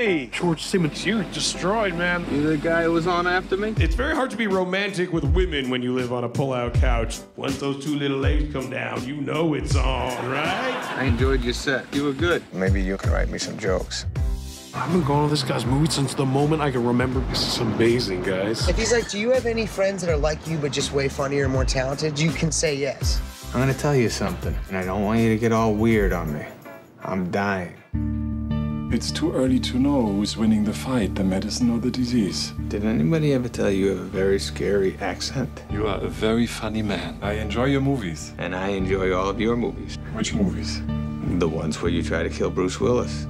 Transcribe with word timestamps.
Hey, 0.00 0.28
George 0.28 0.62
Simmons, 0.62 1.04
you're 1.04 1.24
destroyed, 1.24 1.92
man. 1.92 2.24
You 2.32 2.40
the 2.48 2.56
guy 2.56 2.84
who 2.84 2.92
was 2.92 3.06
on 3.06 3.26
after 3.26 3.58
me? 3.58 3.74
It's 3.76 3.94
very 3.94 4.14
hard 4.14 4.30
to 4.30 4.36
be 4.38 4.46
romantic 4.46 5.12
with 5.12 5.24
women 5.24 5.68
when 5.68 5.82
you 5.82 5.94
live 5.94 6.10
on 6.10 6.24
a 6.24 6.28
pull-out 6.28 6.72
couch. 6.72 7.18
Once 7.36 7.58
those 7.58 7.84
two 7.84 7.96
little 7.96 8.16
legs 8.16 8.50
come 8.50 8.70
down, 8.70 9.04
you 9.06 9.16
know 9.16 9.52
it's 9.52 9.76
on, 9.76 10.30
right? 10.30 10.94
I 10.96 11.04
enjoyed 11.04 11.44
your 11.44 11.52
set. 11.52 11.84
You 11.94 12.04
were 12.04 12.14
good. 12.14 12.42
Maybe 12.54 12.80
you 12.80 12.96
can 12.96 13.12
write 13.12 13.28
me 13.28 13.36
some 13.36 13.58
jokes. 13.58 14.06
I've 14.72 14.90
been 14.90 15.04
going 15.04 15.26
to 15.26 15.30
this 15.30 15.42
guy's 15.42 15.66
movie 15.66 15.90
since 15.90 16.14
the 16.14 16.24
moment 16.24 16.62
I 16.62 16.70
can 16.70 16.82
remember. 16.82 17.20
This 17.28 17.46
is 17.46 17.58
amazing, 17.58 18.22
guys. 18.22 18.70
If 18.70 18.78
he's 18.78 18.92
like, 18.92 19.10
do 19.10 19.18
you 19.18 19.30
have 19.32 19.44
any 19.44 19.66
friends 19.66 20.00
that 20.00 20.10
are 20.10 20.16
like 20.16 20.46
you 20.46 20.56
but 20.56 20.72
just 20.72 20.92
way 20.92 21.10
funnier 21.10 21.44
and 21.44 21.52
more 21.52 21.66
talented? 21.66 22.18
You 22.18 22.30
can 22.30 22.50
say 22.50 22.74
yes. 22.74 23.20
I'm 23.52 23.60
gonna 23.60 23.74
tell 23.74 23.94
you 23.94 24.08
something, 24.08 24.56
and 24.68 24.78
I 24.78 24.84
don't 24.86 25.04
want 25.04 25.20
you 25.20 25.28
to 25.28 25.36
get 25.36 25.52
all 25.52 25.74
weird 25.74 26.14
on 26.14 26.32
me. 26.32 26.46
I'm 27.02 27.30
dying. 27.30 27.74
It's 28.92 29.12
too 29.12 29.32
early 29.32 29.60
to 29.60 29.78
know 29.78 30.04
who's 30.04 30.36
winning 30.36 30.64
the 30.64 30.72
fight, 30.72 31.14
the 31.14 31.22
medicine 31.22 31.70
or 31.70 31.78
the 31.78 31.92
disease. 31.92 32.52
Did 32.66 32.84
anybody 32.84 33.32
ever 33.34 33.48
tell 33.48 33.70
you 33.70 33.84
you 33.84 33.90
have 33.90 34.00
a 34.00 34.02
very 34.02 34.40
scary 34.40 34.98
accent? 35.00 35.62
You 35.70 35.86
are 35.86 36.00
a 36.00 36.08
very 36.08 36.44
funny 36.44 36.82
man. 36.82 37.16
I 37.22 37.34
enjoy 37.34 37.66
your 37.66 37.82
movies. 37.82 38.34
And 38.38 38.52
I 38.52 38.70
enjoy 38.70 39.14
all 39.14 39.28
of 39.28 39.40
your 39.40 39.56
movies. 39.56 39.96
Which 40.12 40.34
movies? 40.34 40.82
The 41.38 41.48
ones 41.48 41.80
where 41.80 41.92
you 41.92 42.02
try 42.02 42.24
to 42.24 42.28
kill 42.28 42.50
Bruce 42.50 42.80
Willis. 42.80 43.28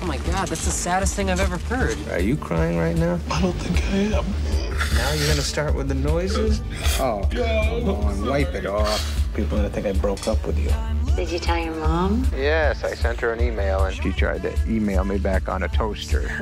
Oh 0.00 0.06
my 0.06 0.16
god, 0.16 0.48
that's 0.48 0.64
the 0.64 0.70
saddest 0.70 1.14
thing 1.14 1.28
I've 1.28 1.40
ever 1.40 1.58
heard. 1.58 1.98
Are 2.08 2.18
you 2.18 2.38
crying 2.38 2.78
right 2.78 2.96
now? 2.96 3.20
I 3.30 3.42
don't 3.42 3.52
think 3.52 3.84
I 3.92 4.18
am. 4.18 4.24
Now 4.94 5.12
you're 5.12 5.28
gonna 5.28 5.42
start 5.42 5.74
with 5.74 5.88
the 5.88 5.96
noises? 5.96 6.62
Oh, 6.98 7.28
come 7.30 7.90
on, 7.90 8.26
wipe 8.26 8.54
it 8.54 8.64
off. 8.64 9.28
People 9.34 9.58
are 9.58 9.62
gonna 9.62 9.74
think 9.74 9.86
I 9.86 9.92
broke 9.92 10.26
up 10.26 10.46
with 10.46 10.58
you. 10.58 10.70
Did 11.16 11.30
you 11.30 11.38
tell 11.38 11.56
your 11.56 11.74
mom? 11.76 12.26
Yes, 12.36 12.82
I 12.82 12.92
sent 12.94 13.20
her 13.20 13.32
an 13.32 13.40
email 13.40 13.84
and 13.84 13.94
she 13.94 14.10
tried 14.12 14.42
to 14.42 14.52
email 14.66 15.04
me 15.04 15.16
back 15.16 15.48
on 15.48 15.62
a 15.62 15.68
toaster. 15.68 16.22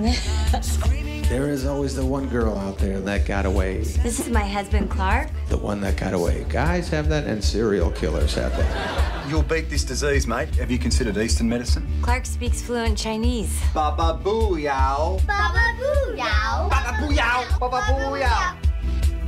there 1.28 1.50
is 1.50 1.66
always 1.66 1.94
the 1.94 2.06
one 2.06 2.26
girl 2.26 2.56
out 2.56 2.78
there 2.78 2.98
that 3.00 3.26
got 3.26 3.44
away. 3.44 3.82
This 3.82 4.18
is 4.18 4.30
my 4.30 4.46
husband, 4.46 4.88
Clark. 4.88 5.28
The 5.50 5.58
one 5.58 5.82
that 5.82 5.98
got 5.98 6.14
away. 6.14 6.46
Guys 6.48 6.88
have 6.88 7.10
that 7.10 7.26
and 7.26 7.44
serial 7.44 7.90
killers 7.90 8.34
have 8.34 8.56
that. 8.56 9.28
You'll 9.28 9.42
beat 9.42 9.68
this 9.68 9.84
disease, 9.84 10.26
mate. 10.26 10.54
Have 10.54 10.70
you 10.70 10.78
considered 10.78 11.18
Eastern 11.18 11.50
medicine? 11.50 11.86
Clark 12.00 12.24
speaks 12.24 12.62
fluent 12.62 12.96
Chinese. 12.96 13.62
Baba 13.74 14.18
boo 14.24 14.56
yow. 14.56 15.20
Baba 15.26 15.76
boo 15.78 16.16
yow. 16.16 16.68
Baba 16.70 16.96
boo 16.98 17.14
yow. 17.14 17.44
Baba 17.60 17.82
boo 17.88 18.16
yow. 18.16 18.56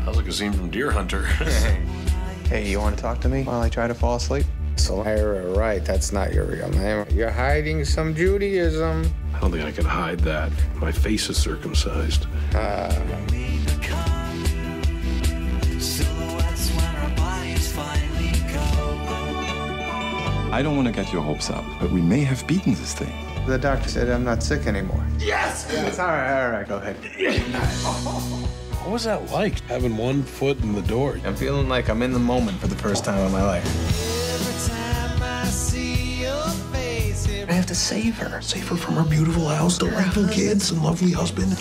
How's 0.07 0.17
like 0.17 0.27
a 0.27 0.33
scene 0.33 0.55
from 0.55 0.71
Deer 0.71 0.91
Hunter? 0.91 1.27
hey, 2.49 2.67
you 2.71 2.81
want 2.81 2.97
to 2.97 3.03
talk 3.03 3.21
to 3.21 3.29
me 3.29 3.43
while 3.43 3.61
I 3.61 3.69
try 3.69 3.87
to 3.87 3.95
fall 3.95 4.17
asleep? 4.17 4.47
So, 4.77 5.03
right, 5.57 5.85
that's 5.85 6.13
not 6.13 6.33
your 6.35 6.45
real 6.47 6.69
name. 6.71 7.07
You're 7.11 7.31
hiding 7.31 7.85
some 7.85 8.15
Judaism. 8.15 9.11
I 9.33 9.41
don't 9.41 9.51
think 9.51 9.65
I 9.65 9.73
can 9.73 9.85
hide 9.85 10.21
that. 10.21 10.53
My 10.77 10.93
face 10.93 11.29
is 11.29 11.37
circumcised. 11.37 12.27
Uh, 12.55 12.93
I 20.53 20.63
don't 20.63 20.77
want 20.77 20.87
to 20.87 20.93
get 20.95 21.13
your 21.13 21.23
hopes 21.23 21.51
up, 21.51 21.65
but 21.81 21.91
we 21.91 22.01
may 22.01 22.21
have 22.21 22.47
beaten 22.47 22.75
this 22.75 22.95
thing. 22.95 23.13
the 23.47 23.59
doctor 23.59 23.89
said 23.89 24.09
I'm 24.09 24.23
not 24.23 24.43
sick 24.43 24.67
anymore. 24.67 25.05
Yes! 25.19 25.69
Yes, 25.73 25.99
all 25.99 26.07
right, 26.07 26.45
all 26.45 26.51
right, 26.51 26.69
go 26.69 26.77
ahead. 26.77 26.97
What 28.85 28.93
was 28.93 29.05
that 29.05 29.31
like, 29.31 29.61
having 29.63 29.97
one 29.97 30.23
foot 30.23 30.61
in 30.61 30.75
the 30.75 30.83
door? 30.83 31.19
I'm 31.25 31.35
feeling 31.35 31.71
like 31.71 31.89
I'm 31.89 32.03
in 32.03 32.13
the 32.13 32.19
moment 32.19 32.59
for 32.59 32.67
the 32.67 32.77
first 32.77 33.03
time 33.03 33.19
in 33.25 33.33
my 33.33 33.43
life. 33.43 34.14
I 37.47 37.53
have 37.53 37.67
to 37.67 37.75
save 37.75 38.19
her. 38.19 38.41
Save 38.41 38.69
her 38.69 38.77
from 38.77 38.95
her 38.95 39.05
beautiful 39.05 39.47
house, 39.49 39.79
delightful 39.79 40.27
kids, 40.29 40.71
and 40.71 40.83
lovely 40.83 41.13
husband. 41.13 41.53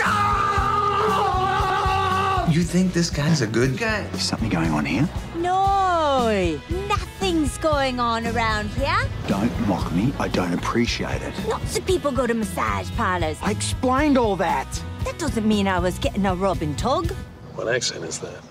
You 2.54 2.64
think 2.64 2.94
this 2.94 3.10
guy's 3.10 3.42
a 3.42 3.48
good 3.48 3.78
guy? 3.78 4.02
Is 4.14 4.24
something 4.24 4.50
going 4.50 4.72
on 4.72 4.86
here? 4.86 5.08
No, 5.36 6.60
nothing's 6.88 7.58
going 7.58 8.00
on 8.00 8.26
around 8.28 8.70
here. 8.70 8.98
Don't 9.28 9.52
mock 9.68 9.92
me. 9.92 10.14
I 10.20 10.28
don't 10.28 10.54
appreciate 10.54 11.22
it. 11.22 11.34
Lots 11.48 11.78
of 11.78 11.86
people 11.86 12.12
go 12.12 12.26
to 12.28 12.34
massage 12.34 12.90
parlors. 12.92 13.38
I 13.42 13.52
explained 13.52 14.18
all 14.18 14.36
that. 14.38 14.84
That 15.06 15.20
doesn't 15.20 15.48
mean 15.48 15.68
I 15.68 15.80
was 15.80 16.00
getting 16.00 16.26
a 16.26 16.36
rub 16.36 16.62
and 16.62 16.78
tug. 16.78 17.12
What 17.56 17.68
accent 17.74 18.04
is 18.06 18.20
that? 18.20 18.42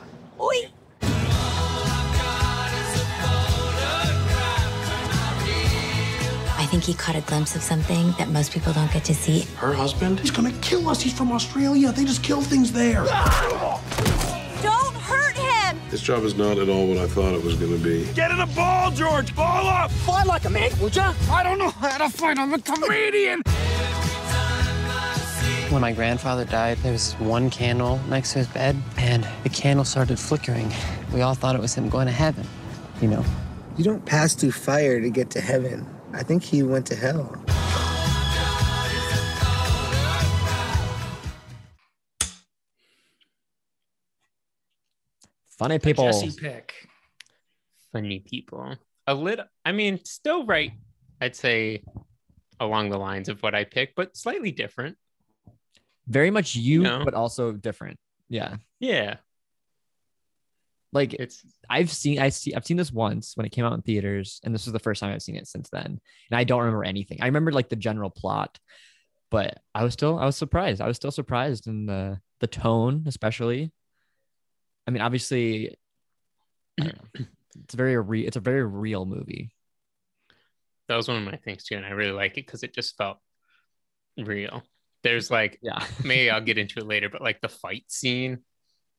Oi. 0.40 0.68
Think 6.72 6.84
he 6.84 6.94
caught 6.94 7.14
a 7.14 7.20
glimpse 7.20 7.54
of 7.54 7.60
something 7.60 8.12
that 8.12 8.30
most 8.30 8.50
people 8.50 8.72
don't 8.72 8.90
get 8.90 9.04
to 9.04 9.14
see. 9.14 9.42
Her 9.56 9.74
husband? 9.74 10.18
He's 10.18 10.30
gonna 10.30 10.58
kill 10.62 10.88
us. 10.88 11.02
He's 11.02 11.12
from 11.12 11.30
Australia. 11.30 11.92
They 11.92 12.06
just 12.06 12.22
kill 12.22 12.40
things 12.40 12.72
there. 12.72 13.04
Don't 14.62 14.96
hurt 14.96 15.36
him. 15.36 15.78
This 15.90 16.00
job 16.00 16.24
is 16.24 16.34
not 16.34 16.56
at 16.56 16.70
all 16.70 16.86
what 16.86 16.96
I 16.96 17.06
thought 17.06 17.34
it 17.34 17.44
was 17.44 17.56
gonna 17.56 17.76
be. 17.76 18.10
Get 18.14 18.30
in 18.30 18.38
the 18.38 18.48
ball, 18.56 18.90
George! 18.90 19.36
Ball 19.36 19.66
up! 19.66 19.90
Fight 19.90 20.26
like 20.26 20.46
a 20.46 20.50
man, 20.50 20.70
would 20.80 20.96
ya? 20.96 21.12
I 21.30 21.42
don't 21.42 21.58
know 21.58 21.68
how 21.68 21.98
to 21.98 22.08
fight. 22.08 22.38
I'm 22.38 22.54
a 22.54 22.58
comedian. 22.58 23.42
When 25.68 25.82
my 25.82 25.92
grandfather 25.92 26.46
died, 26.46 26.78
there 26.78 26.92
was 26.92 27.12
one 27.18 27.50
candle 27.50 28.00
next 28.08 28.32
to 28.32 28.38
his 28.38 28.48
bed, 28.48 28.76
and 28.96 29.28
the 29.42 29.50
candle 29.50 29.84
started 29.84 30.18
flickering. 30.18 30.72
We 31.12 31.20
all 31.20 31.34
thought 31.34 31.54
it 31.54 31.60
was 31.60 31.74
him 31.74 31.90
going 31.90 32.06
to 32.06 32.14
heaven, 32.14 32.46
you 33.02 33.08
know. 33.08 33.26
You 33.76 33.84
don't 33.84 34.06
pass 34.06 34.34
through 34.34 34.52
fire 34.52 35.02
to 35.02 35.10
get 35.10 35.28
to 35.32 35.42
heaven. 35.42 35.86
I 36.14 36.22
think 36.22 36.42
he 36.42 36.62
went 36.62 36.86
to 36.86 36.94
hell. 36.94 37.42
Funny 45.58 45.78
people. 45.78 46.04
Jesse 46.06 46.32
pick. 46.38 46.74
Funny 47.92 48.20
people. 48.20 48.76
A 49.06 49.14
little. 49.14 49.44
I 49.64 49.72
mean, 49.72 50.04
still 50.04 50.44
right. 50.46 50.72
I'd 51.20 51.36
say 51.36 51.82
along 52.58 52.90
the 52.90 52.98
lines 52.98 53.28
of 53.28 53.42
what 53.42 53.54
I 53.54 53.64
picked, 53.64 53.96
but 53.96 54.16
slightly 54.16 54.50
different. 54.50 54.96
Very 56.06 56.30
much 56.30 56.56
you, 56.56 56.82
No. 56.82 57.04
but 57.04 57.14
also 57.14 57.52
different. 57.52 57.98
Yeah. 58.28 58.56
Yeah. 58.80 59.16
Like 60.92 61.14
It's 61.14 61.42
I've 61.70 61.90
seen 61.90 62.18
I 62.18 62.28
see 62.28 62.54
I've 62.54 62.66
seen 62.66 62.76
this 62.76 62.92
once 62.92 63.36
when 63.36 63.46
it 63.46 63.50
came 63.52 63.64
out 63.64 63.72
in 63.72 63.82
theaters, 63.82 64.40
and 64.44 64.54
this 64.54 64.66
was 64.66 64.72
the 64.72 64.78
first 64.78 65.00
time 65.00 65.12
I've 65.12 65.22
seen 65.22 65.36
it 65.36 65.46
since 65.48 65.70
then. 65.70 66.00
And 66.30 66.38
I 66.38 66.44
don't 66.44 66.60
remember 66.60 66.84
anything. 66.84 67.18
I 67.22 67.26
remember 67.26 67.52
like 67.52 67.68
the 67.70 67.76
general 67.76 68.10
plot, 68.10 68.58
but 69.30 69.58
I 69.74 69.84
was 69.84 69.94
still 69.94 70.18
I 70.18 70.26
was 70.26 70.36
surprised. 70.36 70.80
I 70.82 70.86
was 70.88 70.96
still 70.96 71.10
surprised 71.10 71.66
in 71.66 71.86
the 71.86 72.20
the 72.40 72.46
tone, 72.46 73.04
especially. 73.06 73.72
I 74.86 74.90
mean, 74.90 75.00
obviously, 75.02 75.76
know. 76.78 76.90
it's 77.64 77.74
very 77.74 77.96
re- 77.96 78.26
it's 78.26 78.36
a 78.36 78.40
very 78.40 78.64
real 78.64 79.06
movie. 79.06 79.54
that 80.88 80.96
was 80.96 81.08
one 81.08 81.16
of 81.16 81.22
my 81.24 81.36
things 81.36 81.64
too, 81.64 81.76
and 81.76 81.86
I 81.86 81.90
really 81.90 82.12
like 82.12 82.32
it 82.32 82.46
because 82.46 82.62
it 82.62 82.74
just 82.74 82.96
felt 82.96 83.18
real. 84.18 84.62
There's 85.02 85.30
like 85.30 85.58
Yeah. 85.62 85.84
maybe 86.04 86.30
I'll 86.30 86.40
get 86.40 86.58
into 86.58 86.78
it 86.80 86.86
later, 86.86 87.08
but 87.08 87.22
like 87.22 87.40
the 87.40 87.48
fight 87.48 87.84
scene 87.88 88.40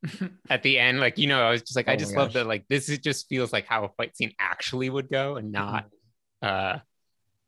at 0.50 0.64
the 0.64 0.80
end, 0.80 1.00
like 1.00 1.18
you 1.18 1.28
know, 1.28 1.42
I 1.42 1.52
was 1.52 1.62
just 1.62 1.76
like, 1.76 1.88
Oh 1.88 1.92
I 1.92 1.96
just 1.96 2.16
love 2.16 2.34
that. 2.34 2.46
Like 2.48 2.66
this 2.68 2.90
is 2.90 3.00
just 3.00 3.28
feels 3.30 3.54
like 3.54 3.66
how 3.66 3.86
a 3.86 3.90
fight 3.90 4.16
scene 4.18 4.34
actually 4.40 4.90
would 4.90 5.10
go, 5.10 5.36
and 5.36 5.52
not, 5.52 5.86
uh, 6.42 6.80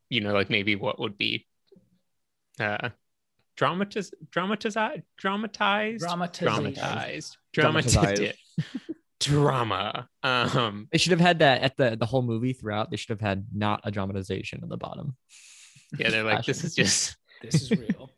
you 0.09 0.21
know, 0.21 0.33
like 0.33 0.49
maybe 0.49 0.75
what 0.75 0.99
would 0.99 1.17
be, 1.17 1.45
uh, 2.59 2.89
dramatized, 3.57 4.13
dramatized, 4.31 4.77
dramatized, 5.17 6.01
dramatized, 6.03 6.39
Dramatized. 6.39 7.37
dramatized, 7.53 8.37
drama. 9.19 10.07
Um, 10.23 10.87
They 10.91 10.97
should 10.97 11.11
have 11.11 11.19
had 11.21 11.39
that 11.39 11.61
at 11.61 11.77
the 11.77 11.95
the 11.97 12.05
whole 12.05 12.21
movie 12.21 12.53
throughout. 12.53 12.91
They 12.91 12.97
should 12.97 13.09
have 13.09 13.21
had 13.21 13.47
not 13.53 13.81
a 13.83 13.91
dramatization 13.91 14.61
at 14.63 14.69
the 14.69 14.77
bottom. 14.77 15.15
yeah, 15.97 16.09
they're 16.09 16.23
like, 16.23 16.45
this 16.45 16.63
is 16.63 16.75
just 16.75 17.15
this 17.41 17.55
is 17.61 17.71
real. 17.71 18.09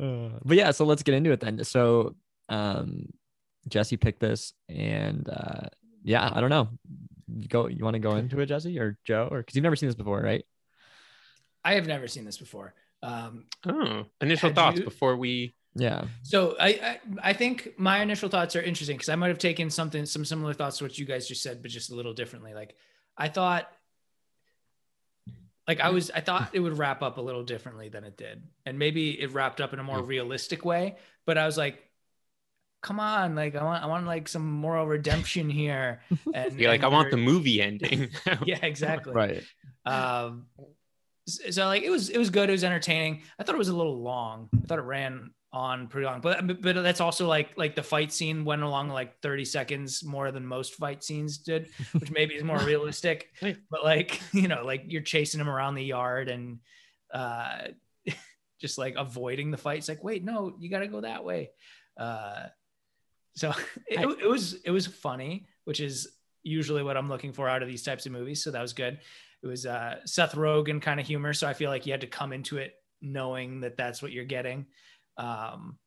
Uh, 0.00 0.38
but 0.44 0.56
yeah, 0.56 0.70
so 0.72 0.84
let's 0.84 1.02
get 1.02 1.14
into 1.14 1.30
it 1.30 1.40
then. 1.40 1.62
So, 1.64 2.16
um, 2.48 3.06
Jesse 3.68 3.96
picked 3.96 4.20
this, 4.20 4.52
and 4.68 5.28
uh, 5.28 5.68
yeah, 6.02 6.30
I 6.32 6.40
don't 6.40 6.50
know. 6.50 6.68
You 7.36 7.48
go. 7.48 7.66
You 7.68 7.84
want 7.84 7.94
to 7.94 8.00
go 8.00 8.16
into 8.16 8.40
it, 8.40 8.46
Jesse 8.46 8.78
or 8.78 8.98
Joe, 9.04 9.28
or 9.30 9.38
because 9.38 9.54
you've 9.56 9.62
never 9.62 9.76
seen 9.76 9.88
this 9.88 9.96
before, 9.96 10.20
right? 10.20 10.44
I 11.64 11.74
have 11.74 11.86
never 11.86 12.06
seen 12.08 12.24
this 12.24 12.36
before. 12.38 12.74
Um, 13.02 13.44
oh 13.66 14.04
initial 14.20 14.50
thoughts 14.50 14.78
you- 14.78 14.84
before 14.84 15.16
we 15.16 15.54
Yeah. 15.74 16.04
so 16.22 16.56
I, 16.58 16.68
I 16.68 17.00
I 17.22 17.32
think 17.34 17.70
my 17.76 18.00
initial 18.00 18.28
thoughts 18.30 18.56
are 18.56 18.62
interesting 18.62 18.96
because 18.96 19.10
I 19.10 19.14
might 19.16 19.28
have 19.28 19.38
taken 19.38 19.68
something 19.70 20.06
some 20.06 20.24
similar 20.24 20.54
thoughts 20.54 20.78
to 20.78 20.84
what 20.84 20.98
you 20.98 21.04
guys 21.04 21.28
just 21.28 21.42
said, 21.42 21.60
but 21.62 21.70
just 21.70 21.90
a 21.90 21.94
little 21.94 22.14
differently. 22.14 22.54
Like 22.54 22.76
I 23.18 23.28
thought, 23.28 23.68
like 25.68 25.80
I 25.80 25.90
was 25.90 26.10
I 26.10 26.20
thought 26.20 26.50
it 26.52 26.60
would 26.60 26.78
wrap 26.78 27.02
up 27.02 27.18
a 27.18 27.20
little 27.20 27.42
differently 27.44 27.88
than 27.88 28.04
it 28.04 28.16
did, 28.16 28.42
and 28.66 28.78
maybe 28.78 29.18
it 29.20 29.32
wrapped 29.32 29.60
up 29.60 29.72
in 29.72 29.78
a 29.78 29.84
more 29.84 30.02
realistic 30.02 30.64
way. 30.64 30.96
But 31.26 31.36
I 31.38 31.46
was 31.46 31.56
like, 31.58 31.82
come 32.84 33.00
on, 33.00 33.34
like 33.34 33.56
I 33.56 33.64
want 33.64 33.82
I 33.82 33.86
want 33.86 34.06
like 34.06 34.28
some 34.28 34.48
moral 34.48 34.86
redemption 34.86 35.50
here. 35.50 36.02
And 36.34 36.58
you're 36.60 36.70
like, 36.70 36.84
I 36.84 36.88
want 36.88 37.10
the 37.10 37.16
movie 37.16 37.62
ending. 37.62 38.10
yeah, 38.44 38.58
exactly. 38.62 39.12
Right. 39.12 39.42
Um, 39.86 40.46
so 41.26 41.66
like 41.66 41.82
it 41.82 41.90
was 41.90 42.10
it 42.10 42.18
was 42.18 42.30
good. 42.30 42.48
It 42.48 42.52
was 42.52 42.64
entertaining. 42.64 43.22
I 43.38 43.42
thought 43.42 43.54
it 43.54 43.58
was 43.58 43.68
a 43.68 43.76
little 43.76 44.02
long. 44.02 44.48
I 44.54 44.66
thought 44.66 44.78
it 44.78 44.82
ran 44.82 45.30
on 45.52 45.86
pretty 45.86 46.06
long, 46.06 46.20
but 46.20 46.60
but 46.60 46.74
that's 46.74 47.00
also 47.00 47.26
like 47.26 47.50
like 47.56 47.74
the 47.74 47.82
fight 47.82 48.12
scene 48.12 48.44
went 48.44 48.62
along 48.62 48.90
like 48.90 49.20
30 49.22 49.44
seconds 49.44 50.04
more 50.04 50.30
than 50.32 50.44
most 50.44 50.74
fight 50.74 51.02
scenes 51.02 51.38
did, 51.38 51.68
which 51.92 52.10
maybe 52.10 52.34
is 52.34 52.44
more 52.44 52.58
realistic. 52.64 53.30
But 53.40 53.84
like 53.84 54.20
you 54.32 54.48
know, 54.48 54.64
like 54.64 54.84
you're 54.88 55.02
chasing 55.02 55.40
him 55.40 55.48
around 55.48 55.76
the 55.76 55.84
yard 55.84 56.28
and 56.28 56.58
uh, 57.12 57.68
just 58.60 58.76
like 58.76 58.96
avoiding 58.98 59.50
the 59.50 59.56
fight. 59.56 59.78
It's 59.78 59.88
like 59.88 60.04
wait, 60.04 60.24
no, 60.24 60.54
you 60.58 60.68
got 60.68 60.80
to 60.80 60.88
go 60.88 61.00
that 61.00 61.24
way. 61.24 61.50
Uh, 61.96 62.46
so 63.34 63.52
it, 63.86 64.00
it 64.22 64.28
was 64.28 64.54
it 64.64 64.70
was 64.70 64.86
funny, 64.86 65.46
which 65.64 65.80
is 65.80 66.08
usually 66.42 66.82
what 66.82 66.96
I'm 66.96 67.08
looking 67.08 67.32
for 67.32 67.48
out 67.48 67.62
of 67.62 67.68
these 67.68 67.82
types 67.82 68.06
of 68.06 68.12
movies. 68.12 68.42
So 68.42 68.50
that 68.50 68.60
was 68.62 68.72
good. 68.72 68.98
It 69.42 69.46
was 69.46 69.66
uh, 69.66 69.96
Seth 70.04 70.34
Rogen 70.34 70.80
kind 70.80 70.98
of 71.00 71.06
humor, 71.06 71.32
so 71.32 71.46
I 71.46 71.52
feel 71.54 71.70
like 71.70 71.86
you 71.86 71.92
had 71.92 72.00
to 72.00 72.06
come 72.06 72.32
into 72.32 72.56
it 72.58 72.74
knowing 73.02 73.60
that 73.60 73.76
that's 73.76 74.00
what 74.02 74.12
you're 74.12 74.24
getting. 74.24 74.66
Um, 75.18 75.78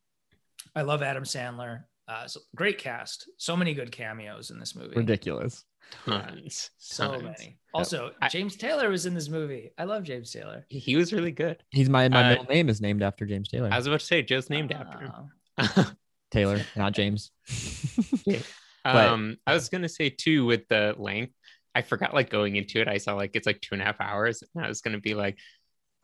I 0.75 0.83
love 0.83 1.01
Adam 1.01 1.23
Sandler. 1.23 1.83
Uh, 2.07 2.27
so 2.27 2.39
great 2.55 2.77
cast. 2.77 3.29
So 3.37 3.57
many 3.57 3.73
good 3.73 3.91
cameos 3.91 4.51
in 4.51 4.59
this 4.59 4.75
movie. 4.75 4.95
Ridiculous. 4.95 5.65
Tons. 6.05 6.69
So 6.77 7.11
tons. 7.11 7.23
many. 7.23 7.57
Also, 7.73 8.11
James 8.29 8.55
Taylor 8.55 8.89
was 8.89 9.05
in 9.05 9.13
this 9.13 9.27
movie. 9.29 9.71
I 9.77 9.83
love 9.85 10.03
James 10.03 10.31
Taylor. 10.31 10.65
He 10.69 10.95
was 10.95 11.11
really 11.11 11.31
good. 11.31 11.63
He's 11.71 11.89
my 11.89 12.07
my 12.09 12.23
Uh, 12.25 12.29
middle 12.29 12.45
name 12.45 12.69
is 12.69 12.79
named 12.79 13.03
after 13.03 13.25
James 13.25 13.49
Taylor. 13.49 13.69
I 13.71 13.77
was 13.77 13.87
about 13.87 13.99
to 14.01 14.05
say 14.05 14.21
Joe's 14.21 14.49
named 14.49 14.71
after 14.71 14.99
him. 14.99 15.97
Taylor, 16.31 16.61
not 16.75 16.93
James. 16.93 17.31
But- 18.83 19.07
Um, 19.09 19.37
I 19.45 19.53
was 19.53 19.67
gonna 19.69 19.89
say 19.89 20.09
too 20.09 20.45
with 20.45 20.67
the 20.69 20.95
length. 20.97 21.33
I 21.75 21.81
forgot 21.81 22.13
like 22.13 22.29
going 22.29 22.55
into 22.55 22.79
it. 22.79 22.87
I 22.87 22.97
saw 22.97 23.13
like 23.15 23.31
it's 23.35 23.45
like 23.45 23.59
two 23.61 23.75
and 23.75 23.81
a 23.81 23.85
half 23.85 23.99
hours, 23.99 24.43
and 24.55 24.63
I 24.63 24.67
was 24.69 24.81
gonna 24.81 24.99
be 24.99 25.13
like, 25.13 25.37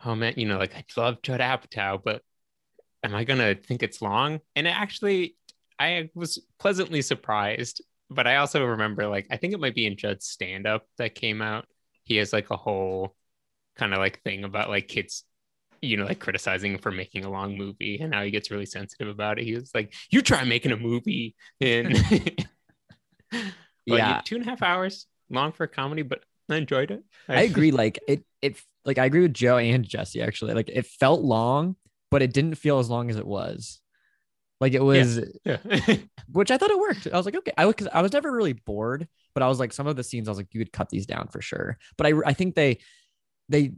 "Oh 0.06 0.16
man, 0.16 0.34
you 0.38 0.46
know, 0.48 0.58
like 0.58 0.76
I 0.76 0.84
love 0.98 1.22
Judd 1.22 1.40
Apatow, 1.40 2.02
but 2.04 2.22
am 3.04 3.16
I 3.16 3.24
gonna 3.24 3.56
think 3.56 3.84
it's 3.84 4.02
long?" 4.02 4.40
And 4.56 4.68
it 4.68 4.72
actually, 4.76 5.36
I 5.80 6.10
was 6.14 6.46
pleasantly 6.60 7.02
surprised. 7.02 7.82
But 8.10 8.28
I 8.28 8.36
also 8.36 8.66
remember 8.66 9.08
like 9.08 9.28
I 9.32 9.38
think 9.38 9.54
it 9.54 9.60
might 9.62 9.76
be 9.76 9.88
in 9.88 9.96
Judd's 9.98 10.26
stand 10.28 10.68
up 10.68 10.86
that 10.98 11.16
came 11.16 11.42
out. 11.42 11.66
He 12.04 12.18
has 12.18 12.34
like 12.34 12.52
a 12.52 12.58
whole 12.58 13.16
kind 13.78 13.94
of 13.94 14.00
like 14.00 14.22
thing 14.24 14.44
about 14.44 14.70
like 14.70 14.88
kids 14.90 15.24
you 15.84 15.98
know, 15.98 16.06
like 16.06 16.20
criticizing 16.20 16.74
him 16.74 16.80
for 16.80 16.92
making 16.92 17.26
a 17.26 17.30
long 17.30 17.58
movie, 17.58 18.00
and 18.00 18.12
now 18.12 18.24
he 18.24 18.32
gets 18.32 18.50
really 18.52 18.66
sensitive 18.66 19.08
about 19.08 19.40
it. 19.40 19.46
He 19.46 19.54
was 19.56 19.72
like, 19.76 19.94
"You 20.10 20.22
try 20.22 20.44
making 20.44 20.72
a 20.72 20.78
movie 20.78 21.36
in, 21.60 21.94
Yeah. 23.86 23.98
yeah, 23.98 24.22
two 24.24 24.36
and 24.36 24.46
a 24.46 24.50
half 24.50 24.62
hours 24.62 25.08
long 25.30 25.52
for 25.52 25.66
a 25.66 25.68
comedy, 25.68 26.04
but 26.04 26.24
I 26.50 26.56
enjoyed 26.56 26.92
it. 26.92 27.04
I 27.28 27.42
agree. 27.44 27.72
Like 27.72 28.00
it, 28.08 28.24
it, 28.42 28.56
like 28.86 28.98
I 28.98 29.06
agree 29.06 29.22
with 29.22 29.34
Joe 29.34 29.58
and 29.58 29.84
Jesse. 29.88 30.22
Actually, 30.22 30.54
like 30.54 30.70
it 30.70 30.86
felt 30.86 31.22
long, 31.22 31.76
but 32.10 32.22
it 32.22 32.34
didn't 32.34 32.56
feel 32.56 32.80
as 32.80 32.90
long 32.90 33.10
as 33.10 33.18
it 33.18 33.28
was. 33.28 33.82
Like 34.62 34.74
it 34.74 34.84
was, 34.84 35.20
Yeah. 35.44 35.58
which 36.32 36.50
I 36.50 36.58
thought 36.58 36.72
it 36.72 36.80
worked. 36.80 37.08
I 37.12 37.18
was 37.18 37.26
like, 37.26 37.36
okay, 37.36 37.52
I 37.58 37.66
was, 37.66 37.76
I 37.92 38.02
was 38.02 38.14
never 38.14 38.32
really 38.32 38.54
bored, 38.54 39.10
but 39.34 39.44
I 39.44 39.50
was 39.50 39.60
like, 39.60 39.74
some 39.74 39.88
of 39.88 39.98
the 39.98 40.04
scenes, 40.06 40.30
I 40.30 40.32
was 40.32 40.38
like, 40.38 40.54
you 40.54 40.62
could 40.62 40.72
cut 40.72 40.90
these 40.90 41.06
down 41.06 41.28
for 41.28 41.42
sure. 41.42 41.78
But 41.98 42.08
I, 42.08 42.14
I 42.26 42.34
think 42.34 42.56
they, 42.56 42.80
they, 43.50 43.74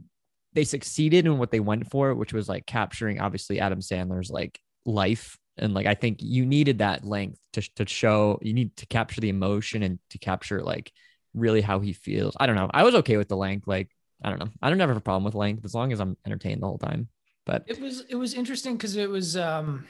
they 0.56 0.64
succeeded 0.64 1.26
in 1.26 1.36
what 1.36 1.50
they 1.50 1.60
went 1.60 1.90
for, 1.90 2.14
which 2.14 2.32
was 2.32 2.48
like 2.48 2.64
capturing 2.64 3.20
obviously 3.20 3.60
Adam 3.60 3.80
Sandler's 3.80 4.30
like 4.30 4.58
life. 4.86 5.38
And 5.58 5.74
like, 5.74 5.84
I 5.84 5.92
think 5.92 6.18
you 6.22 6.46
needed 6.46 6.78
that 6.78 7.04
length 7.04 7.38
to, 7.52 7.74
to 7.74 7.86
show, 7.86 8.38
you 8.40 8.54
need 8.54 8.74
to 8.78 8.86
capture 8.86 9.20
the 9.20 9.28
emotion 9.28 9.82
and 9.82 9.98
to 10.10 10.18
capture 10.18 10.62
like 10.62 10.90
really 11.34 11.60
how 11.60 11.80
he 11.80 11.92
feels. 11.92 12.34
I 12.40 12.46
don't 12.46 12.56
know. 12.56 12.70
I 12.72 12.84
was 12.84 12.94
okay 12.96 13.18
with 13.18 13.28
the 13.28 13.36
length. 13.36 13.66
Like, 13.66 13.90
I 14.24 14.30
don't 14.30 14.38
know. 14.38 14.48
I 14.62 14.70
don't 14.70 14.80
ever 14.80 14.92
have 14.92 14.96
a 14.96 15.04
problem 15.04 15.24
with 15.24 15.34
length 15.34 15.62
as 15.66 15.74
long 15.74 15.92
as 15.92 16.00
I'm 16.00 16.16
entertained 16.24 16.62
the 16.62 16.66
whole 16.66 16.78
time. 16.78 17.08
But 17.44 17.64
It 17.66 17.78
was 17.78 18.00
it 18.08 18.16
was 18.16 18.32
interesting 18.32 18.76
because 18.78 18.96
it 18.96 19.10
was 19.10 19.36
um 19.36 19.86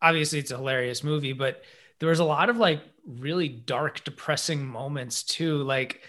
obviously 0.00 0.38
it's 0.38 0.50
a 0.50 0.56
hilarious 0.56 1.04
movie, 1.04 1.34
but 1.34 1.62
there 2.00 2.08
was 2.08 2.18
a 2.18 2.24
lot 2.24 2.48
of 2.48 2.56
like 2.56 2.80
really 3.06 3.48
dark, 3.48 4.04
depressing 4.04 4.66
moments 4.66 5.22
too, 5.22 5.62
like 5.64 6.00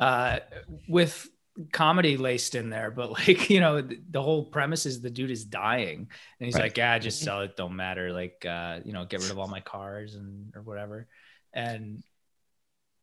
uh 0.00 0.40
with 0.88 1.28
comedy 1.72 2.16
laced 2.16 2.54
in 2.54 2.70
there, 2.70 2.90
but 2.90 3.10
like 3.12 3.50
you 3.50 3.60
know, 3.60 3.80
the, 3.80 4.00
the 4.10 4.22
whole 4.22 4.44
premise 4.44 4.86
is 4.86 5.00
the 5.00 5.10
dude 5.10 5.30
is 5.30 5.44
dying 5.44 6.08
and 6.40 6.46
he's 6.46 6.54
Right. 6.54 6.64
like, 6.64 6.76
Yeah, 6.76 6.98
just 6.98 7.22
sell 7.22 7.42
it, 7.42 7.56
don't 7.56 7.76
matter, 7.76 8.12
like 8.12 8.44
uh, 8.46 8.80
you 8.84 8.92
know, 8.92 9.04
get 9.04 9.20
rid 9.20 9.30
of 9.30 9.38
all 9.38 9.48
my 9.48 9.60
cars 9.60 10.14
and 10.14 10.52
or 10.54 10.62
whatever. 10.62 11.08
And 11.52 12.02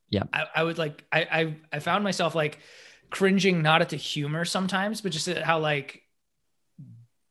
Yeah. 0.09 0.23
I, 0.33 0.45
I 0.55 0.63
would 0.63 0.77
like 0.77 1.03
I, 1.11 1.21
I 1.21 1.55
I 1.73 1.79
found 1.79 2.03
myself 2.03 2.35
like 2.35 2.59
cringing 3.09 3.61
not 3.61 3.81
at 3.81 3.89
the 3.89 3.97
humor 3.97 4.45
sometimes, 4.45 5.01
but 5.01 5.11
just 5.11 5.27
at 5.27 5.43
how 5.43 5.59
like 5.59 6.03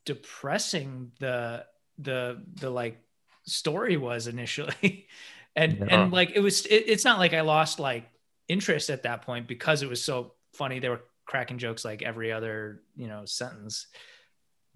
depressing 0.05 1.12
the 1.20 1.65
the 1.99 2.43
the 2.55 2.69
like 2.70 3.00
story 3.47 3.97
was 3.97 4.27
initially 4.27 5.06
and 5.56 5.79
Yeah. 5.79 5.87
and 5.88 6.12
like 6.12 6.32
it 6.35 6.41
was 6.41 6.67
it, 6.67 6.85
it's 6.88 7.05
not 7.05 7.19
like 7.19 7.32
i 7.32 7.41
lost 7.41 7.79
like 7.79 8.05
interest 8.49 8.91
at 8.91 9.05
that 9.05 9.23
point 9.23 9.47
because 9.47 9.82
it 9.82 9.88
was 9.88 10.03
so 10.05 10.35
funny 10.53 10.79
they 10.79 10.88
were 10.88 11.00
cracking 11.26 11.59
jokes 11.59 11.85
like 11.85 12.03
every 12.03 12.32
other 12.32 12.82
you 12.97 13.09
know 13.09 13.25
sentence. 13.25 13.87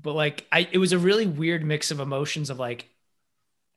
But 0.00 0.14
like 0.14 0.46
i 0.52 0.68
it 0.70 0.78
was 0.78 0.92
a 0.92 0.98
really 0.98 1.26
weird 1.26 1.64
mix 1.64 1.90
of 1.90 2.00
emotions 2.00 2.50
of 2.50 2.58
like 2.58 2.88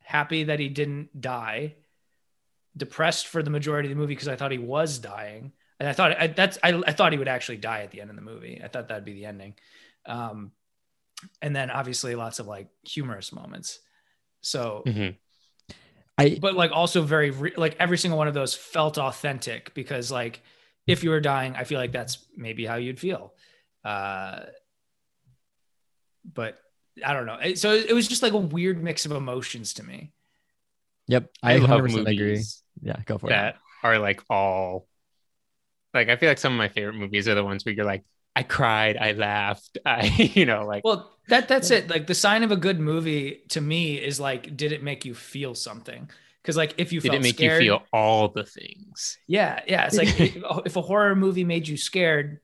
happy 0.04 0.46
that 0.46 0.60
he 0.60 0.70
didn't 0.70 1.20
die 1.20 1.76
depressed 2.76 3.28
for 3.28 3.42
the 3.44 3.50
majority 3.50 3.90
of 3.90 3.96
the 3.96 4.00
movie 4.00 4.14
because 4.14 4.28
i 4.28 4.36
thought 4.36 4.52
he 4.52 4.58
was 4.58 5.00
dying. 5.00 5.52
And 5.80 5.90
i 5.90 5.94
thought 5.94 6.20
I, 6.20 6.28
that's 6.28 6.58
I, 6.64 6.82
I 6.86 6.92
thought 6.92 7.12
he 7.12 7.18
would 7.18 7.28
actually 7.28 7.58
die 7.58 7.82
at 7.82 7.92
the 7.92 8.02
end 8.02 8.10
of 8.10 8.16
the 8.16 8.22
movie. 8.22 8.62
I 8.64 8.68
thought 8.68 8.88
that'd 8.88 9.06
be 9.06 9.14
the 9.14 9.26
ending. 9.26 9.56
Um 10.06 10.52
and 11.42 11.56
then 11.56 11.70
obviously 11.70 12.16
lots 12.16 12.40
of 12.40 12.48
like 12.48 12.68
humorous 12.84 13.32
moments. 13.34 13.80
So 14.42 14.84
Mhm. 14.86 15.18
I 16.18 16.38
but 16.40 16.56
like 16.56 16.72
also 16.72 17.02
very 17.02 17.32
re- 17.32 17.54
like 17.58 17.76
every 17.80 17.98
single 17.98 18.18
one 18.18 18.28
of 18.28 18.34
those 18.34 18.54
felt 18.54 18.98
authentic 18.98 19.74
because 19.74 20.12
like 20.12 20.42
if 20.88 21.04
you 21.04 21.10
were 21.10 21.20
dying 21.22 21.56
i 21.56 21.64
feel 21.64 21.80
like 21.80 21.92
that's 21.92 22.26
maybe 22.36 22.66
how 22.66 22.76
you'd 22.76 23.00
feel. 23.00 23.34
Uh 23.84 24.42
but 26.34 26.58
i 27.06 27.14
don't 27.14 27.26
know. 27.26 27.54
So 27.56 27.74
it 27.74 27.94
was 27.94 28.08
just 28.08 28.22
like 28.22 28.34
a 28.34 28.38
weird 28.38 28.84
mix 28.84 29.06
of 29.06 29.12
emotions 29.12 29.74
to 29.76 29.84
me. 29.84 30.12
Yep, 31.08 31.30
I, 31.42 31.54
I 31.54 31.58
love 31.58 31.82
100% 31.82 32.08
agree. 32.08 32.44
Yeah, 32.82 32.98
go 33.06 33.18
for 33.18 33.28
it. 33.28 33.30
that 33.30 33.58
are 33.84 33.98
like 34.00 34.22
all 34.30 34.88
like 35.94 36.10
I 36.10 36.16
feel 36.16 36.30
like 36.30 36.38
some 36.38 36.54
of 36.54 36.58
my 36.58 36.70
favorite 36.70 36.96
movies 36.96 37.28
are 37.28 37.36
the 37.36 37.44
ones 37.44 37.66
where 37.66 37.74
you're 37.74 37.86
like, 37.86 38.04
I 38.36 38.44
cried, 38.44 38.98
I 38.98 39.12
laughed, 39.14 39.78
I 39.86 40.06
you 40.06 40.46
know, 40.46 40.66
like 40.66 40.84
well 40.84 41.18
that 41.28 41.48
that's 41.48 41.72
it. 41.72 41.90
Like 41.90 42.08
the 42.08 42.16
sign 42.16 42.44
of 42.44 42.52
a 42.52 42.56
good 42.58 42.80
movie 42.80 43.42
to 43.50 43.62
me 43.62 43.96
is 43.96 44.20
like 44.20 44.56
did 44.56 44.72
it 44.72 44.84
make 44.84 45.06
you 45.06 45.14
feel 45.14 45.56
something 45.56 46.10
because 46.42 46.58
like 46.58 46.76
if 46.78 46.92
you 46.94 47.00
did 47.02 47.10
felt 47.10 47.20
it 47.20 47.24
make 47.24 47.36
scared, 47.36 47.64
you 47.64 47.72
feel 47.72 47.84
all 47.94 48.28
the 48.30 48.44
things? 48.46 49.18
Yeah, 49.28 49.62
yeah. 49.68 49.86
It's 49.86 49.98
like 49.98 50.20
if, 50.20 50.38
if 50.66 50.76
a 50.76 50.82
horror 50.82 51.16
movie 51.16 51.44
made 51.44 51.68
you 51.68 51.78
scared, 51.78 52.40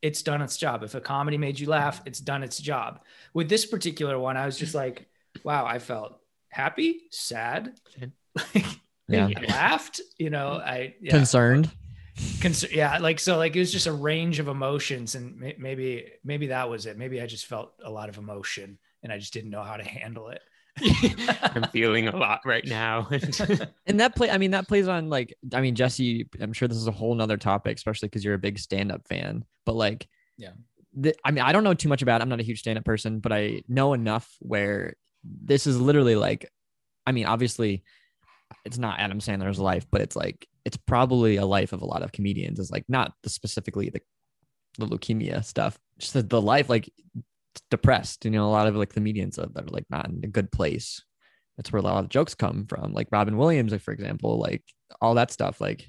it's 0.00 0.22
done 0.22 0.42
its 0.42 0.56
job. 0.56 0.82
If 0.82 0.94
a 0.94 1.00
comedy 1.00 1.38
made 1.38 1.60
you 1.60 1.68
laugh, 1.68 2.02
it's 2.06 2.18
done 2.20 2.42
its 2.42 2.58
job. 2.58 3.00
With 3.34 3.48
this 3.48 3.66
particular 3.66 4.18
one, 4.18 4.36
I 4.36 4.46
was 4.46 4.58
just 4.58 4.74
like, 4.74 5.06
wow, 5.44 5.64
I 5.64 5.78
felt 5.78 6.18
happy, 6.48 7.02
sad, 7.10 7.74
like, 8.36 8.64
Yeah. 9.08 9.28
I 9.36 9.44
laughed. 9.44 10.00
You 10.16 10.30
know, 10.30 10.52
I 10.64 10.74
it. 10.76 10.96
yeah, 11.02 11.10
Concerned. 11.10 11.70
Cons- 12.40 12.70
yeah, 12.72 12.98
like 12.98 13.18
so, 13.18 13.36
like 13.36 13.56
it 13.56 13.58
was 13.58 13.72
just 13.72 13.86
a 13.86 13.92
range 13.92 14.38
of 14.38 14.48
emotions, 14.48 15.14
and 15.14 15.36
may- 15.38 15.56
maybe 15.58 16.12
maybe 16.24 16.48
that 16.48 16.68
was 16.68 16.86
it. 16.86 16.98
Maybe 16.98 17.20
I 17.20 17.26
just 17.26 17.46
felt 17.46 17.72
a 17.84 17.90
lot 17.90 18.08
of 18.08 18.18
emotion, 18.18 18.78
and 19.02 19.12
I 19.12 19.18
just 19.18 19.32
didn't 19.32 19.50
know 19.50 19.62
how 19.62 19.76
to 19.76 19.84
handle 19.84 20.28
it. 20.28 20.40
I'm 21.42 21.64
feeling 21.70 22.08
a 22.08 22.16
lot 22.16 22.40
right 22.44 22.64
now. 22.66 23.08
And 23.86 24.00
that 24.00 24.14
play, 24.16 24.30
I 24.30 24.38
mean, 24.38 24.52
that 24.52 24.68
plays 24.68 24.88
on 24.88 25.10
like, 25.10 25.34
I 25.52 25.60
mean, 25.60 25.74
Jesse, 25.74 26.28
I'm 26.40 26.52
sure 26.52 26.68
this 26.68 26.78
is 26.78 26.86
a 26.86 26.92
whole 26.92 27.14
nother 27.14 27.36
topic, 27.36 27.76
especially 27.76 28.08
because 28.08 28.24
you're 28.24 28.34
a 28.34 28.38
big 28.38 28.58
stand-up 28.58 29.06
fan. 29.06 29.44
But 29.66 29.74
like, 29.74 30.08
Yeah. 30.38 30.52
the, 30.94 31.14
I 31.24 31.30
mean, 31.30 31.44
I 31.44 31.52
don't 31.52 31.64
know 31.64 31.74
too 31.74 31.88
much 31.88 32.02
about 32.02 32.20
it. 32.20 32.22
I'm 32.22 32.28
not 32.28 32.40
a 32.40 32.44
huge 32.44 32.60
stand-up 32.60 32.84
person, 32.84 33.18
but 33.20 33.32
I 33.32 33.62
know 33.68 33.92
enough 33.92 34.34
where 34.40 34.94
this 35.24 35.66
is 35.66 35.80
literally 35.80 36.16
like, 36.16 36.50
I 37.06 37.12
mean, 37.12 37.26
obviously, 37.26 37.82
it's 38.64 38.78
not 38.78 38.98
Adam 39.00 39.18
Sandler's 39.18 39.58
life, 39.58 39.86
but 39.90 40.00
it's 40.00 40.14
like 40.16 40.46
it's 40.64 40.76
probably 40.76 41.36
a 41.36 41.44
life 41.46 41.72
of 41.72 41.82
a 41.82 41.86
lot 41.86 42.02
of 42.02 42.12
comedians. 42.12 42.58
Is 42.58 42.70
like 42.70 42.84
not 42.88 43.12
the 43.22 43.30
specifically 43.30 43.90
the 43.90 44.00
the 44.78 44.86
leukemia 44.86 45.44
stuff, 45.44 45.78
just 45.98 46.12
the, 46.14 46.22
the 46.22 46.40
life 46.40 46.68
like 46.68 46.88
depressed. 47.70 48.24
You 48.24 48.30
know, 48.30 48.46
a 48.46 48.50
lot 48.50 48.66
of 48.66 48.76
like 48.76 48.90
the 48.90 48.94
comedians 48.94 49.36
that 49.36 49.50
are 49.56 49.64
like 49.66 49.86
not 49.90 50.08
in 50.08 50.20
a 50.24 50.28
good 50.28 50.50
place. 50.52 51.02
That's 51.56 51.72
where 51.72 51.80
a 51.80 51.84
lot 51.84 52.02
of 52.02 52.10
jokes 52.10 52.34
come 52.34 52.66
from. 52.66 52.92
Like 52.92 53.08
Robin 53.12 53.36
Williams, 53.36 53.72
like 53.72 53.82
for 53.82 53.92
example, 53.92 54.38
like 54.38 54.62
all 55.00 55.14
that 55.14 55.30
stuff. 55.30 55.60
Like 55.60 55.86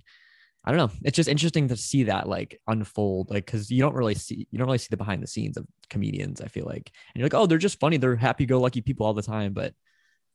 I 0.65 0.71
don't 0.71 0.77
know. 0.77 0.97
It's 1.03 1.15
just 1.15 1.29
interesting 1.29 1.67
to 1.69 1.77
see 1.77 2.03
that 2.03 2.27
like 2.27 2.61
unfold, 2.67 3.29
like 3.29 3.45
because 3.45 3.69
you 3.69 3.81
don't 3.81 3.95
really 3.95 4.15
see 4.15 4.47
you 4.49 4.57
don't 4.57 4.67
really 4.67 4.77
see 4.77 4.87
the 4.89 4.97
behind 4.97 5.21
the 5.21 5.27
scenes 5.27 5.57
of 5.57 5.65
comedians. 5.89 6.39
I 6.39 6.47
feel 6.47 6.65
like, 6.65 6.91
and 7.13 7.19
you're 7.19 7.25
like, 7.25 7.33
oh, 7.33 7.45
they're 7.45 7.57
just 7.57 7.79
funny. 7.79 7.97
They're 7.97 8.15
happy-go-lucky 8.15 8.81
people 8.81 9.05
all 9.05 9.13
the 9.13 9.21
time, 9.21 9.53
but 9.53 9.73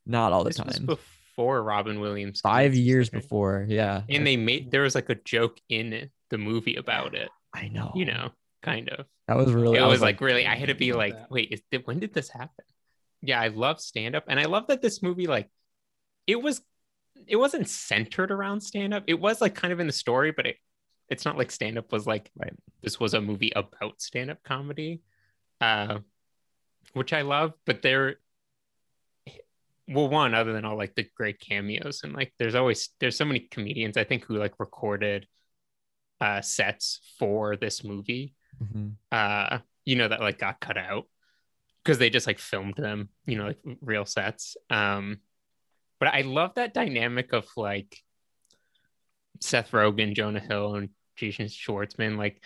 not 0.05 0.31
all 0.31 0.43
the 0.43 0.49
this 0.51 0.57
time. 0.57 0.85
before 0.85 1.63
Robin 1.63 1.99
Williams. 1.99 2.41
Five 2.41 2.75
years 2.75 3.09
before, 3.09 3.65
yeah. 3.69 4.01
And 4.07 4.27
they 4.27 4.37
made 4.37 4.71
there 4.71 4.83
was 4.83 4.93
like 4.93 5.09
a 5.09 5.15
joke 5.15 5.59
in 5.67 6.11
the 6.29 6.37
movie 6.37 6.75
about 6.75 7.15
it. 7.15 7.29
I 7.55 7.69
know. 7.69 7.91
You 7.95 8.05
know, 8.05 8.29
kind 8.61 8.89
of. 8.89 9.05
That 9.27 9.37
was 9.37 9.51
really. 9.53 9.77
it 9.77 9.81
I 9.81 9.87
was, 9.87 10.01
like, 10.01 10.21
really. 10.21 10.45
I 10.45 10.55
had 10.55 10.69
to 10.69 10.75
be 10.75 10.93
like, 10.93 11.13
that. 11.13 11.31
wait, 11.31 11.49
is, 11.51 11.61
did, 11.71 11.85
when 11.85 11.99
did 11.99 12.13
this 12.13 12.29
happen? 12.29 12.65
Yeah, 13.21 13.39
I 13.41 13.49
love 13.49 13.79
stand 13.79 14.15
up, 14.15 14.25
and 14.27 14.39
I 14.39 14.45
love 14.45 14.67
that 14.67 14.81
this 14.81 15.03
movie 15.03 15.27
like 15.27 15.49
it 16.27 16.41
was. 16.41 16.61
It 17.27 17.35
wasn't 17.35 17.67
centered 17.67 18.31
around 18.31 18.61
stand 18.61 18.93
up. 18.93 19.03
It 19.07 19.19
was 19.19 19.41
like 19.41 19.53
kind 19.53 19.73
of 19.73 19.79
in 19.79 19.87
the 19.87 19.93
story, 19.93 20.31
but 20.31 20.47
it 20.47 20.55
it's 21.09 21.25
not 21.25 21.37
like 21.37 21.51
stand 21.51 21.77
up 21.77 21.91
was 21.91 22.07
like 22.07 22.31
Right. 22.35 22.53
this 22.81 22.99
was 22.99 23.13
a 23.13 23.21
movie 23.21 23.51
about 23.55 24.01
stand 24.01 24.29
up 24.29 24.41
comedy, 24.43 25.01
uh, 25.59 25.99
which 26.93 27.11
I 27.13 27.23
love. 27.23 27.53
But 27.65 27.81
there, 27.81 28.17
well, 29.87 30.07
one 30.07 30.33
other 30.33 30.53
than 30.53 30.65
all 30.65 30.77
like 30.77 30.95
the 30.95 31.07
great 31.15 31.39
cameos 31.39 32.01
and 32.03 32.13
like 32.13 32.33
there's 32.37 32.55
always 32.55 32.89
there's 32.99 33.17
so 33.17 33.25
many 33.25 33.39
comedians 33.39 33.97
I 33.97 34.03
think 34.03 34.23
who 34.25 34.37
like 34.37 34.59
recorded 34.59 35.27
uh 36.21 36.41
sets 36.41 36.99
for 37.17 37.55
this 37.55 37.83
movie 37.83 38.35
Mhm. 38.61 38.95
uh 39.11 39.59
you 39.85 39.95
know 39.95 40.07
that 40.07 40.19
like 40.19 40.37
got 40.39 40.59
cut 40.59 40.77
out 40.77 41.05
because 41.83 41.97
they 41.97 42.09
just 42.09 42.27
like 42.27 42.39
filmed 42.39 42.75
them 42.75 43.09
you 43.25 43.37
know 43.37 43.47
like 43.47 43.59
real 43.81 44.05
sets. 44.05 44.57
Um 44.69 45.19
but 45.99 46.09
i 46.13 46.21
love 46.21 46.55
that 46.55 46.73
dynamic 46.73 47.33
of 47.33 47.45
like 47.57 47.97
seth 49.41 49.71
rogen 49.71 50.13
jonah 50.15 50.39
hill 50.39 50.75
and 50.75 50.89
jason 51.15 51.47
schwartzman 51.47 52.17
like 52.17 52.41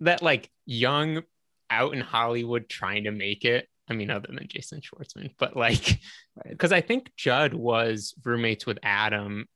that 0.00 0.22
like 0.22 0.50
young 0.66 1.22
out 1.70 1.94
in 1.94 2.00
hollywood 2.00 2.68
trying 2.68 3.04
to 3.04 3.10
make 3.10 3.44
it. 3.44 3.68
I 3.88 3.94
mean 3.94 4.10
other 4.10 4.28
than 4.28 4.46
jason 4.48 4.80
schwartzman 4.80 5.30
but 5.38 5.56
like 5.56 6.00
because 6.48 6.72
i 6.72 6.80
think 6.80 7.10
judd 7.16 7.54
was 7.54 8.14
roommates 8.24 8.64
with 8.66 8.78
adam 8.82 9.46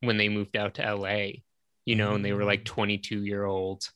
when 0.00 0.16
they 0.16 0.28
moved 0.28 0.56
out 0.56 0.74
to 0.74 0.94
la 0.94 1.28
you 1.84 1.96
know 1.96 2.14
and 2.14 2.24
they 2.24 2.32
were 2.32 2.44
like 2.44 2.64
22 2.64 3.22
year 3.24 3.44
olds 3.44 3.92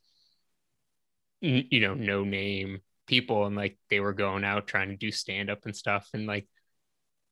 you 1.45 1.81
know, 1.81 1.95
no 1.95 2.25
name 2.25 2.81
people 3.07 3.47
and 3.47 3.55
like 3.55 3.79
they 3.91 4.01
were 4.01 4.15
going 4.15 4.45
out 4.45 4.67
trying 4.67 4.89
to 4.89 4.97
do 4.97 5.11
stand 5.11 5.51
up 5.51 5.65
and 5.65 5.77
stuff. 5.77 6.09
And 6.15 6.27
like, 6.27 6.49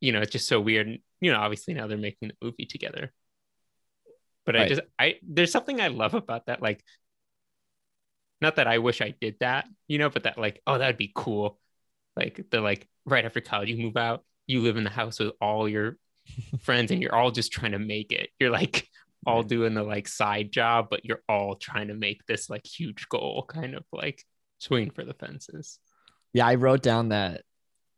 you 0.00 0.12
know, 0.12 0.21
it's 0.21 0.33
just 0.33 0.49
so 0.49 0.61
weird. 0.61 0.87
And, 0.87 0.99
you 1.21 1.33
know, 1.33 1.38
obviously 1.38 1.75
now 1.75 1.87
they're 1.87 1.97
making 1.97 2.28
the 2.28 2.35
movie 2.42 2.66
together. 2.66 3.12
But 4.45 4.57
I 4.57 4.69
just, 4.69 4.81
I, 4.99 5.14
there's 5.23 5.52
something 5.52 5.81
I 5.81 5.88
love 5.88 6.14
about 6.14 6.47
that. 6.47 6.61
Like, 6.61 6.83
not 8.40 8.57
that 8.57 8.66
I 8.66 8.78
wish 8.78 9.00
I 9.00 9.14
did 9.21 9.37
that, 9.38 9.66
you 9.87 9.99
know, 9.99 10.11
but 10.11 10.25
that 10.25 10.37
like, 10.37 10.61
oh, 10.66 10.78
that'd 10.78 10.97
be 10.97 11.12
cool. 11.14 11.61
Like, 12.16 12.45
they're 12.50 12.61
like, 12.61 12.88
right 13.07 13.25
after 13.25 13.40
college, 13.40 13.71
you 13.71 13.76
move 13.76 13.97
out, 13.97 14.25
you 14.49 14.61
live 14.61 14.76
in 14.76 14.85
the 14.85 14.90
house 14.90 15.21
with 15.21 15.33
all 15.40 15.69
your 15.69 15.97
friends 16.61 16.90
and 16.90 17.00
you're 17.00 17.14
all 17.14 17.31
just 17.31 17.52
trying 17.52 17.73
to 17.73 17.78
make 17.78 18.11
it. 18.11 18.31
You're 18.40 18.50
like, 18.50 18.88
all 19.26 19.42
doing 19.42 19.74
the 19.74 19.82
like 19.82 20.08
side 20.08 20.52
job, 20.52 20.88
but 20.90 21.04
you're 21.04 21.22
all 21.28 21.54
trying 21.56 21.88
to 21.88 21.94
make 21.94 22.26
this 22.26 22.50
like 22.50 22.66
huge 22.66 23.08
goal, 23.08 23.44
kind 23.48 23.74
of 23.74 23.84
like 23.92 24.24
swinging 24.58 24.90
for 24.90 25.04
the 25.04 25.14
fences. 25.14 25.78
Yeah, 26.32 26.46
I 26.46 26.56
wrote 26.56 26.82
down 26.82 27.10
that 27.10 27.42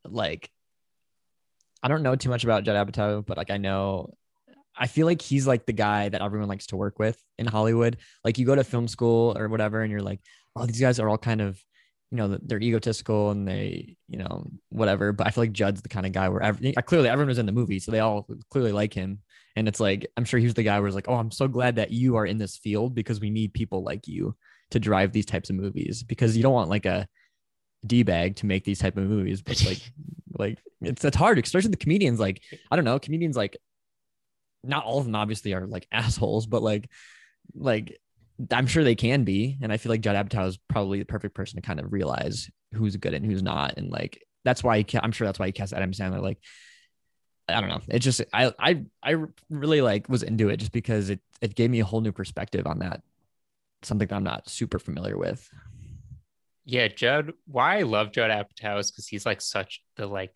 like 0.04 0.50
I 1.82 1.88
don't 1.88 2.02
know 2.02 2.16
too 2.16 2.30
much 2.30 2.44
about 2.44 2.64
Judd 2.64 2.88
Apatow, 2.88 3.24
but 3.24 3.36
like 3.36 3.50
I 3.50 3.58
know 3.58 4.14
I 4.76 4.86
feel 4.86 5.06
like 5.06 5.22
he's 5.22 5.46
like 5.46 5.66
the 5.66 5.72
guy 5.72 6.08
that 6.08 6.22
everyone 6.22 6.48
likes 6.48 6.66
to 6.68 6.76
work 6.76 6.98
with 6.98 7.20
in 7.38 7.46
Hollywood. 7.46 7.98
Like 8.24 8.38
you 8.38 8.46
go 8.46 8.54
to 8.54 8.64
film 8.64 8.88
school 8.88 9.36
or 9.38 9.48
whatever, 9.48 9.82
and 9.82 9.90
you're 9.90 10.02
like, 10.02 10.20
oh, 10.56 10.66
these 10.66 10.80
guys 10.80 10.98
are 10.98 11.08
all 11.08 11.18
kind 11.18 11.40
of, 11.40 11.62
you 12.10 12.16
know, 12.16 12.38
they're 12.42 12.60
egotistical 12.60 13.30
and 13.30 13.46
they, 13.46 13.96
you 14.08 14.18
know, 14.18 14.50
whatever. 14.70 15.12
But 15.12 15.26
I 15.26 15.30
feel 15.30 15.44
like 15.44 15.52
Judd's 15.52 15.82
the 15.82 15.88
kind 15.88 16.06
of 16.06 16.12
guy 16.12 16.28
where 16.28 16.42
every, 16.42 16.72
clearly 16.72 17.08
everyone 17.08 17.28
was 17.28 17.38
in 17.38 17.46
the 17.46 17.52
movie, 17.52 17.78
so 17.78 17.92
they 17.92 18.00
all 18.00 18.26
clearly 18.50 18.72
like 18.72 18.92
him. 18.92 19.20
And 19.56 19.68
it's 19.68 19.80
like 19.80 20.06
I'm 20.16 20.24
sure 20.24 20.40
he's 20.40 20.54
the 20.54 20.62
guy 20.62 20.78
where 20.78 20.88
it's 20.88 20.94
like, 20.94 21.08
oh, 21.08 21.14
I'm 21.14 21.30
so 21.30 21.48
glad 21.48 21.76
that 21.76 21.90
you 21.90 22.16
are 22.16 22.26
in 22.26 22.38
this 22.38 22.56
field 22.56 22.94
because 22.94 23.20
we 23.20 23.30
need 23.30 23.54
people 23.54 23.82
like 23.82 24.08
you 24.08 24.36
to 24.70 24.80
drive 24.80 25.12
these 25.12 25.26
types 25.26 25.50
of 25.50 25.56
movies 25.56 26.02
because 26.02 26.36
you 26.36 26.42
don't 26.42 26.52
want 26.52 26.70
like 26.70 26.86
a 26.86 27.06
d 27.86 28.02
bag 28.02 28.36
to 28.36 28.46
make 28.46 28.64
these 28.64 28.78
type 28.78 28.96
of 28.96 29.04
movies, 29.04 29.42
but 29.42 29.62
like 29.64 29.92
like 30.38 30.58
it's 30.80 31.04
it's 31.04 31.16
hard, 31.16 31.38
especially 31.38 31.70
the 31.70 31.76
comedians. 31.76 32.18
Like 32.18 32.42
I 32.70 32.76
don't 32.76 32.84
know, 32.84 32.98
comedians 32.98 33.36
like 33.36 33.56
not 34.62 34.84
all 34.84 34.98
of 34.98 35.04
them 35.04 35.14
obviously 35.14 35.52
are 35.54 35.66
like 35.66 35.86
assholes, 35.92 36.46
but 36.46 36.62
like 36.62 36.90
like 37.54 37.98
I'm 38.50 38.66
sure 38.66 38.82
they 38.82 38.96
can 38.96 39.24
be, 39.24 39.58
and 39.62 39.72
I 39.72 39.76
feel 39.76 39.90
like 39.90 40.00
Judd 40.00 40.16
Apatow 40.16 40.48
is 40.48 40.58
probably 40.68 40.98
the 40.98 41.04
perfect 41.04 41.34
person 41.34 41.60
to 41.60 41.66
kind 41.66 41.78
of 41.78 41.92
realize 41.92 42.50
who's 42.72 42.96
good 42.96 43.14
and 43.14 43.24
who's 43.24 43.42
not, 43.42 43.74
and 43.76 43.90
like 43.90 44.20
that's 44.44 44.64
why 44.64 44.78
he 44.78 44.98
I'm 44.98 45.12
sure 45.12 45.26
that's 45.26 45.38
why 45.38 45.46
he 45.46 45.52
cast 45.52 45.72
Adam 45.72 45.92
Sandler. 45.92 46.22
Like 46.22 46.38
I 47.48 47.60
don't 47.60 47.68
know, 47.68 47.80
it 47.88 47.98
just 47.98 48.22
I 48.32 48.52
I 48.58 48.84
I 49.02 49.16
really 49.50 49.80
like 49.80 50.08
was 50.08 50.22
into 50.22 50.48
it 50.48 50.58
just 50.58 50.72
because 50.72 51.10
it 51.10 51.20
it 51.40 51.54
gave 51.54 51.70
me 51.70 51.80
a 51.80 51.84
whole 51.84 52.00
new 52.00 52.12
perspective 52.12 52.66
on 52.66 52.78
that 52.78 53.02
something 53.82 54.08
that 54.08 54.14
I'm 54.14 54.24
not 54.24 54.48
super 54.48 54.78
familiar 54.78 55.16
with. 55.16 55.48
Yeah, 56.64 56.88
Judd. 56.88 57.32
Why 57.46 57.78
I 57.78 57.82
love 57.82 58.12
Judd 58.12 58.30
Apatow 58.30 58.78
is 58.80 58.90
because 58.90 59.06
he's 59.06 59.26
like 59.26 59.40
such 59.40 59.82
the 59.96 60.06
like 60.06 60.32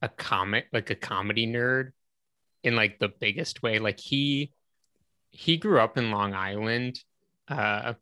a 0.00 0.08
comic, 0.08 0.66
like 0.72 0.90
a 0.90 0.94
comedy 0.94 1.46
nerd 1.46 1.92
in 2.64 2.74
like 2.76 2.98
the 2.98 3.08
biggest 3.20 3.62
way. 3.62 3.78
Like 3.78 4.00
he 4.00 4.52
he 5.30 5.58
grew 5.58 5.78
up 5.78 5.98
in 5.98 6.10
Long 6.10 6.34
Island, 6.34 6.98
uh, 7.48 7.94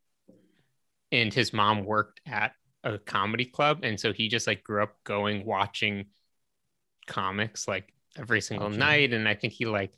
and 1.11 1.35
his 1.35 1.53
mom 1.53 1.85
worked 1.85 2.21
at 2.25 2.53
a 2.85 2.99
comedy 2.99 3.47
club, 3.47 3.81
and 3.83 3.99
so 3.99 4.13
he 4.13 4.29
just 4.29 4.47
like 4.47 4.63
grew 4.63 4.83
up 4.83 4.97
going 5.03 5.45
watching 5.45 6.07
comics 7.07 7.69
like 7.69 7.93
every 8.19 8.41
single 8.41 8.69
Okay. 8.69 8.77
night. 8.77 9.13
And 9.13 9.29
I 9.29 9.35
think 9.35 9.53
he 9.53 9.67
like, 9.67 9.93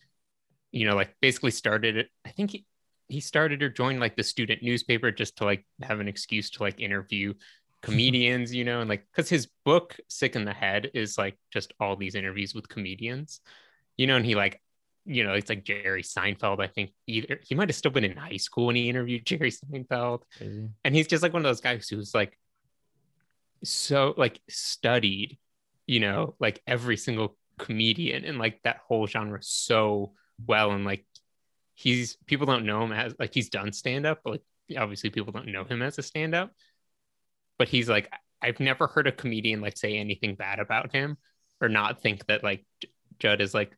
you 0.72 0.86
know, 0.86 0.94
like 0.94 1.14
basically 1.20 1.50
started 1.50 1.96
it. 1.96 2.08
I 2.24 2.30
think 2.30 2.50
he 2.50 2.66
he 3.08 3.20
started 3.20 3.62
or 3.62 3.70
joined 3.70 4.00
like 4.00 4.16
the 4.16 4.22
student 4.22 4.62
newspaper 4.62 5.10
just 5.10 5.36
to 5.38 5.44
like 5.44 5.66
have 5.82 5.98
an 6.00 6.08
excuse 6.08 6.50
to 6.50 6.62
like 6.62 6.78
interview 6.80 7.32
comedians, 7.82 8.54
you 8.54 8.64
know, 8.64 8.80
and 8.80 8.88
like 8.90 9.06
because 9.10 9.28
his 9.30 9.48
book 9.64 9.96
Sick 10.08 10.36
in 10.36 10.44
the 10.44 10.52
Head 10.52 10.90
is 10.94 11.16
like 11.16 11.38
just 11.50 11.72
all 11.80 11.96
these 11.96 12.14
interviews 12.14 12.54
with 12.54 12.68
comedians, 12.68 13.40
you 13.96 14.06
know, 14.06 14.16
and 14.16 14.26
he 14.26 14.34
like, 14.34 14.60
you 15.06 15.24
know, 15.24 15.32
it's 15.32 15.48
like 15.48 15.64
Jerry 15.64 16.02
Seinfeld. 16.02 16.60
I 16.60 16.66
think 16.66 16.92
either 17.06 17.40
he 17.42 17.54
might 17.54 17.68
have 17.70 17.76
still 17.76 17.90
been 17.90 18.04
in 18.04 18.16
high 18.16 18.36
school 18.36 18.66
when 18.66 18.76
he 18.76 18.90
interviewed 18.90 19.24
Jerry 19.26 19.50
Seinfeld, 19.52 20.22
Crazy. 20.36 20.68
and 20.84 20.94
he's 20.94 21.06
just 21.06 21.22
like 21.22 21.32
one 21.32 21.40
of 21.40 21.48
those 21.48 21.62
guys 21.62 21.88
who's 21.88 22.14
like 22.14 22.36
so 23.64 24.14
like 24.16 24.40
studied, 24.48 25.38
you 25.86 26.00
know, 26.00 26.34
like 26.38 26.60
every 26.66 26.96
single 26.96 27.36
comedian 27.58 28.24
and 28.24 28.38
like 28.38 28.60
that 28.62 28.78
whole 28.86 29.06
genre 29.06 29.38
so 29.42 30.12
well, 30.46 30.72
and 30.72 30.84
like 30.84 31.04
he's 31.74 32.16
people 32.26 32.46
don't 32.46 32.66
know 32.66 32.84
him 32.84 32.92
as 32.92 33.14
like 33.18 33.34
he's 33.34 33.50
done 33.50 33.72
stand 33.72 34.06
up, 34.06 34.20
but 34.24 34.30
like 34.30 34.42
obviously 34.78 35.10
people 35.10 35.32
don't 35.32 35.46
know 35.46 35.64
him 35.64 35.82
as 35.82 35.98
a 35.98 36.02
stand 36.02 36.34
up. 36.34 36.52
But 37.58 37.68
he's 37.68 37.88
like, 37.88 38.12
I've 38.40 38.60
never 38.60 38.86
heard 38.86 39.06
a 39.06 39.12
comedian 39.12 39.60
like 39.60 39.76
say 39.76 39.96
anything 39.96 40.34
bad 40.34 40.58
about 40.60 40.92
him 40.92 41.16
or 41.60 41.68
not 41.68 42.02
think 42.02 42.26
that 42.26 42.44
like 42.44 42.64
Judd 43.18 43.40
is 43.40 43.54
like 43.54 43.72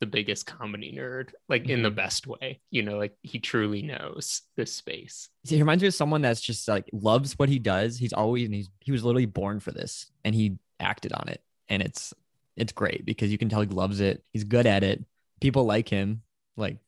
the 0.00 0.06
biggest 0.06 0.46
comedy 0.46 0.94
nerd, 0.96 1.30
like 1.48 1.68
in 1.68 1.82
the 1.82 1.88
mm-hmm. 1.88 1.96
best 1.96 2.26
way. 2.26 2.60
You 2.70 2.82
know, 2.82 2.98
like 2.98 3.16
he 3.22 3.38
truly 3.38 3.82
knows 3.82 4.42
this 4.56 4.72
space. 4.72 5.28
He 5.44 5.58
reminds 5.58 5.82
me 5.82 5.88
of 5.88 5.94
someone 5.94 6.22
that's 6.22 6.40
just 6.40 6.68
like 6.68 6.88
loves 6.92 7.38
what 7.38 7.48
he 7.48 7.58
does. 7.58 7.98
He's 7.98 8.12
always 8.12 8.44
and 8.46 8.54
he's 8.54 8.70
he 8.80 8.92
was 8.92 9.04
literally 9.04 9.26
born 9.26 9.60
for 9.60 9.72
this 9.72 10.10
and 10.24 10.34
he 10.34 10.58
acted 10.80 11.12
on 11.12 11.28
it. 11.28 11.42
And 11.68 11.82
it's 11.82 12.14
it's 12.58 12.72
great 12.72 13.06
because 13.06 13.30
you 13.32 13.38
can 13.38 13.48
tell 13.48 13.60
he 13.62 13.66
loves 13.68 14.00
it. 14.00 14.22
He's 14.32 14.44
good 14.44 14.66
at 14.66 14.82
it. 14.84 15.02
People 15.40 15.64
like 15.64 15.88
him. 15.88 16.22
Like, 16.56 16.78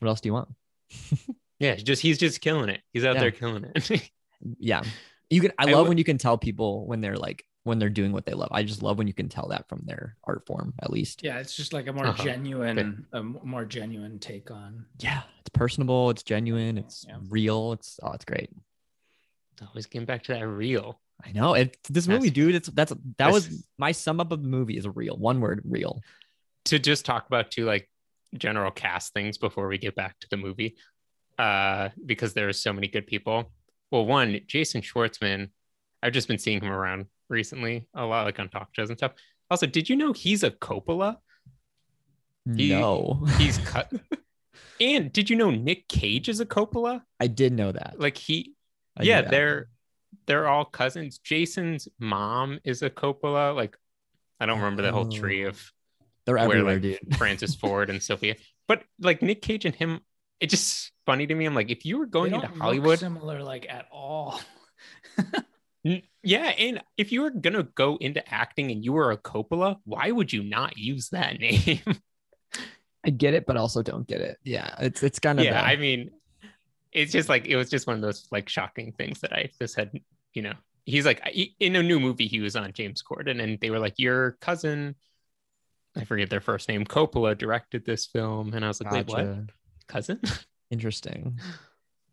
what 0.00 0.08
else 0.08 0.20
do 0.20 0.28
you 0.28 0.32
want? 0.32 0.48
Yeah, 1.58 1.74
just 1.76 2.02
he's 2.02 2.18
just 2.18 2.42
killing 2.42 2.68
it. 2.68 2.82
He's 2.92 3.04
out 3.06 3.14
Yeah. 3.14 3.20
there 3.22 3.30
killing 3.30 3.64
it. 3.74 4.10
Yeah. 4.58 4.82
You 5.30 5.40
can 5.40 5.52
I 5.58 5.62
I 5.62 5.72
love 5.72 5.84
would- 5.84 5.88
when 5.88 5.98
you 5.98 6.04
can 6.04 6.18
tell 6.18 6.36
people 6.36 6.86
when 6.86 7.00
they're 7.00 7.16
like 7.16 7.44
when 7.62 7.78
they're 7.78 7.88
doing 7.88 8.12
what 8.12 8.26
they 8.26 8.34
love. 8.34 8.50
I 8.52 8.62
just 8.62 8.82
love 8.82 8.98
when 8.98 9.06
you 9.06 9.14
can 9.14 9.28
tell 9.30 9.48
that 9.48 9.66
from 9.68 9.82
their 9.86 10.16
art 10.24 10.44
form, 10.46 10.74
at 10.82 10.90
least. 10.90 11.22
Yeah, 11.24 11.38
it's 11.38 11.56
just 11.56 11.72
like 11.72 11.86
a 11.88 11.92
more 11.94 12.06
Uh-huh. 12.08 12.22
genuine, 12.22 13.06
a 13.12 13.22
more 13.22 13.64
genuine 13.64 14.18
take 14.18 14.50
on. 14.50 14.84
Yeah. 14.98 15.22
It's 15.40 15.48
personable, 15.48 16.10
it's 16.10 16.22
genuine, 16.22 16.76
it's 16.78 17.06
Yeah. 17.08 17.16
real. 17.28 17.72
It's 17.72 17.98
oh, 18.02 18.12
it's 18.12 18.24
great. 18.26 18.50
Always 19.66 19.86
getting 19.86 20.04
back 20.06 20.24
to 20.24 20.34
that 20.34 20.46
real. 20.46 21.00
I 21.24 21.32
know 21.32 21.54
it. 21.54 21.76
This 21.88 22.06
movie, 22.08 22.30
dude. 22.30 22.54
It's 22.54 22.68
that's 22.68 22.92
that 23.18 23.32
was 23.32 23.66
my 23.78 23.92
sum 23.92 24.20
up 24.20 24.32
of 24.32 24.42
the 24.42 24.48
movie 24.48 24.76
is 24.76 24.86
real. 24.86 25.16
One 25.16 25.40
word, 25.40 25.62
real. 25.64 26.00
to 26.66 26.78
just 26.78 27.04
talk 27.04 27.26
about 27.26 27.50
two 27.50 27.64
like 27.64 27.88
general 28.34 28.70
cast 28.70 29.12
things 29.14 29.38
before 29.38 29.66
we 29.68 29.78
get 29.78 29.94
back 29.94 30.18
to 30.20 30.26
the 30.30 30.36
movie 30.36 30.76
uh 31.38 31.88
because 32.04 32.34
there 32.34 32.48
are 32.48 32.52
so 32.52 32.72
many 32.72 32.88
good 32.88 33.06
people 33.06 33.50
well 33.90 34.04
one 34.04 34.40
jason 34.46 34.80
schwartzman 34.82 35.48
i've 36.02 36.12
just 36.12 36.26
been 36.28 36.38
seeing 36.38 36.60
him 36.60 36.70
around 36.72 37.06
recently 37.28 37.86
a 37.94 38.04
lot 38.04 38.24
like 38.26 38.38
on 38.40 38.48
talk 38.48 38.68
shows 38.72 38.88
and 38.90 38.98
stuff 38.98 39.12
also 39.50 39.64
did 39.66 39.88
you 39.88 39.96
know 39.96 40.12
he's 40.12 40.42
a 40.42 40.50
coppola 40.50 41.16
He- 42.56 42.70
no, 42.70 43.26
he's 43.38 43.58
cut 43.64 43.92
and 44.80 45.12
did 45.12 45.30
you 45.30 45.36
know 45.36 45.50
nick 45.50 45.88
cage 45.88 46.28
is 46.28 46.40
a 46.40 46.46
coppola 46.46 47.02
I 47.20 47.28
did 47.28 47.52
know 47.52 47.72
that. 47.72 47.94
like 47.98 48.16
he 48.18 48.54
I 48.96 49.04
yeah 49.04 49.22
they're 49.22 49.68
they're 50.26 50.48
all 50.48 50.64
cousins 50.64 51.18
jason's 51.18 51.88
mom 51.98 52.58
is 52.64 52.82
a 52.82 52.90
coppola 52.90 53.54
like 53.54 53.76
i 54.40 54.46
don't 54.46 54.58
remember 54.58 54.82
the 54.82 54.92
whole 54.92 55.08
tree 55.10 55.44
Oh. 55.44 55.48
of 55.50 55.72
They're 56.26 56.34
where, 56.34 56.44
everywhere, 56.44 56.74
like, 56.74 56.82
dude. 56.82 57.16
Francis 57.18 57.54
Ford 57.54 57.88
and 57.88 58.02
Sofia. 58.02 58.34
But 58.66 58.82
like 59.00 59.22
Nick 59.22 59.42
Cage 59.42 59.64
and 59.64 59.74
him 59.74 60.00
it's 60.40 60.50
just 60.50 60.90
funny 61.06 61.24
to 61.26 61.34
me. 61.34 61.46
I'm 61.46 61.54
like, 61.54 61.70
if 61.70 61.84
you 61.86 61.98
were 61.98 62.06
They 62.06 62.10
going 62.10 62.30
don't 62.32 62.42
into 62.42 62.52
look 62.54 62.62
Hollywood, 62.62 62.98
similar 62.98 63.42
like 63.44 63.64
at 63.70 63.86
all. 63.92 64.40
Yeah, 65.84 66.46
and 66.58 66.82
if 66.98 67.12
you 67.12 67.22
were 67.22 67.30
gonna 67.30 67.62
go 67.62 67.96
into 68.00 68.20
acting 68.28 68.72
and 68.72 68.84
you 68.84 68.92
were 68.92 69.12
a 69.12 69.16
Coppola, 69.16 69.76
why 69.84 70.10
would 70.10 70.32
you 70.32 70.42
not 70.42 70.76
use 70.76 71.10
that 71.10 71.38
name? 71.40 71.80
I 73.04 73.10
get 73.10 73.34
it, 73.34 73.46
but 73.46 73.56
also 73.56 73.82
don't 73.82 74.04
get 74.06 74.20
it. 74.20 74.36
Yeah, 74.42 74.74
it's 74.80 75.04
it's 75.04 75.20
kind 75.20 75.38
of 75.38 75.44
yeah, 75.44 75.62
the- 75.62 75.64
I 75.68 75.76
mean, 75.76 76.10
it's 76.90 77.12
just 77.12 77.28
like 77.28 77.46
it 77.46 77.54
was 77.54 77.70
just 77.70 77.86
one 77.86 77.94
of 77.94 78.02
those 78.02 78.26
like 78.32 78.48
shocking 78.48 78.92
things 78.98 79.20
that 79.20 79.32
I 79.32 79.50
just 79.60 79.76
had. 79.76 79.92
You 80.36 80.42
know, 80.42 80.52
he's 80.84 81.06
like 81.06 81.22
in 81.58 81.76
a 81.76 81.82
new 81.82 81.98
movie 81.98 82.26
he 82.26 82.40
was 82.40 82.56
on 82.56 82.70
James 82.74 83.02
Corden, 83.02 83.42
and 83.42 83.58
they 83.58 83.70
were 83.70 83.78
like, 83.78 83.94
"Your 83.96 84.32
cousin, 84.42 84.94
I 85.96 86.04
forget 86.04 86.28
their 86.28 86.42
first 86.42 86.68
name, 86.68 86.84
Coppola 86.84 87.36
directed 87.36 87.86
this 87.86 88.04
film," 88.04 88.52
and 88.52 88.62
I 88.62 88.68
was 88.68 88.82
like, 88.82 88.92
"Wait, 88.92 89.08
what? 89.08 89.38
Cousin?" 89.88 90.20
interesting. 90.70 91.40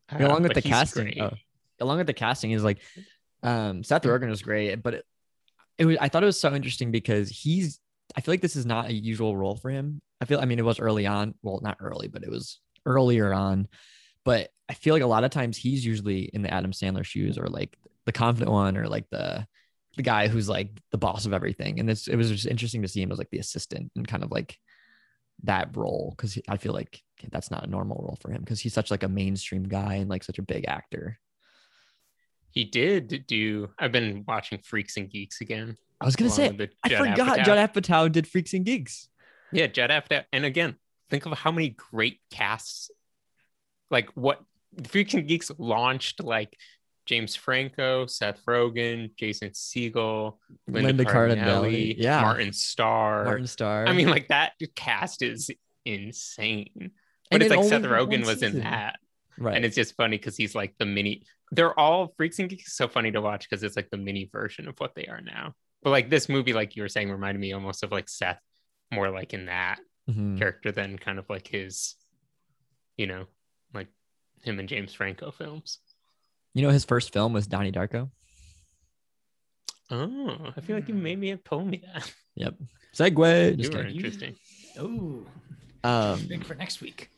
Uh, 0.09 0.25
along 0.25 0.43
with 0.43 0.53
the 0.53 0.61
casting, 0.61 1.21
oh, 1.21 1.31
along 1.81 1.97
with 1.97 2.07
the 2.07 2.13
casting 2.13 2.51
is 2.51 2.63
like, 2.63 2.79
um, 3.43 3.83
Seth 3.83 4.03
Rogen 4.03 4.29
was 4.29 4.41
great, 4.41 4.81
but 4.81 4.93
it, 4.93 5.05
it 5.77 5.85
was 5.85 5.97
I 5.99 6.07
thought 6.07 6.23
it 6.23 6.27
was 6.27 6.39
so 6.39 6.53
interesting 6.53 6.91
because 6.91 7.27
he's 7.29 7.81
I 8.15 8.21
feel 8.21 8.31
like 8.31 8.41
this 8.41 8.55
is 8.55 8.65
not 8.65 8.87
a 8.87 8.93
usual 8.93 9.35
role 9.35 9.57
for 9.57 9.69
him. 9.69 10.01
I 10.21 10.25
feel 10.25 10.39
I 10.39 10.45
mean 10.45 10.59
it 10.59 10.65
was 10.65 10.79
early 10.79 11.05
on, 11.05 11.35
well 11.41 11.59
not 11.61 11.75
early, 11.81 12.07
but 12.07 12.23
it 12.23 12.31
was 12.31 12.61
earlier 12.85 13.33
on. 13.33 13.67
But 14.23 14.49
I 14.69 14.75
feel 14.75 14.93
like 14.93 15.03
a 15.03 15.07
lot 15.07 15.25
of 15.25 15.31
times 15.31 15.57
he's 15.57 15.85
usually 15.85 16.29
in 16.33 16.41
the 16.41 16.53
Adam 16.53 16.71
Sandler 16.71 17.03
shoes 17.03 17.37
or 17.37 17.47
like 17.47 17.77
the 18.05 18.11
confident 18.11 18.51
one 18.51 18.77
or 18.77 18.87
like 18.87 19.09
the 19.09 19.45
the 19.95 20.03
guy 20.03 20.27
who's 20.27 20.49
like 20.49 20.69
the 20.91 20.97
boss 20.97 21.25
of 21.25 21.33
everything. 21.33 21.79
And 21.79 21.87
this 21.87 22.07
it 22.07 22.15
was 22.15 22.29
just 22.29 22.47
interesting 22.47 22.81
to 22.81 22.87
see 22.87 23.01
him 23.01 23.11
as 23.11 23.17
like 23.17 23.29
the 23.29 23.39
assistant 23.39 23.91
and 23.95 24.07
kind 24.07 24.23
of 24.23 24.31
like 24.31 24.57
that 25.43 25.75
role 25.75 26.13
because 26.15 26.37
I 26.47 26.57
feel 26.57 26.73
like 26.73 27.01
that's 27.31 27.51
not 27.51 27.63
a 27.63 27.69
normal 27.69 27.97
role 27.97 28.17
for 28.21 28.31
him 28.31 28.41
because 28.41 28.59
he's 28.59 28.73
such 28.73 28.91
like 28.91 29.03
a 29.03 29.09
mainstream 29.09 29.63
guy 29.63 29.95
and 29.95 30.09
like 30.09 30.23
such 30.23 30.39
a 30.39 30.43
big 30.43 30.65
actor. 30.67 31.19
He 32.51 32.65
did 32.65 33.25
do. 33.27 33.69
I've 33.79 33.91
been 33.91 34.23
watching 34.27 34.59
Freaks 34.59 34.97
and 34.97 35.09
Geeks 35.09 35.41
again. 35.41 35.75
I 35.99 36.05
was 36.05 36.15
gonna 36.15 36.29
say 36.29 36.47
I 36.83 36.89
Judd 36.89 37.09
forgot 37.09 37.39
Apatow. 37.39 37.45
Judd 37.45 37.73
Apatow 37.73 38.11
did 38.11 38.27
Freaks 38.27 38.53
and 38.53 38.65
Geeks. 38.65 39.09
Yeah, 39.51 39.67
Judd 39.67 39.89
Apatow. 39.89 40.23
And 40.31 40.45
again, 40.45 40.75
think 41.09 41.25
of 41.25 41.37
how 41.37 41.51
many 41.51 41.69
great 41.69 42.19
casts. 42.29 42.91
Like 43.89 44.09
what 44.15 44.41
Freaks 44.87 45.13
and 45.13 45.27
Geeks 45.27 45.51
launched, 45.57 46.23
like 46.23 46.57
James 47.05 47.35
Franco, 47.35 48.05
Seth 48.05 48.43
Rogen, 48.45 49.13
Jason 49.17 49.49
Segel, 49.49 50.37
Linda, 50.67 50.87
Linda 50.87 51.05
Cardinelli, 51.05 51.95
yeah. 51.97 52.21
Martin 52.21 52.53
Starr. 52.53 53.25
Martin 53.25 53.47
Starr. 53.47 53.87
I 53.87 53.93
mean, 53.93 54.09
like 54.09 54.29
that 54.29 54.53
cast 54.75 55.21
is 55.21 55.51
insane. 55.85 56.69
And 56.77 56.91
But 57.31 57.41
it's 57.41 57.51
it 57.51 57.57
like 57.57 57.63
Seth 57.65 57.73
only 57.83 57.87
had 57.89 58.07
one 58.09 58.09
Rogen 58.21 58.25
was 58.25 58.43
in 58.43 58.59
that. 58.59 58.99
right. 59.37 59.55
And 59.55 59.65
it's 59.65 59.75
just 59.75 59.95
funny 59.95 60.17
because 60.17 60.37
he's 60.37 60.55
like 60.55 60.75
the 60.77 60.85
mini. 60.85 61.23
They're 61.51 61.77
all 61.77 62.13
Freaks 62.17 62.39
and 62.39 62.49
Geeks. 62.49 62.75
So 62.75 62.87
funny 62.87 63.11
to 63.11 63.21
watch 63.21 63.49
because 63.49 63.63
it's 63.63 63.75
like 63.75 63.89
the 63.89 63.97
mini 63.97 64.29
version 64.31 64.67
of 64.67 64.79
what 64.79 64.95
they 64.95 65.05
are 65.07 65.21
now. 65.21 65.55
But 65.81 65.89
like 65.91 66.09
this 66.09 66.29
movie, 66.29 66.53
like 66.53 66.75
you 66.75 66.83
were 66.83 66.89
saying, 66.89 67.11
reminded 67.11 67.39
me 67.41 67.51
almost 67.53 67.83
of 67.83 67.91
like 67.91 68.07
Seth, 68.09 68.39
more 68.91 69.09
like 69.09 69.33
in 69.33 69.45
that 69.47 69.79
Mhm. 70.09 70.37
character 70.37 70.71
than 70.71 70.97
kind 70.97 71.17
of 71.19 71.29
like 71.29 71.47
his, 71.47 71.95
you 72.97 73.07
know, 73.07 73.25
like 73.73 73.87
him 74.41 74.59
and 74.59 74.67
James 74.69 74.93
Franco 74.93 75.31
films. 75.31 75.79
You 76.53 76.61
know, 76.61 76.69
his 76.69 76.85
first 76.85 77.11
film 77.13 77.33
was 77.33 77.47
Donnie 77.47 77.71
Darko. 77.71 78.09
Oh, 79.91 80.51
I 80.55 80.61
feel 80.61 80.75
like 80.75 80.87
you 80.87 80.93
maybe 80.95 81.29
have 81.29 81.43
told 81.43 81.67
me 81.67 81.81
that. 81.93 82.11
Yep. 82.35 82.55
Segue. 82.95 83.63
You 83.63 83.69
were 83.71 83.85
interesting. 83.85 84.35
Oh, 84.79 85.25
Um, 85.83 86.25
big 86.27 86.43
for 86.45 86.55
next 86.55 86.81
week. 86.81 87.09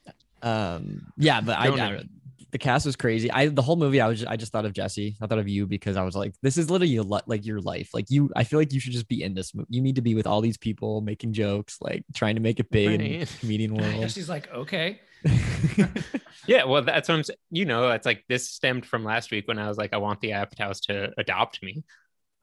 um, 0.42 1.06
yeah, 1.18 1.42
but 1.42 1.58
I, 1.58 1.68
I 1.70 2.04
the 2.52 2.58
cast 2.58 2.86
was 2.86 2.96
crazy. 2.96 3.30
I 3.32 3.48
the 3.48 3.62
whole 3.62 3.76
movie, 3.76 4.00
I 4.02 4.08
was 4.08 4.20
just, 4.20 4.32
I 4.32 4.36
just 4.38 4.52
thought 4.52 4.66
of 4.66 4.74
Jesse. 4.74 5.16
I 5.22 5.28
thought 5.28 5.40
of 5.40 5.48
you 5.48 5.68
because 5.68 5.98
I 5.98 6.04
was 6.04 6.16
like, 6.16 6.34
this 6.42 6.58
is 6.58 6.70
literally 6.70 6.94
your, 6.94 7.04
like 7.04 7.46
your 7.46 7.60
life. 7.62 7.90
Like 7.94 8.10
you, 8.10 8.30
I 8.36 8.44
feel 8.46 8.60
like 8.60 8.72
you 8.74 8.80
should 8.80 8.94
just 8.94 9.08
be 9.10 9.24
in 9.24 9.34
this 9.34 9.54
movie. 9.54 9.68
You 9.70 9.82
need 9.82 9.96
to 9.96 10.02
be 10.02 10.16
with 10.16 10.26
all 10.28 10.42
these 10.42 10.58
people 10.58 11.02
making 11.02 11.34
jokes, 11.34 11.78
like 11.82 12.04
trying 12.14 12.36
to 12.36 12.42
make 12.42 12.60
it 12.60 12.70
big 12.72 13.02
in 13.02 13.02
Right. 13.20 13.28
the 13.28 13.38
comedian 13.40 13.76
world. 13.76 14.02
Jesse's 14.02 14.30
like, 14.30 14.50
okay. 14.54 15.00
Yeah, 16.48 16.66
well, 16.66 16.84
that's 16.84 17.10
what 17.10 17.16
I'm 17.16 17.24
saying. 17.24 17.38
You 17.50 17.66
know, 17.66 17.90
it's 17.92 18.06
like 18.06 18.24
this 18.30 18.50
stemmed 18.50 18.86
from 18.86 19.04
last 19.04 19.32
week 19.32 19.48
when 19.48 19.60
I 19.60 19.68
was 19.68 19.78
like, 19.78 19.94
I 19.94 19.98
want 19.98 20.22
the 20.22 20.32
Apatows 20.32 20.82
to 20.88 21.12
adopt 21.18 21.64
me. 21.64 21.84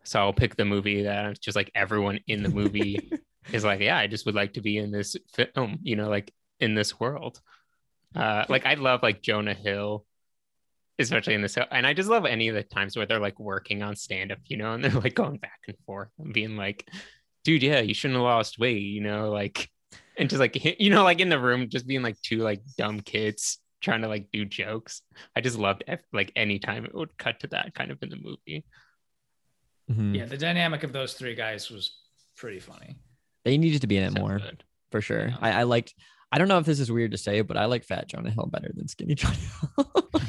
So 0.05 0.19
I'll 0.19 0.33
pick 0.33 0.57
the 0.57 0.65
movie 0.65 1.05
that 1.05 1.27
it's 1.27 1.39
just 1.39 1.57
like 1.57 1.71
everyone 1.75 2.19
in 2.27 2.43
the 2.43 2.49
movie 2.49 3.13
is 3.53 3.65
like, 3.65 3.81
yeah, 3.81 3.97
I 3.97 4.09
just 4.09 4.27
would 4.27 4.35
like 4.35 4.55
to 4.55 4.61
be 4.61 4.79
in 4.79 4.91
this 4.91 5.17
film, 5.33 5.79
you 5.83 5.97
know, 5.97 6.09
like 6.09 6.33
in 6.59 6.75
this 6.75 6.99
world. 6.99 7.41
Uh, 8.15 8.45
like 8.49 8.67
I 8.67 8.75
love 8.75 9.03
like 9.03 9.23
Jonah 9.23 9.55
Hill, 9.55 10.05
especially 10.99 11.35
in 11.35 11.43
this, 11.43 11.57
and 11.57 11.87
I 11.87 11.95
just 11.95 12.09
love 12.09 12.27
any 12.27 12.49
of 12.49 12.55
the 12.57 12.65
times 12.65 12.97
where 12.97 13.07
they're 13.07 13.21
like 13.21 13.39
working 13.39 13.83
on 13.83 13.95
stand 13.95 14.33
up, 14.33 14.39
you 14.47 14.57
know, 14.57 14.73
and 14.73 14.85
they're 14.85 14.91
like 14.91 15.15
going 15.15 15.39
back 15.39 15.61
and 15.69 15.77
forth 15.87 16.11
and 16.19 16.35
being 16.35 16.57
like, 16.57 16.89
dude, 17.45 17.63
yeah, 17.63 17.81
you 17.81 17.95
shouldn't 17.95 18.17
have 18.17 18.25
lost 18.25 18.59
weight, 18.59 18.83
you 18.83 19.01
know, 19.01 19.31
like, 19.31 19.71
and 20.17 20.29
just 20.31 20.41
like, 20.41 20.57
you 20.81 20.91
know, 20.91 21.05
like 21.05 21.21
in 21.21 21.29
the 21.29 21.39
room, 21.39 21.69
just 21.69 21.87
being 21.87 22.03
like 22.03 22.21
two 22.23 22.39
like 22.39 22.61
dumb 22.77 23.01
kids 23.01 23.59
trying 23.81 24.03
to 24.03 24.09
like 24.09 24.29
do 24.33 24.45
jokes. 24.45 25.03
I 25.35 25.41
just 25.41 25.59
loved 25.59 25.85
ev- 25.89 26.05
like 26.13 26.33
any 26.37 26.59
time 26.59 26.85
it 26.85 26.95
would 26.95 27.17
cut 27.19 27.41
to 27.41 27.47
that 27.49 27.75
kind 27.75 27.91
of 27.91 28.03
in 28.03 28.11
the 28.11 28.17
movie. 28.17 28.65
Mhm. 29.91 30.17
Yeah, 30.17 30.27
the 30.27 30.37
dynamic 30.39 30.85
of 30.85 30.93
those 30.93 31.15
three 31.15 31.35
guys 31.35 31.71
was 31.71 31.97
pretty 32.37 32.61
funny. 32.61 32.97
They 33.45 33.59
needed 33.59 33.81
to 33.81 33.87
be 33.89 33.97
in 33.97 34.05
it 34.05 34.13
So 34.13 34.21
more 34.21 34.39
good. 34.39 34.63
for 34.93 35.01
sure. 35.01 35.33
I, 35.41 35.51
I 35.51 35.63
liked. 35.65 35.95
I 36.31 36.39
don't 36.39 36.49
know 36.49 36.59
if 36.59 36.65
this 36.65 36.81
is 36.81 36.91
weird 36.91 37.11
to 37.11 37.19
say, 37.19 37.41
but 37.43 37.57
I 37.57 37.65
like 37.67 37.85
Fat 37.85 38.09
Jonah 38.09 38.31
Hill 38.31 38.47
better 38.47 38.71
than 38.75 38.89
Skinny 38.89 39.15
Jonah 39.17 39.35
Hill. 39.35 40.05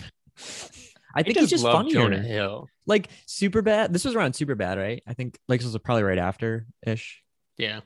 I 1.15 1.21
think 1.21 1.37
he's 1.37 1.49
just 1.51 1.63
love 1.63 1.73
funnier. 1.75 1.93
Jonah 1.93 2.19
Hill. 2.21 2.67
Like 2.87 3.09
super 3.27 3.61
bad. 3.61 3.93
This 3.93 4.03
was 4.03 4.15
around 4.15 4.33
super 4.33 4.55
bad, 4.55 4.79
right? 4.79 5.03
I 5.07 5.13
think 5.13 5.37
like 5.47 5.59
this 5.61 5.71
was 5.71 5.79
probably 5.83 6.03
right 6.03 6.17
after 6.17 6.65
ish. 6.85 7.21
Yeah, 7.57 7.81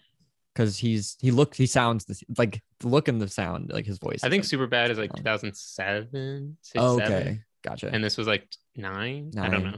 because 0.57 0.75
he's 0.77 1.15
he 1.21 1.29
looks 1.29 1.55
he 1.57 1.67
sounds 1.67 2.05
this, 2.05 2.23
like 2.37 2.61
the 2.79 2.87
look 2.87 3.07
and 3.07 3.21
the 3.21 3.27
sound 3.27 3.71
like 3.71 3.85
his 3.85 3.99
voice. 3.99 4.23
I 4.23 4.29
think 4.29 4.43
like- 4.43 4.51
Superbad 4.51 4.89
is 4.89 4.97
like 4.97 5.13
2007, 5.13 6.57
six, 6.61 6.73
Oh, 6.83 6.97
seven. 6.97 7.13
okay, 7.13 7.39
gotcha. 7.63 7.89
and 7.93 8.03
this 8.03 8.17
was 8.17 8.25
like 8.27 8.47
nine. 8.75 9.31
I 9.39 9.49
don't 9.49 9.63
know. 9.63 9.77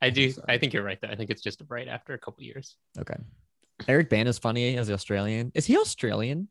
I 0.00 0.10
do. 0.10 0.32
Uh, 0.36 0.42
I 0.48 0.58
think 0.58 0.72
you're 0.72 0.82
right. 0.82 0.98
Though 1.00 1.08
I 1.08 1.16
think 1.16 1.30
it's 1.30 1.42
just 1.42 1.62
right 1.68 1.88
after 1.88 2.14
a 2.14 2.18
couple 2.18 2.42
years. 2.42 2.76
okay. 2.98 3.16
Eric 3.88 4.08
Bana 4.08 4.30
is 4.30 4.38
funny 4.38 4.76
as 4.78 4.88
Australian. 4.90 5.50
Is 5.54 5.66
he 5.66 5.76
Australian? 5.76 6.48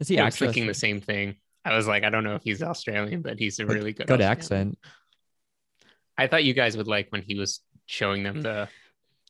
Is 0.00 0.08
he 0.08 0.18
I 0.18 0.24
was 0.26 0.34
actually 0.34 0.48
thinking 0.48 0.66
the 0.66 0.74
same 0.74 1.00
thing. 1.00 1.36
I 1.64 1.74
was 1.74 1.86
like, 1.86 2.04
I 2.04 2.10
don't 2.10 2.24
know 2.24 2.34
if 2.34 2.42
he's 2.42 2.62
Australian, 2.62 3.22
but 3.22 3.38
he's 3.38 3.58
a 3.58 3.66
really 3.66 3.92
good. 3.92 4.06
good 4.06 4.20
Australian. 4.20 4.68
accent? 4.76 4.78
I 6.18 6.26
thought 6.26 6.44
you 6.44 6.52
guys 6.54 6.76
would 6.76 6.88
like 6.88 7.06
when 7.10 7.22
he 7.22 7.36
was 7.36 7.60
showing 7.86 8.22
them 8.22 8.42
the 8.42 8.68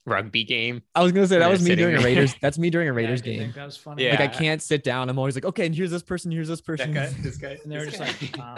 rugby 0.06 0.44
game. 0.44 0.82
I 0.94 1.02
was 1.02 1.12
gonna 1.12 1.26
say 1.26 1.38
that 1.38 1.50
was 1.50 1.60
me 1.60 1.70
sitting 1.70 1.84
during 1.84 2.00
a. 2.00 2.04
Raiders. 2.04 2.34
That's 2.40 2.58
me 2.58 2.70
during 2.70 2.88
a 2.88 2.92
Raiders 2.94 3.22
did 3.22 3.38
think 3.38 3.40
game. 3.40 3.52
that 3.56 3.64
was 3.66 3.76
funny. 3.76 4.04
Yeah. 4.04 4.10
Like 4.10 4.20
I 4.20 4.26
can't 4.28 4.62
sit 4.62 4.84
down. 4.84 5.08
I'm 5.08 5.18
always 5.18 5.34
like, 5.34 5.44
okay, 5.44 5.66
and 5.66 5.74
here's 5.74 5.90
this 5.90 6.02
person. 6.02 6.30
Here's 6.30 6.48
this 6.48 6.60
person. 6.60 6.92
Guy, 6.92 7.06
this 7.20 7.36
guy, 7.36 7.58
And 7.62 7.72
they 7.72 7.78
were 7.78 7.86
just 7.86 8.00
like, 8.00 8.38
uh 8.38 8.56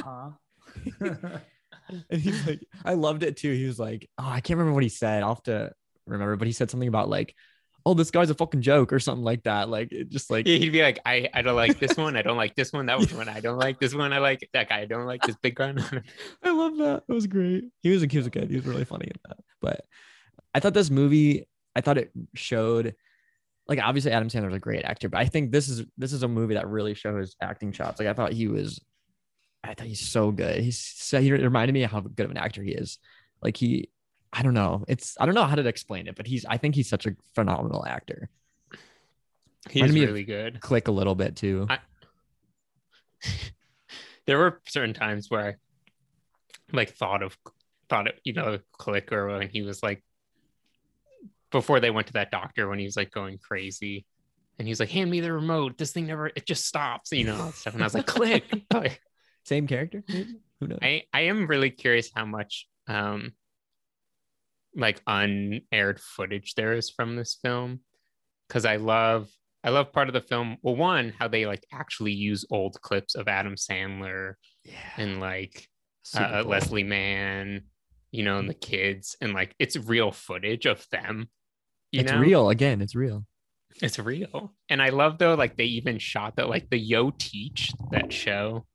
huh. 1.01 1.15
and 2.11 2.21
he's 2.21 2.47
like, 2.47 2.61
I 2.85 2.95
loved 2.95 3.23
it 3.23 3.37
too. 3.37 3.53
He 3.53 3.67
was 3.67 3.79
like, 3.79 4.09
oh, 4.19 4.27
I 4.27 4.41
can't 4.41 4.59
remember 4.59 4.75
what 4.75 4.83
he 4.83 4.89
said. 4.89 5.23
I'll 5.23 5.35
have 5.35 5.43
to 5.45 5.73
remember, 6.07 6.37
but 6.37 6.47
he 6.47 6.53
said 6.53 6.71
something 6.71 6.89
about 6.89 7.09
like, 7.09 7.35
oh, 7.87 7.93
this 7.93 8.11
guy's 8.11 8.31
a 8.31 8.35
fucking 8.35 8.63
joke 8.63 8.93
or 8.93 8.99
something 8.99 9.25
like 9.25 9.43
that. 9.43 9.69
Like 9.69 9.93
it 9.93 10.09
just 10.09 10.31
like 10.31 10.47
Yeah, 10.47 10.57
he'd 10.57 10.71
be 10.71 10.83
like, 10.83 11.01
I, 11.05 11.29
I 11.35 11.43
don't 11.43 11.57
like 11.57 11.79
this 11.79 11.97
one. 11.97 12.17
I 12.17 12.23
don't 12.23 12.39
like 12.39 12.55
this 12.55 12.73
one. 12.73 12.87
That 12.87 12.99
was 12.99 13.13
one 13.13 13.29
I 13.29 13.41
don't 13.41 13.59
like. 13.59 13.79
This 13.79 13.95
one 13.95 14.13
I 14.13 14.19
like. 14.19 14.49
That 14.55 14.71
guy 14.71 14.81
I 14.81 14.85
don't 14.87 15.05
like. 15.07 15.23
This 15.23 15.37
big 15.37 15.57
guy. 15.57 15.75
I 16.43 16.51
love 16.51 16.79
that. 16.79 17.03
It 17.09 17.13
was 17.13 17.27
great. 17.27 17.65
He 17.83 17.91
was 17.91 18.03
a 18.03 18.07
he 18.07 18.17
was 18.17 18.27
a 18.27 18.31
kid. 18.31 18.49
He 18.49 18.57
was 18.57 18.65
really 18.65 18.87
funny 18.87 19.07
in 19.07 19.21
that. 19.29 19.37
But 19.61 19.85
I 20.55 20.61
thought 20.61 20.75
this 20.75 20.91
movie, 20.91 21.47
I 21.75 21.81
thought 21.81 21.99
it 21.99 22.13
showed 22.35 22.95
like 23.67 23.81
obviously 23.83 24.13
Adam 24.13 24.29
Sandler's 24.29 24.55
a 24.55 24.59
great 24.59 24.85
actor, 24.85 25.09
but 25.09 25.19
I 25.19 25.27
think 25.27 25.51
this 25.51 25.69
is 25.69 25.85
this 25.97 26.13
is 26.13 26.23
a 26.23 26.29
movie 26.29 26.55
that 26.55 26.69
really 26.69 26.95
shows 26.95 27.35
acting 27.41 27.73
chops. 27.73 27.99
Like 27.99 28.09
I 28.09 28.13
thought 28.13 28.33
he 28.33 28.47
was 28.47 28.81
I 29.63 29.75
thought 29.75 29.87
he's 29.87 30.07
so 30.07 30.31
good. 30.31 30.61
He's 30.61 30.79
so 30.79 31.21
he 31.21 31.33
reminded 31.33 31.73
me 31.73 31.83
of 31.85 31.91
how 31.91 32.01
good 32.01 32.25
of 32.25 32.31
an 32.31 32.37
actor 32.37 32.63
he 32.63 32.73
is. 32.73 32.99
Like 33.43 33.57
he 33.57 33.89
I 34.33 34.43
don't 34.43 34.55
know. 34.55 34.85
It's 34.89 35.17
I 35.19 35.27
don't 35.27 35.35
know 35.35 35.45
how 35.45 35.55
to 35.55 35.67
explain 35.67 36.09
it, 36.09 36.17
but 36.17 36.27
he's 36.27 36.45
I 36.45 36.59
think 36.59 36.75
he's 36.75 36.89
such 36.89 37.07
a 37.07 37.17
phenomenal 37.35 37.85
actor. 37.87 38.29
He's 39.71 39.89
of 39.89 39.95
really 39.95 40.25
good. 40.25 40.61
Click 40.61 40.89
a 40.89 40.93
little 40.93 41.15
bit 41.15 41.37
too. 41.37 41.67
I- 41.71 41.79
there 44.27 44.39
were 44.39 44.61
certain 44.67 44.93
times 44.95 45.31
where 45.31 45.47
I 45.47 45.55
like 46.73 46.95
thought 46.95 47.23
of 47.23 47.37
thought 47.89 48.09
it, 48.09 48.21
you 48.25 48.35
know, 48.35 48.59
click 48.73 49.13
or 49.13 49.29
when 49.39 49.49
he 49.49 49.63
was 49.63 49.83
like 49.83 50.03
before 51.55 51.79
they 51.79 51.91
went 51.91 52.09
to 52.09 52.13
that 52.15 52.33
doctor 52.33 52.69
when 52.69 52.81
he 52.81 52.85
was 52.85 52.97
like 52.97 53.13
going 53.13 53.39
crazy 53.39 54.05
and 54.59 54.67
he's 54.67 54.81
like, 54.81 54.91
hand 54.91 55.09
me 55.09 55.21
the 55.21 55.33
remote. 55.33 55.79
This 55.79 55.93
thing 55.93 56.09
never 56.09 56.27
it 56.27 56.47
just 56.47 56.67
stops, 56.67 57.13
you 57.13 57.25
know, 57.25 57.53
stuff. 57.55 57.75
And 57.75 57.83
I 57.83 57.87
was 57.87 57.95
like, 57.95 58.07
click. 58.07 58.45
Same 59.45 59.69
character? 59.69 60.03
maybe? 60.09 60.37
Who 60.61 60.67
knows? 60.67 60.81
I, 60.83 61.03
I 61.13 61.23
am 61.23 61.47
really 61.47 61.71
curious 61.71 62.11
how 62.13 62.25
much 62.27 62.67
um 62.89 63.33
like 64.75 65.01
unaired 65.07 66.01
footage 66.01 66.55
there 66.55 66.73
is 66.73 66.91
from 66.91 67.15
this 67.15 67.39
film 67.41 67.81
because 68.49 68.65
I 68.65 68.77
love 68.77 69.29
I 69.63 69.71
love 69.71 69.93
part 69.93 70.09
of 70.09 70.15
the 70.15 70.21
film. 70.21 70.57
Well, 70.63 70.75
one, 70.75 71.15
how 71.17 71.29
they 71.29 71.47
like 71.47 71.65
actually 71.73 72.13
use 72.13 72.45
old 72.51 72.81
clips 72.83 73.15
of 73.15 73.29
Adam 73.29 73.55
Sandler 73.55 74.35
and 74.97 75.21
like 75.21 75.69
uh, 76.17 76.43
cool. 76.43 76.51
Leslie 76.51 76.83
Mann, 76.83 77.63
you 78.11 78.25
know, 78.25 78.39
and 78.39 78.49
the 78.49 78.55
kids, 78.55 79.17
and 79.21 79.33
like 79.33 79.55
it's 79.59 79.77
real 79.77 80.11
footage 80.11 80.67
of 80.67 80.85
them. 80.91 81.29
You 81.95 82.01
it's 82.01 82.13
know? 82.13 82.19
real 82.19 82.51
again. 82.51 82.81
It's 82.83 82.95
real. 82.95 83.25
It's 83.83 83.99
real. 83.99 84.53
And 84.69 84.81
I 84.83 84.91
love 84.91 85.19
though, 85.19 85.35
like 85.35 85.57
they 85.57 85.65
even 85.65 85.99
shot 85.99 86.37
that 86.37 86.49
like 86.49 86.69
the 86.71 86.79
Yo 86.79 87.11
Teach 87.19 87.73
that 87.91 88.13
show 88.13 88.67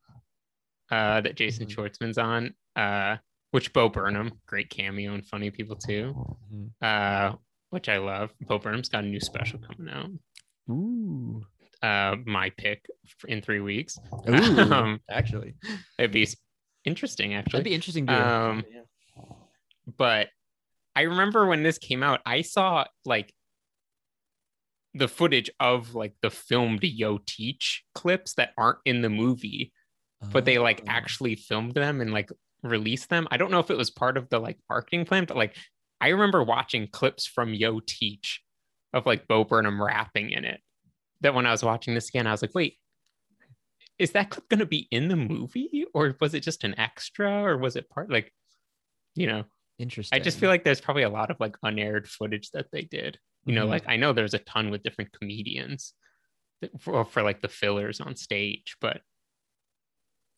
uh 0.91 1.21
that 1.21 1.35
Jason 1.35 1.65
Mm-hmm. 1.67 1.81
Schwartzman's 1.81 2.17
on, 2.17 2.53
uh, 2.75 3.17
which 3.51 3.71
Bo 3.73 3.89
Burnham, 3.89 4.31
great 4.47 4.69
cameo 4.69 5.13
and 5.13 5.25
funny 5.25 5.51
people 5.51 5.75
too. 5.75 6.15
Mhm. 6.53 6.69
Uh, 6.81 7.35
which 7.69 7.87
I 7.89 7.97
love. 7.97 8.33
Bo 8.41 8.57
Burnham's 8.59 8.89
got 8.89 9.03
a 9.03 9.07
new 9.07 9.19
special 9.19 9.59
coming 9.59 9.91
out. 9.93 10.09
Ooh. 10.69 11.43
Uh 11.81 12.15
my 12.25 12.49
pick 12.57 12.85
in 13.27 13.41
three 13.41 13.59
weeks. 13.61 13.97
Ooh. 14.27 14.33
Um, 14.73 14.99
actually, 15.09 15.55
it'd 15.97 16.11
be 16.11 16.27
interesting 16.85 17.35
actually. 17.35 17.59
it'd 17.59 17.65
be 17.71 17.75
interesting. 17.75 18.05
To 18.07 18.13
Um, 18.13 18.63
but 19.97 20.27
I 20.99 21.03
remember 21.03 21.47
when 21.47 21.63
this 21.63 21.77
came 21.77 22.03
out, 22.03 22.19
I 22.25 22.41
saw 22.41 22.83
like 23.05 23.33
the 24.93 25.07
footage 25.07 25.49
of 25.57 25.95
like 25.95 26.13
the 26.21 26.29
filmed 26.29 26.83
Yo 26.83 27.19
Teach 27.25 27.85
clips 27.95 28.33
that 28.33 28.51
aren't 28.57 28.79
in 28.83 29.01
the 29.01 29.09
movie, 29.09 29.71
but 30.33 30.43
they 30.43 30.57
like 30.57 30.81
Oh. 30.81 30.89
actually 30.89 31.35
filmed 31.35 31.73
them 31.73 32.01
and 32.01 32.11
like 32.11 32.29
released 32.63 33.09
them. 33.09 33.29
I 33.31 33.37
don't 33.37 33.49
know 33.49 33.59
if 33.59 33.71
it 33.71 33.77
was 33.77 33.89
part 33.89 34.17
of 34.17 34.27
the 34.27 34.39
like 34.39 34.57
marketing 34.69 35.05
plan, 35.05 35.23
but 35.23 35.37
like 35.37 35.55
I 36.01 36.09
remember 36.09 36.43
watching 36.43 36.89
clips 36.91 37.25
from 37.25 37.53
Yo 37.53 37.79
Teach 37.79 38.41
of 38.91 39.05
like 39.05 39.25
Bo 39.25 39.45
Burnham 39.45 39.81
rapping 39.81 40.31
in 40.31 40.43
it. 40.43 40.59
That 41.21 41.33
when 41.33 41.45
I 41.45 41.51
was 41.51 41.63
watching 41.63 41.93
this 41.93 42.09
again, 42.09 42.27
I 42.27 42.31
was 42.31 42.41
like, 42.41 42.53
wait, 42.53 42.75
is 43.97 44.11
that 44.11 44.31
clip 44.31 44.49
going 44.49 44.59
to 44.59 44.65
be 44.65 44.89
in 44.91 45.07
the 45.07 45.15
movie 45.15 45.85
or 45.93 46.17
was 46.19 46.33
it 46.33 46.43
just 46.43 46.65
an 46.65 46.77
extra 46.77 47.41
or 47.41 47.57
was 47.57 47.77
it 47.77 47.89
part 47.89 48.11
like, 48.11 48.33
you 49.15 49.27
know, 49.27 49.45
interesting. 49.79 50.15
I 50.15 50.21
just 50.23 50.37
feel 50.39 50.49
like 50.49 50.63
there's 50.63 50.81
probably 50.81 51.03
a 51.03 51.09
lot 51.09 51.31
of 51.31 51.37
like 51.39 51.55
unaired 51.63 52.07
footage 52.07 52.51
that 52.51 52.67
they 52.71 52.83
did. 52.83 53.17
You 53.45 53.55
know, 53.55 53.65
Mhm. 53.65 53.69
like 53.69 53.83
I 53.87 53.95
know 53.95 54.13
there's 54.13 54.33
a 54.33 54.39
ton 54.39 54.69
with 54.69 54.83
different 54.83 55.11
comedians 55.13 55.93
for, 56.79 57.05
for 57.05 57.23
like 57.23 57.41
the 57.41 57.47
fillers 57.47 57.99
on 58.01 58.15
stage, 58.15 58.75
but 58.81 59.01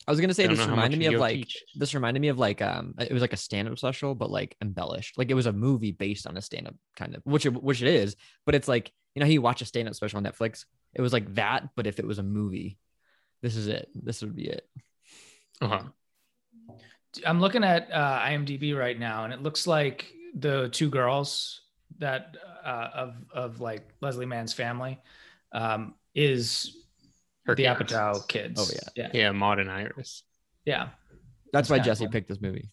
I 0.07 0.11
was 0.11 0.19
gonna 0.19 0.33
say 0.33 0.47
this 0.47 0.59
reminded 0.59 0.99
me 0.99 1.05
of 1.07 1.15
like 1.15 1.35
Teach. 1.35 1.63
this 1.75 1.93
reminded 1.93 2.19
me 2.21 2.29
of 2.29 2.39
like 2.39 2.61
um 2.61 2.95
it 2.99 3.11
was 3.11 3.21
like 3.21 3.33
a 3.33 3.37
stand-up 3.37 3.77
special 3.77 4.15
but 4.15 4.31
like 4.31 4.55
embellished 4.61 5.15
like 5.17 5.29
it 5.29 5.35
was 5.35 5.45
a 5.45 5.53
movie 5.53 5.91
based 5.91 6.25
on 6.25 6.37
a 6.37 6.41
stand-up 6.41 6.73
kind 6.95 7.15
of 7.15 7.21
which 7.23 7.45
it, 7.45 7.49
which 7.61 7.83
it 7.83 7.87
is 7.87 8.15
but 8.45 8.55
it's 8.55 8.67
like 8.67 8.91
you 9.13 9.19
know 9.19 9.27
how 9.27 9.31
you 9.31 9.43
watch 9.43 9.61
a 9.61 9.65
stand-up 9.65 9.93
special 9.93 10.17
on 10.17 10.23
Netflix 10.23 10.65
it 10.95 11.01
was 11.01 11.13
like 11.13 11.35
that 11.35 11.69
but 11.75 11.85
if 11.85 11.99
it 11.99 12.07
was 12.07 12.17
a 12.17 12.23
movie 12.23 12.79
this 13.43 13.55
is 13.55 13.67
it 13.67 13.89
this 13.93 14.21
would 14.23 14.35
be 14.35 14.47
it 14.47 14.67
uh-huh. 15.61 15.83
I'm 17.25 17.39
looking 17.39 17.63
at 17.63 17.89
uh, 17.91 18.19
IMDb 18.19 18.77
right 18.77 18.97
now, 18.97 19.25
and 19.25 19.33
it 19.33 19.41
looks 19.41 19.67
like 19.67 20.11
the 20.35 20.69
two 20.69 20.89
girls 20.89 21.61
that 21.99 22.37
uh, 22.63 22.89
of 22.93 23.15
of 23.33 23.59
like 23.61 23.87
Leslie 24.01 24.25
Mann's 24.25 24.53
family 24.53 24.99
um, 25.51 25.93
is 26.15 26.75
Her 27.45 27.55
the 27.55 27.63
kids. 27.65 27.91
Apatow 27.93 28.27
kids. 28.27 28.61
Oh, 28.61 28.73
yeah. 28.95 29.07
yeah, 29.13 29.19
yeah, 29.23 29.31
Maud 29.31 29.59
and 29.59 29.69
Iris. 29.69 30.23
yeah. 30.65 30.89
that's 31.51 31.69
why 31.69 31.77
kinda 31.77 31.89
Jesse 31.89 32.05
cool. 32.05 32.11
picked 32.11 32.29
this 32.29 32.39
movie 32.41 32.69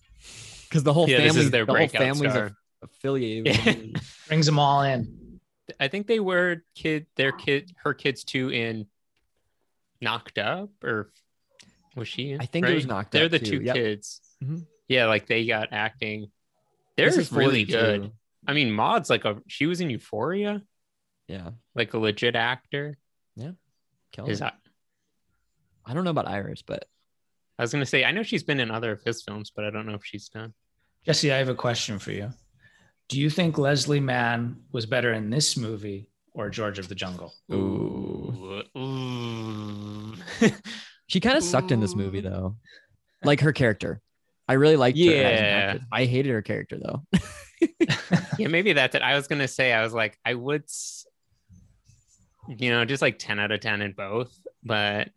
because 0.68 0.83
the 0.85 0.92
whole 0.92 1.09
Yeah, 1.09 1.18
this 1.18 1.33
family 1.33 1.44
is 1.46 1.51
their 1.51 1.64
the 1.66 1.72
whole 1.72 1.77
breakout 1.79 2.01
family's 2.03 2.33
star. 2.33 2.46
aff- 2.46 2.53
affiliated 2.83 3.66
with. 3.66 4.03
Brings 4.29 4.46
them 4.46 4.59
all 4.59 4.83
in. 4.83 5.40
I 5.81 5.88
think 5.88 6.07
they 6.07 6.20
were 6.20 6.62
kid, 6.74 7.07
their 7.16 7.33
kid, 7.33 7.72
her 7.83 7.92
kids 7.94 8.22
too 8.24 8.51
in 8.51 8.87
Knocked 10.01 10.38
Up, 10.38 10.70
or 10.85 11.11
was 11.96 12.07
she 12.09 12.31
in? 12.31 12.40
I 12.40 12.46
think 12.46 12.66
it 12.66 12.74
was 12.74 12.87
Knocked 12.87 13.07
up. 13.09 13.12
They're 13.12 13.29
the 13.29 13.38
too. 13.40 13.59
two 13.59 13.64
Yep. 13.64 13.74
kids. 13.74 14.20
Mhm. 14.42 14.66
Yeah, 14.88 15.07
like 15.07 15.27
they 15.27 15.46
got 15.46 15.72
acting. 15.72 16.31
They're 16.96 17.09
is 17.09 17.31
really 17.33 17.64
42. 17.64 17.72
good. 17.72 18.12
I 18.46 18.55
mean, 18.55 18.70
Maud's 18.72 19.11
like 19.11 19.24
a 19.24 19.40
she 19.46 19.66
was 19.66 19.81
in 19.81 19.90
Euphoria, 19.90 20.62
yeah 21.27 21.51
like 21.74 21.92
a 21.94 21.98
legit 21.98 22.35
actor. 22.37 22.96
Kelly. 24.11 24.31
Is 24.33 24.40
I, 24.40 24.53
I 25.85 25.92
don't 25.92 26.05
know 26.05 26.11
about 26.11 26.27
Iris 26.27 26.62
but 26.62 26.87
I 27.59 27.62
was 27.62 27.72
gonna 27.72 27.85
say 27.85 28.05
I 28.05 28.11
know 28.11 28.22
she's 28.22 28.42
been 28.42 28.59
in 28.59 28.70
other 28.70 28.92
of 28.92 29.03
his 29.03 29.22
films, 29.22 29.53
but 29.55 29.66
I 29.66 29.70
don't 29.70 29.85
know 29.87 29.94
if 29.94 30.05
she's 30.05 30.31
done. 30.31 30.55
Jesse, 31.05 31.31
I 31.31 31.37
have 31.37 31.51
a 31.51 31.55
question 31.55 31.98
for 31.98 32.12
you. 32.12 32.31
Do 33.09 33.20
you 33.20 33.29
think 33.29 33.59
Leslie 33.59 34.01
Mann 34.01 34.62
was 34.72 34.87
better 34.87 35.12
in 35.12 35.29
this 35.29 35.59
movie 35.59 36.09
or 36.33 36.48
George 36.48 36.79
of 36.79 36.88
the 36.88 36.94
Jungle? 36.94 37.35
ooh 37.53 38.62
Ooh. 38.77 40.14
She 41.07 41.20
kind 41.20 41.37
of 41.38 41.42
sucked 41.44 41.70
in 41.70 41.81
this 41.81 41.94
movie 41.94 42.20
though. 42.20 42.57
Like 43.24 43.40
her 43.40 43.53
character. 43.53 44.01
I 44.48 44.54
really 44.54 44.76
liked 44.76 44.98
her. 44.98 45.04
Yeah. 45.04 45.20
actress. 45.70 45.84
I 45.92 46.04
hated 46.06 46.30
her 46.32 46.42
character 46.42 46.78
though. 46.78 47.02
yeah, 48.38 48.48
maybe 48.48 48.72
that's 48.72 48.94
it. 48.94 49.02
I 49.02 49.14
was 49.14 49.26
gonna 49.26 49.48
say 49.48 49.72
I 49.72 49.82
was 49.82 49.92
like 49.92 50.18
I 50.24 50.34
would, 50.34 50.64
you 52.48 52.70
know, 52.70 52.84
just 52.84 53.02
like 53.02 53.18
ten 53.18 53.38
out 53.38 53.52
of 53.52 53.61
ten 53.61 53.82
in 53.82 53.92
both, 53.92 54.37
but 54.64 55.11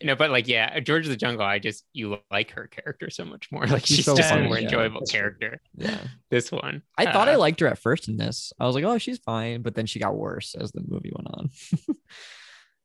you 0.00 0.06
know, 0.08 0.14
but 0.14 0.30
like 0.30 0.46
yeah, 0.46 0.78
George 0.80 1.06
of 1.06 1.10
the 1.10 1.16
Jungle. 1.16 1.46
I 1.46 1.58
just 1.58 1.84
you 1.94 2.18
like 2.30 2.50
her 2.50 2.66
character 2.66 3.08
so 3.08 3.24
much 3.24 3.50
more. 3.50 3.66
Like 3.66 3.86
She's 3.86 3.96
she's, 3.96 4.04
so 4.04 4.14
just 4.14 4.30
a 4.30 4.42
more 4.42 4.58
yeah. 4.58 4.64
enjoyable 4.64 5.00
That's 5.00 5.10
true. 5.10 5.20
character. 5.20 5.60
yeah. 5.74 5.98
This 6.28 6.52
one, 6.52 6.82
I 6.98 7.10
thought 7.10 7.28
I 7.30 7.34
Uh, 7.34 7.38
liked 7.38 7.60
her 7.60 7.66
at 7.68 7.78
first 7.78 8.08
in 8.08 8.18
this. 8.18 8.52
I 8.60 8.66
was 8.66 8.74
like, 8.74 8.84
oh, 8.84 8.98
she's 8.98 9.18
fine, 9.18 9.62
but 9.62 9.74
then 9.74 9.86
she 9.86 9.98
got 9.98 10.14
worse 10.16 10.54
as 10.54 10.72
the 10.72 10.82
movie 10.86 11.12
went 11.16 11.28
on. 11.34 11.50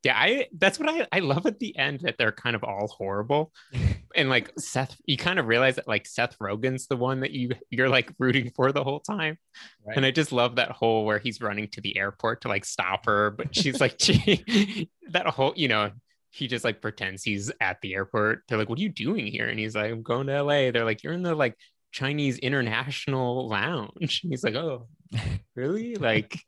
Yeah, 0.02 0.18
I 0.18 0.48
that's 0.58 0.78
what 0.80 0.88
I 0.88 1.06
I 1.12 1.20
love 1.20 1.46
at 1.46 1.60
the 1.60 1.76
end 1.78 2.00
that 2.00 2.16
they're 2.18 2.32
kind 2.32 2.56
of 2.56 2.64
all 2.64 2.88
horrible. 2.88 3.52
And 4.14 4.28
like 4.28 4.52
Seth, 4.58 4.94
you 5.06 5.16
kind 5.16 5.38
of 5.38 5.46
realize 5.46 5.76
that 5.76 5.88
like 5.88 6.06
Seth 6.06 6.38
Rogen's 6.38 6.86
the 6.86 6.98
one 6.98 7.20
that 7.20 7.30
you 7.30 7.52
you're 7.70 7.88
like 7.88 8.12
rooting 8.18 8.50
for 8.54 8.70
the 8.70 8.84
whole 8.84 9.00
time. 9.00 9.38
Right. 9.86 9.96
And 9.96 10.04
I 10.04 10.10
just 10.10 10.32
love 10.32 10.56
that 10.56 10.70
whole 10.70 11.06
where 11.06 11.18
he's 11.18 11.40
running 11.40 11.68
to 11.68 11.80
the 11.80 11.96
airport 11.96 12.42
to 12.42 12.48
like 12.48 12.66
stop 12.66 13.06
her, 13.06 13.30
but 13.30 13.56
she's 13.56 13.80
like 13.80 13.96
she, 13.98 14.90
that 15.12 15.26
whole, 15.28 15.54
you 15.56 15.68
know, 15.68 15.92
he 16.32 16.46
just 16.46 16.64
like 16.64 16.80
pretends 16.80 17.22
he's 17.22 17.52
at 17.60 17.80
the 17.82 17.94
airport. 17.94 18.42
They're 18.48 18.58
like, 18.58 18.68
"What 18.68 18.78
are 18.78 18.82
you 18.82 18.88
doing 18.88 19.26
here?" 19.26 19.48
And 19.48 19.58
he's 19.58 19.74
like, 19.74 19.92
"I'm 19.92 20.02
going 20.02 20.26
to 20.26 20.42
LA." 20.42 20.70
They're 20.70 20.84
like, 20.84 21.02
"You're 21.02 21.12
in 21.12 21.22
the 21.22 21.34
like 21.34 21.56
Chinese 21.92 22.38
International 22.38 23.48
Lounge." 23.48 24.20
And 24.22 24.32
he's 24.32 24.42
like, 24.42 24.54
"Oh, 24.54 24.88
really?" 25.54 25.94
Like 25.96 26.38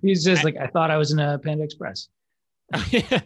He's 0.00 0.24
just 0.24 0.44
like, 0.44 0.56
I 0.56 0.68
thought 0.68 0.90
I 0.90 0.96
was 0.96 1.10
in 1.10 1.18
a 1.18 1.38
Panda 1.38 1.64
Express. 1.64 2.08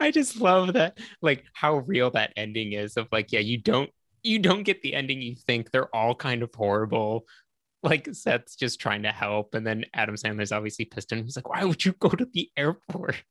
I 0.00 0.10
just 0.10 0.40
love 0.40 0.72
that, 0.74 0.98
like 1.22 1.44
how 1.52 1.78
real 1.78 2.10
that 2.12 2.32
ending 2.36 2.72
is 2.72 2.96
of 2.96 3.08
like, 3.12 3.32
yeah, 3.32 3.40
you 3.40 3.58
don't 3.58 3.90
you 4.22 4.38
don't 4.38 4.62
get 4.64 4.82
the 4.82 4.94
ending 4.94 5.22
you 5.22 5.34
think. 5.34 5.70
They're 5.70 5.94
all 5.94 6.14
kind 6.14 6.42
of 6.42 6.54
horrible. 6.54 7.26
Like 7.82 8.08
Seth's 8.12 8.56
just 8.56 8.80
trying 8.80 9.04
to 9.04 9.12
help, 9.12 9.54
and 9.54 9.66
then 9.66 9.86
Adam 9.94 10.14
Sandler's 10.16 10.52
obviously 10.52 10.84
pissed 10.84 11.12
and. 11.12 11.24
He's 11.24 11.36
like, 11.36 11.48
why 11.48 11.64
would 11.64 11.84
you 11.84 11.92
go 11.92 12.10
to 12.10 12.26
the 12.32 12.50
airport? 12.56 13.22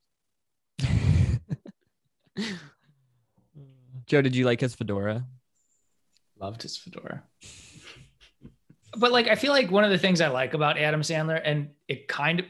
Joe, 4.07 4.21
did 4.23 4.35
you 4.35 4.45
like 4.45 4.61
his 4.61 4.73
fedora? 4.73 5.25
Loved 6.39 6.63
his 6.63 6.77
fedora. 6.77 7.23
But 8.97 9.11
like, 9.11 9.27
I 9.27 9.35
feel 9.35 9.51
like 9.51 9.69
one 9.69 9.83
of 9.83 9.91
the 9.91 9.99
things 9.99 10.19
I 10.19 10.29
like 10.29 10.55
about 10.55 10.79
Adam 10.79 11.01
Sandler, 11.01 11.39
and 11.43 11.69
it 11.87 12.07
kind 12.07 12.39
of, 12.39 12.47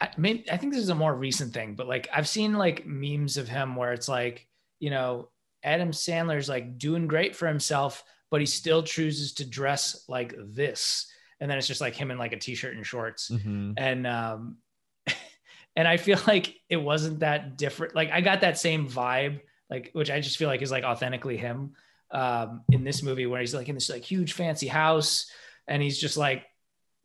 I 0.00 0.08
mean, 0.16 0.44
I 0.50 0.56
think 0.56 0.72
this 0.72 0.82
is 0.82 0.88
a 0.88 0.94
more 0.94 1.14
recent 1.14 1.52
thing, 1.52 1.74
but 1.74 1.86
like, 1.88 2.08
I've 2.14 2.28
seen 2.28 2.54
like 2.54 2.86
memes 2.86 3.36
of 3.36 3.48
him 3.48 3.76
where 3.76 3.92
it's 3.92 4.08
like, 4.08 4.46
you 4.80 4.90
know, 4.90 5.28
Adam 5.62 5.90
Sandler's 5.90 6.48
like 6.48 6.78
doing 6.78 7.06
great 7.08 7.34
for 7.34 7.46
himself, 7.48 8.04
but 8.30 8.40
he 8.40 8.46
still 8.46 8.82
chooses 8.82 9.32
to 9.34 9.44
dress 9.48 10.04
like 10.08 10.34
this, 10.38 11.10
and 11.40 11.50
then 11.50 11.58
it's 11.58 11.66
just 11.66 11.80
like 11.80 11.94
him 11.96 12.10
in 12.10 12.18
like 12.18 12.32
a 12.32 12.38
t-shirt 12.38 12.76
and 12.76 12.86
shorts, 12.86 13.30
Mhm. 13.30 13.74
and 13.76 14.06
um, 14.06 14.58
and 15.76 15.88
I 15.88 15.96
feel 15.96 16.18
like 16.26 16.54
it 16.68 16.76
wasn't 16.76 17.20
that 17.20 17.56
different. 17.56 17.94
Like 17.94 18.10
I 18.10 18.20
got 18.20 18.42
that 18.42 18.58
same 18.58 18.88
vibe, 18.88 19.40
like 19.70 19.90
which 19.94 20.10
I 20.10 20.20
just 20.20 20.36
feel 20.36 20.48
like 20.48 20.62
is 20.62 20.70
like 20.70 20.84
authentically 20.84 21.36
him 21.36 21.74
um, 22.10 22.62
in 22.70 22.84
this 22.84 23.02
movie, 23.02 23.26
where 23.26 23.40
he's 23.40 23.54
like 23.54 23.68
in 23.68 23.74
this 23.74 23.90
like 23.90 24.02
huge 24.04 24.32
fancy 24.32 24.68
house, 24.68 25.30
and 25.66 25.82
he's 25.82 25.98
just 25.98 26.16
like, 26.16 26.44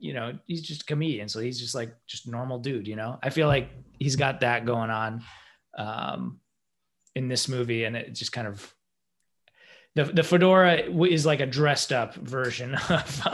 you 0.04 0.14
know, 0.14 0.38
he's 0.48 0.62
just 0.62 0.82
a 0.82 0.86
comedian, 0.86 1.30
so 1.30 1.40
he's 1.40 1.58
just 1.58 1.74
like 1.74 1.96
just 2.08 2.28
normal 2.28 2.60
dude. 2.60 2.90
You 2.90 2.98
know, 2.98 3.18
I 3.24 3.30
feel 3.30 3.48
like 3.48 3.70
he's 4.00 4.18
got 4.18 4.42
that 4.42 4.66
going 4.66 4.90
on 4.90 5.24
um, 5.78 6.42
in 7.16 7.30
this 7.30 7.48
movie, 7.48 7.86
and 7.86 7.96
it 7.96 8.14
just 8.14 8.34
kind 8.34 8.46
of 8.46 8.76
the 9.96 10.04
the 10.04 10.22
fedora 10.24 10.82
is 11.06 11.26
like 11.26 11.40
a 11.40 11.46
dressed 11.46 11.94
up 11.94 12.16
version 12.16 12.76
of 12.90 13.28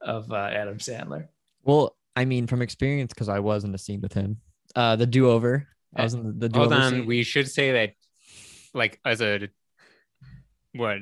of 0.00 0.32
uh, 0.32 0.36
Adam 0.52 0.78
Sandler. 0.78 1.26
Well, 1.64 1.96
I 2.14 2.24
mean, 2.24 2.46
from 2.46 2.62
experience, 2.62 3.12
because 3.12 3.28
I 3.28 3.40
was 3.40 3.64
in 3.64 3.72
the 3.72 3.78
scene 3.78 4.00
with 4.00 4.12
him. 4.12 4.36
Uh, 4.76 4.94
the 4.94 5.06
do 5.06 5.28
over. 5.30 5.66
I 5.96 6.04
was 6.04 6.14
in 6.14 6.22
the, 6.22 6.32
the 6.32 6.48
do 6.48 6.60
Hold 6.60 6.72
over. 6.72 6.80
on, 6.80 6.90
scene. 6.92 7.06
we 7.06 7.24
should 7.24 7.50
say 7.50 7.72
that, 7.72 7.94
like, 8.72 9.00
as 9.04 9.20
a 9.20 9.48
what 10.74 10.98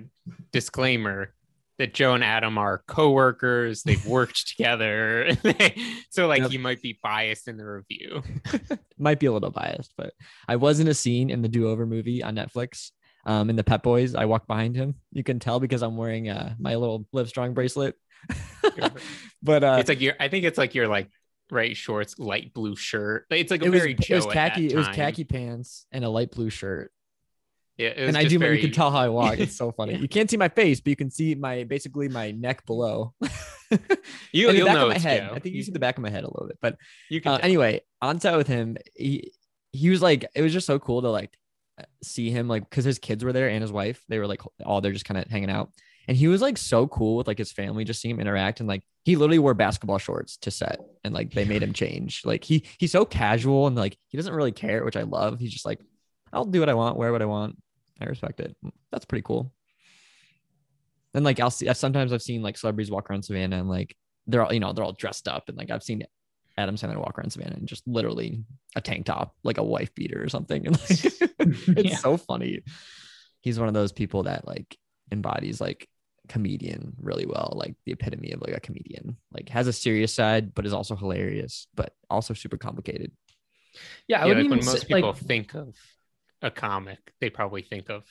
disclaimer, 0.53 1.35
that 1.79 1.93
Joe 1.95 2.15
and 2.15 2.25
Adam 2.25 2.57
are 2.59 2.83
co-workers. 2.87 3.83
They've 3.83 4.05
worked 4.07 4.49
together, 4.57 5.31
so 6.11 6.27
like 6.27 6.43
Yep. 6.43 6.51
he 6.51 6.59
might 6.59 6.81
be 6.83 6.99
biased 7.03 7.49
in 7.49 7.57
the 7.57 7.65
review. 7.67 8.23
Might 8.99 9.21
be 9.21 9.27
a 9.27 9.33
little 9.33 9.51
biased, 9.51 9.93
but 9.99 10.15
I 10.49 10.57
was 10.57 10.81
in 10.81 10.89
a 10.89 10.95
scene 10.95 11.29
in 11.29 11.43
the 11.43 11.49
Do 11.49 11.69
Over 11.69 11.85
movie 11.85 12.23
on 12.23 12.35
Netflix. 12.37 12.93
Um, 13.27 13.51
in 13.51 13.57
the 13.57 13.65
Pet 13.65 13.83
Boys, 13.83 14.15
I 14.15 14.25
walked 14.25 14.47
behind 14.47 14.75
him. 14.77 14.95
You 15.13 15.23
can 15.23 15.39
tell 15.39 15.61
because 15.61 15.83
I'm 15.83 15.97
wearing 15.99 16.31
uh, 16.31 16.55
my 16.59 16.77
little 16.77 17.07
Live 17.13 17.29
Strong 17.29 17.53
bracelet. 17.55 17.95
but 19.43 19.65
uh, 19.65 19.77
it's 19.79 19.89
like 19.89 20.01
your, 20.01 20.15
I 20.19 20.29
think 20.29 20.45
it's 20.45 20.57
like 20.59 20.75
your 20.75 20.89
like 20.89 21.11
right 21.51 21.77
shorts, 21.77 22.19
light 22.19 22.55
blue 22.55 22.77
shirt. 22.77 23.27
It's 23.31 23.51
like 23.51 23.63
a 23.63 23.67
it 23.67 23.71
was 23.71 23.81
very 23.81 23.93
it 23.93 24.15
was 24.15 24.27
khaki. 24.27 24.67
It 24.69 24.77
was 24.77 24.89
khaki 24.89 25.25
pants 25.25 25.87
and 25.93 26.05
a 26.05 26.09
light 26.09 26.31
blue 26.31 26.51
shirt. 26.51 26.93
Yeah, 27.77 27.89
it 27.89 28.01
was 28.01 28.09
and 28.09 28.17
I 28.17 28.25
do. 28.25 28.39
Very, 28.39 28.57
You 28.57 28.63
can 28.63 28.73
tell 28.73 28.91
how 28.91 28.99
I 28.99 29.09
walk. 29.09 29.39
It's 29.39 29.57
so 29.59 29.71
funny. 29.73 29.97
You 29.97 30.09
can't 30.09 30.31
see 30.31 30.37
my 30.37 30.49
face, 30.49 30.81
but 30.81 30.91
you 30.91 30.97
can 30.97 31.11
see 31.11 31.35
my 31.35 31.65
basically 31.65 32.09
my 32.09 32.31
neck 32.31 32.67
below. 32.67 33.15
You, 34.33 34.47
the 34.47 34.59
you'll 34.59 34.67
back 34.67 34.75
know 34.77 34.87
of 34.87 34.93
my 34.93 34.99
head. 34.99 35.29
Joe. 35.29 35.35
I 35.35 35.41
think 35.41 35.57
you 35.57 35.63
see 35.65 35.73
the 35.73 35.81
back 35.81 35.97
of 35.97 36.03
my 36.03 36.11
head 36.11 36.23
a 36.23 36.29
little 36.29 36.47
bit, 36.47 36.59
but 36.63 36.77
You 37.11 37.21
can 37.21 37.33
uh, 37.33 37.39
anyway, 37.43 37.81
on 38.01 38.21
set 38.21 38.37
with 38.37 38.47
him, 38.47 38.77
he 38.95 39.33
he 39.73 39.91
was 39.91 40.01
like, 40.01 40.25
it 40.35 40.43
was 40.43 40.53
just 40.53 40.69
so 40.69 40.79
cool 40.79 41.03
to 41.03 41.11
like 41.11 41.37
see 42.03 42.31
him 42.31 42.49
like 42.49 42.69
because 42.69 42.85
his 42.85 42.99
kids 42.99 43.25
were 43.25 43.33
there 43.33 43.49
and 43.49 43.63
his 43.63 43.73
wife. 43.73 44.05
They 44.09 44.19
were 44.19 44.27
like 44.27 44.41
all 44.65 44.81
they're 44.81 44.93
just 44.93 45.05
kind 45.05 45.19
of 45.19 45.29
hanging 45.29 45.51
out, 45.51 45.71
and 46.07 46.17
he 46.17 46.29
was 46.29 46.41
like 46.43 46.59
so 46.59 46.87
cool 46.87 47.17
with 47.17 47.27
like 47.27 47.39
his 47.39 47.53
family, 47.53 47.85
just 47.85 48.01
seeing 48.01 48.15
him 48.15 48.21
interact 48.21 48.61
and 48.61 48.69
like 48.69 48.83
he 49.05 49.17
literally 49.17 49.39
wore 49.39 49.55
basketball 49.55 49.99
shorts 49.99 50.37
to 50.39 50.51
set, 50.51 50.79
and 51.05 51.13
like 51.13 51.33
they 51.33 51.45
made 51.45 51.63
him 51.63 51.73
change. 51.73 52.23
Like 52.25 52.45
he 52.45 52.67
he's 52.79 52.93
so 52.93 53.05
casual 53.05 53.67
and 53.67 53.77
like 53.77 53.97
he 54.09 54.17
doesn't 54.17 54.35
really 54.35 54.53
care, 54.53 54.85
which 54.85 54.97
I 54.97 55.03
love. 55.03 55.39
He's 55.41 55.53
just 55.53 55.67
like, 55.67 55.81
I'll 56.33 56.45
do 56.45 56.61
what 56.61 56.69
I 56.69 56.75
want, 56.75 56.97
wear 56.97 57.13
what 57.13 57.23
I 57.23 57.27
want. 57.27 57.57
I 58.01 58.05
respect 58.07 58.41
it. 58.41 58.57
That's 58.91 59.05
pretty 59.05 59.23
cool. 59.23 59.53
And 61.15 61.25
like 61.25 61.41
I'll 61.41 61.51
see 61.51 61.73
sometimes 61.75 62.13
I've 62.13 62.23
seen 62.23 62.43
like 62.43 62.59
celebrities 62.59 62.91
walk 62.91 63.11
around 63.11 63.23
Savannah 63.23 63.57
and 63.59 63.69
like 63.69 63.97
they're 64.27 64.45
all 64.45 64.53
you 64.53 64.61
know 64.61 64.73
they're 64.73 64.85
all 64.85 64.93
dressed 64.93 65.29
up 65.29 65.49
and 65.49 65.57
like 65.57 65.71
I've 65.71 65.83
seen 65.83 66.03
Adam 66.59 66.77
Sandler 66.77 66.99
walk 66.99 67.19
around 67.19 67.31
Savannah 67.31 67.57
and 67.57 67.67
just 67.69 67.87
literally 67.87 68.45
a 68.75 68.81
tank 68.81 69.07
top 69.07 69.35
like 69.43 69.59
a 69.59 69.63
wife 69.63 69.95
beater 69.95 70.23
or 70.23 70.29
something 70.29 70.67
and 70.67 70.79
like 70.91 71.15
it's 71.77 71.91
Yeah. 71.91 71.99
so 71.99 72.17
funny. 72.17 72.63
He's 73.41 73.59
one 73.59 73.69
of 73.69 73.75
those 73.75 73.93
people 73.93 74.25
that 74.25 74.47
like 74.47 74.77
embodies 75.13 75.61
like 75.61 75.89
comedian 76.29 76.95
really 77.01 77.27
well, 77.27 77.53
like 77.57 77.77
the 77.87 77.93
epitome 77.93 78.33
of 78.33 78.43
like 78.43 78.57
a 78.57 78.61
comedian. 78.61 79.17
Like 79.33 79.49
has 79.51 79.69
a 79.69 79.73
serious 79.73 80.13
side 80.15 80.55
but 80.55 80.67
is 80.67 80.73
also 80.75 80.97
hilarious, 80.97 81.67
but 81.75 81.95
also 82.11 82.35
super 82.35 82.59
complicated. 82.59 83.13
Yeah, 84.09 84.23
I 84.23 84.27
yeah, 84.27 84.27
wouldn't 84.27 84.51
like 84.51 84.51
when 84.51 84.65
most 84.65 84.83
say, 84.83 84.89
people 84.89 85.13
like 85.13 85.17
think 85.17 85.55
of 85.55 85.77
a 86.43 86.51
comic, 86.51 87.13
they 87.21 87.31
probably 87.31 87.63
think 87.63 87.89
of 87.89 88.05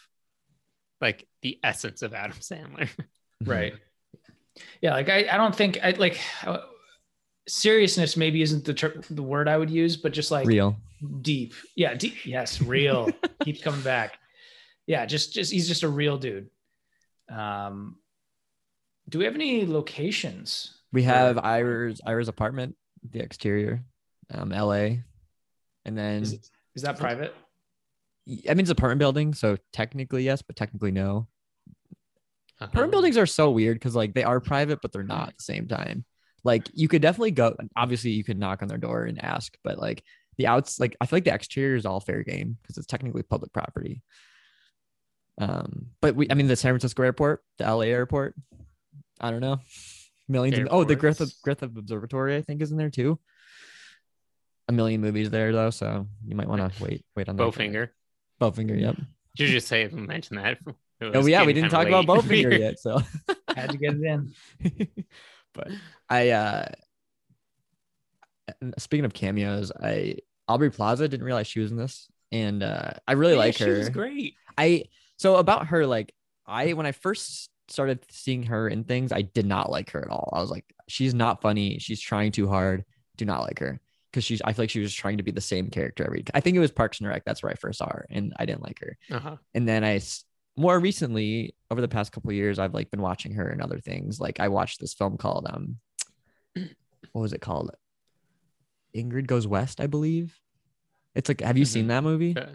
like 1.02 1.28
the 1.42 1.60
essence 1.64 2.02
of 2.02 2.14
Adam 2.14 2.38
Sandler. 2.38 2.90
right 3.44 3.74
yeah 4.82 4.94
like 4.94 5.10
i, 5.10 5.28
I 5.30 5.38
don't 5.38 5.56
think 5.56 5.78
i 5.84 5.92
like 5.92 6.20
uh, 6.46 6.60
seriousness 7.48 8.16
maybe 8.16 8.42
isn't 8.42 8.64
the 8.64 8.74
ter- 8.74 9.02
the 9.10 9.24
word 9.24 9.48
i 9.48 9.58
would 9.58 9.70
use 9.70 9.98
but 9.98 10.14
just 10.14 10.32
like 10.32 10.48
Real. 10.48 10.78
deep 11.22 11.54
yeah 11.76 11.94
deep 11.94 12.26
yes 12.26 12.62
real 12.62 13.10
keep 13.44 13.62
coming 13.62 13.82
back 13.82 14.18
yeah 14.88 15.06
just 15.06 15.34
just 15.34 15.52
he's 15.52 15.68
just 15.68 15.84
a 15.84 15.90
real 15.90 16.18
dude 16.18 16.50
um 17.30 17.98
do 19.10 19.20
we 19.20 19.26
have 19.26 19.36
any 19.36 19.66
locations 19.66 20.80
We 20.92 21.04
have 21.04 21.38
Ira's 21.38 22.02
Ira's 22.06 22.28
apartment, 22.28 22.76
the 23.12 23.20
exterior, 23.20 23.84
um, 24.34 24.50
LA. 24.50 24.98
And 25.86 25.96
then 25.96 26.24
is, 26.24 26.52
is 26.74 26.82
that 26.82 26.98
private 26.98 27.36
I 28.28 28.54
mean 28.54 28.62
it's 28.62 28.70
an 28.70 28.78
apartment 28.78 29.00
building, 29.00 29.34
so 29.34 29.58
technically 29.72 30.24
yes, 30.24 30.42
but 30.42 30.56
technically 30.56 30.92
no. 30.92 31.28
Uh-huh. 32.60 32.66
Apartment 32.66 32.92
buildings 32.92 33.18
are 33.18 33.26
so 33.26 33.52
weird 33.52 33.76
because 33.78 33.96
like 33.96 34.14
they 34.14 34.24
are 34.24 34.40
private, 34.40 34.82
but 34.82 34.92
they're 34.92 35.04
not 35.04 35.30
at 35.30 35.38
the 35.38 35.44
same 35.44 35.68
time. 35.68 36.06
Like 36.44 36.70
you 36.74 36.88
could 36.88 37.02
definitely 37.02 37.32
go. 37.32 37.56
Obviously, 37.76 38.12
you 38.12 38.24
could 38.24 38.40
knock 38.40 38.62
on 38.62 38.68
their 38.68 38.78
door 38.78 39.04
and 39.04 39.24
ask, 39.24 39.58
but 39.64 39.78
like 39.78 40.04
the 40.38 40.48
outs, 40.48 40.80
like 40.80 40.96
I 41.02 41.06
feel 41.06 41.18
like 41.18 41.26
the 41.26 41.34
exterior 41.34 41.76
is 41.76 41.86
all 41.86 42.00
fair 42.00 42.24
game 42.24 42.58
because 42.62 42.78
it's 42.78 42.88
technically 42.88 43.24
public 43.24 43.52
property. 43.52 44.02
Um, 45.40 45.88
but 46.02 46.16
we, 46.16 46.28
I 46.30 46.34
mean, 46.34 46.48
the 46.48 46.56
San 46.56 46.72
Francisco 46.72 47.04
airport, 47.04 47.44
the 47.58 47.66
LA 47.66 47.86
airport, 47.86 48.36
I 49.20 49.32
don't 49.32 49.42
know, 49.42 49.60
millions. 50.30 50.58
Of, 50.60 50.68
oh, 50.72 50.84
the 50.84 50.96
Griffith 50.96 51.36
Griffith 51.44 51.76
Observatory, 51.76 52.38
I 52.38 52.42
think, 52.42 52.62
is 52.62 52.72
in 52.72 52.78
there 52.78 52.90
too. 52.90 53.20
A 54.68 54.72
million 54.72 55.02
movies 55.02 55.30
there 55.30 55.52
though, 55.52 55.70
so 55.70 56.08
you 56.26 56.36
might 56.36 56.48
want 56.48 56.74
to 56.74 56.84
wait, 56.84 57.06
wait 57.16 57.28
on 57.28 57.36
that. 57.36 57.44
Bowfinger. 57.44 57.90
Bowfinger, 58.40 58.80
yep. 58.80 58.96
Did 59.36 59.50
you 59.50 59.56
just 59.56 59.68
say 59.68 59.88
mention 59.88 60.38
that? 60.38 60.60
Oh 61.02 61.26
yeah, 61.26 61.44
we 61.44 61.52
didn't 61.52 61.72
talk 61.72 61.88
kinda 61.88 62.00
about. 62.00 62.24
Bowfinger 62.24 62.58
yet, 62.60 62.80
so. 62.80 63.02
had 63.54 63.70
to 63.72 63.78
get 63.78 63.96
it 63.96 64.02
in 64.02 64.34
but 65.54 65.68
I 66.10 66.30
uh 66.30 66.66
speaking 68.78 69.06
of 69.06 69.14
cameos, 69.14 69.72
I 69.82 70.18
Aubrey 70.48 70.70
Plaza 70.72 71.08
didn't 71.08 71.26
realize 71.26 71.48
she 71.48 71.60
was 71.60 71.72
in 71.72 71.78
this, 71.78 72.08
and 72.32 72.64
uh 72.64 72.92
I 73.08 73.14
really 73.14 73.34
Yeah, 73.34 73.40
like 73.40 73.58
she 73.58 73.70
her. 73.70 73.76
was 73.78 73.90
great. 73.90 74.36
I 74.58 74.86
so 75.18 75.36
about 75.38 75.68
her, 75.68 75.86
like 75.86 76.14
I 76.46 76.74
when 76.74 76.86
I 76.86 76.92
first 76.92 77.50
started 77.68 78.06
seeing 78.10 78.44
her 78.44 78.68
in 78.68 78.84
things, 78.84 79.12
I 79.12 79.24
did 79.24 79.46
not 79.46 79.70
like 79.72 79.90
her 79.92 80.02
at 80.02 80.10
all. 80.10 80.30
I 80.34 80.40
was 80.40 80.52
like, 80.52 80.66
she's 80.88 81.14
not 81.14 81.42
funny. 81.42 81.80
She's 81.80 82.00
trying 82.00 82.32
too 82.32 82.48
hard. 82.48 82.86
Do 83.18 83.26
not 83.26 83.42
like 83.42 83.60
her 83.60 83.80
because 84.16 84.24
she's. 84.24 84.42
I 84.44 84.54
feel 84.54 84.64
like 84.64 84.70
she 84.70 84.80
was 84.80 84.94
trying 84.94 85.18
to 85.18 85.24
be 85.24 85.32
the 85.32 85.42
same 85.42 85.70
character 85.70 86.06
every. 86.06 86.24
I 86.34 86.40
think 86.40 86.56
it 86.56 86.62
was 86.62 86.72
Parks 86.72 87.00
and 87.02 87.10
Rec. 87.10 87.26
That's 87.26 87.44
where 87.44 87.52
I 87.52 87.56
first 87.56 87.80
saw 87.80 87.88
her, 87.88 88.08
and 88.10 88.34
I 88.40 88.46
didn't 88.46 88.64
like 88.64 88.80
her. 88.80 88.98
Uh-huh. 89.12 89.36
And 89.54 89.68
then 89.68 89.84
I 89.84 90.00
more 90.56 90.80
recently 90.80 91.54
over 91.70 91.82
the 91.82 91.90
past 91.90 92.14
couple 92.14 92.30
of 92.30 92.36
years, 92.36 92.58
I've 92.58 92.74
like 92.74 92.90
been 92.90 93.02
watching 93.02 93.34
her 93.34 93.50
and 93.50 93.62
other 93.62 93.80
things. 93.80 94.22
Like 94.22 94.40
I 94.40 94.48
watched 94.48 94.80
this 94.80 94.94
film 94.94 95.18
called 95.18 95.48
um, 95.50 95.78
what 97.12 97.22
was 97.22 97.34
it 97.34 97.42
called? 97.42 97.72
Ingrid 98.96 99.28
Goes 99.28 99.46
West, 99.46 99.82
I 99.82 99.88
believe. 99.88 100.40
It's 101.14 101.30
like, 101.30 101.42
have 101.42 101.58
you 101.58 101.66
seen 101.66 101.88
that 101.88 102.04
movie? 102.04 102.36
Uh, 102.38 102.46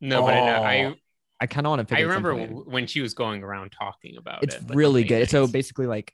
No, 0.00 0.22
but 0.22 0.34
I, 0.34 0.84
I 0.84 0.84
Oh, 0.86 0.94
I 1.40 1.46
kind 1.46 1.66
of 1.66 1.70
want 1.70 1.88
to. 1.88 1.96
I 1.96 2.00
remember 2.00 2.34
when 2.34 2.86
she 2.86 3.00
was 3.00 3.14
going 3.14 3.44
around 3.44 3.70
talking 3.70 4.16
about 4.16 4.42
it's 4.42 4.56
it. 4.56 4.68
like, 4.68 4.76
really 4.76 5.04
good. 5.04 5.30
So 5.30 5.46
basically, 5.46 5.86
like 5.86 6.12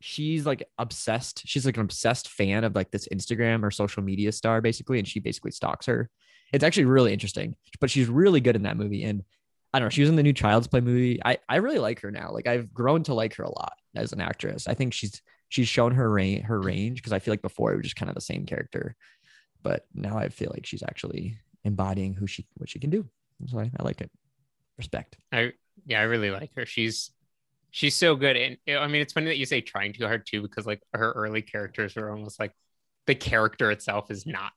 she's 0.00 0.46
like 0.46 0.66
obsessed. 0.78 1.42
She's 1.46 1.66
like 1.66 1.76
an 1.76 1.82
obsessed 1.82 2.28
fan 2.28 2.64
of 2.64 2.74
like 2.74 2.90
this 2.90 3.06
Instagram 3.08 3.62
or 3.62 3.70
social 3.70 4.02
media 4.02 4.32
star, 4.32 4.60
basically, 4.60 4.98
and 4.98 5.06
she 5.06 5.20
basically 5.20 5.50
stalks 5.52 5.86
her. 5.86 6.10
It's 6.52 6.64
actually 6.64 6.86
really 6.86 7.12
interesting, 7.12 7.54
but 7.80 7.90
she's 7.90 8.08
really 8.08 8.40
good 8.40 8.56
in 8.56 8.62
that 8.64 8.76
movie. 8.76 9.04
And 9.04 9.22
I 9.72 9.78
don't 9.78 9.86
know, 9.86 9.90
she 9.90 10.00
was 10.00 10.10
in 10.10 10.16
the 10.16 10.22
new 10.22 10.32
Child's 10.32 10.66
Play 10.66 10.80
movie. 10.80 11.20
I 11.24 11.38
I 11.48 11.56
really 11.56 11.78
like 11.78 12.00
her 12.00 12.10
now. 12.10 12.32
Like 12.32 12.48
I've 12.48 12.72
grown 12.72 13.04
to 13.04 13.14
like 13.14 13.34
her 13.36 13.44
a 13.44 13.50
lot 13.50 13.74
as 13.94 14.12
an 14.12 14.20
actress. 14.20 14.66
I 14.66 14.74
think 14.74 14.94
she's 14.94 15.22
she's 15.48 15.68
shown 15.68 15.92
her 15.92 16.10
range 16.10 16.44
her 16.44 16.60
range 16.60 16.98
because 16.98 17.12
I 17.12 17.18
feel 17.18 17.32
like 17.32 17.42
before 17.42 17.72
it 17.72 17.76
was 17.76 17.84
just 17.84 17.96
kind 17.96 18.08
of 18.08 18.14
the 18.14 18.20
same 18.20 18.46
character, 18.46 18.96
but 19.62 19.86
now 19.94 20.18
I 20.18 20.28
feel 20.28 20.50
like 20.52 20.66
she's 20.66 20.82
actually 20.82 21.38
embodying 21.64 22.14
who 22.14 22.26
she 22.26 22.46
what 22.56 22.68
she 22.68 22.78
can 22.78 22.90
do. 22.90 23.06
So 23.46 23.60
I, 23.60 23.70
I 23.78 23.82
like 23.82 24.00
it. 24.00 24.10
Respect. 24.76 25.16
I 25.30 25.52
yeah, 25.86 26.00
I 26.00 26.04
really 26.04 26.30
like 26.30 26.50
her. 26.56 26.66
She's 26.66 27.10
she's 27.70 27.96
so 27.96 28.16
good, 28.16 28.36
and 28.36 28.56
I 28.78 28.86
mean, 28.86 29.02
it's 29.02 29.12
funny 29.12 29.26
that 29.26 29.38
you 29.38 29.46
say 29.46 29.60
trying 29.60 29.92
too 29.92 30.04
hard 30.06 30.26
too, 30.26 30.42
because 30.42 30.66
like 30.66 30.82
her 30.92 31.12
early 31.12 31.42
characters 31.42 31.96
are 31.96 32.10
almost 32.10 32.40
like 32.40 32.52
the 33.06 33.14
character 33.14 33.70
itself 33.70 34.10
is 34.10 34.26
not 34.26 34.52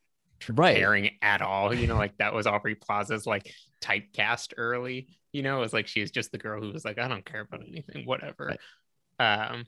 Right. 0.50 0.76
caring 0.76 1.12
at 1.22 1.42
all. 1.42 1.74
You 1.74 1.88
know, 1.88 1.96
like 1.98 2.18
that 2.18 2.34
was 2.34 2.48
Aubrey 2.48 2.76
Plaza's 2.76 3.26
like 3.26 3.54
typecast 3.82 4.54
early. 4.58 5.08
You 5.32 5.44
know, 5.44 5.58
it 5.58 5.62
was 5.62 5.74
like 5.74 5.88
she 5.88 6.02
was 6.02 6.12
just 6.12 6.32
the 6.32 6.38
girl 6.38 6.62
who 6.62 6.72
was 6.72 6.86
like, 6.86 7.00
I 7.00 7.08
don't 7.08 7.26
care 7.26 7.42
about 7.42 7.62
anything, 7.68 8.06
whatever. 8.06 8.56
Um, 9.20 9.66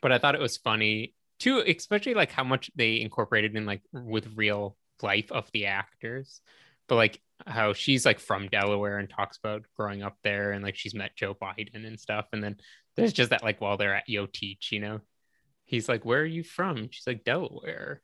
but 0.00 0.12
I 0.12 0.18
thought 0.18 0.34
it 0.34 0.40
was 0.40 0.56
funny 0.56 1.14
too, 1.38 1.62
especially 1.66 2.14
like 2.14 2.32
how 2.32 2.44
much 2.44 2.70
they 2.74 3.00
incorporated 3.00 3.56
in 3.56 3.66
like 3.66 3.82
with 3.92 4.28
real 4.36 4.76
life 5.02 5.30
of 5.32 5.50
the 5.52 5.66
actors. 5.66 6.40
But 6.88 6.96
like 6.96 7.20
how 7.46 7.72
she's 7.72 8.06
like 8.06 8.20
from 8.20 8.48
Delaware 8.48 8.98
and 8.98 9.08
talks 9.08 9.38
about 9.38 9.62
growing 9.76 10.02
up 10.02 10.16
there 10.22 10.52
and 10.52 10.64
like 10.64 10.76
she's 10.76 10.94
met 10.94 11.16
Joe 11.16 11.34
Biden 11.34 11.86
and 11.86 11.98
stuff. 11.98 12.26
And 12.32 12.42
then 12.42 12.56
there's 12.96 13.12
just 13.12 13.30
that 13.30 13.42
like 13.42 13.60
while 13.60 13.76
they're 13.76 13.94
at 13.94 14.08
Yo 14.08 14.26
Teach, 14.26 14.70
you 14.72 14.80
know, 14.80 15.00
he's 15.64 15.88
like, 15.88 16.04
Where 16.04 16.20
are 16.20 16.24
you 16.24 16.44
from? 16.44 16.88
She's 16.90 17.06
like, 17.06 17.24
Delaware. 17.24 18.02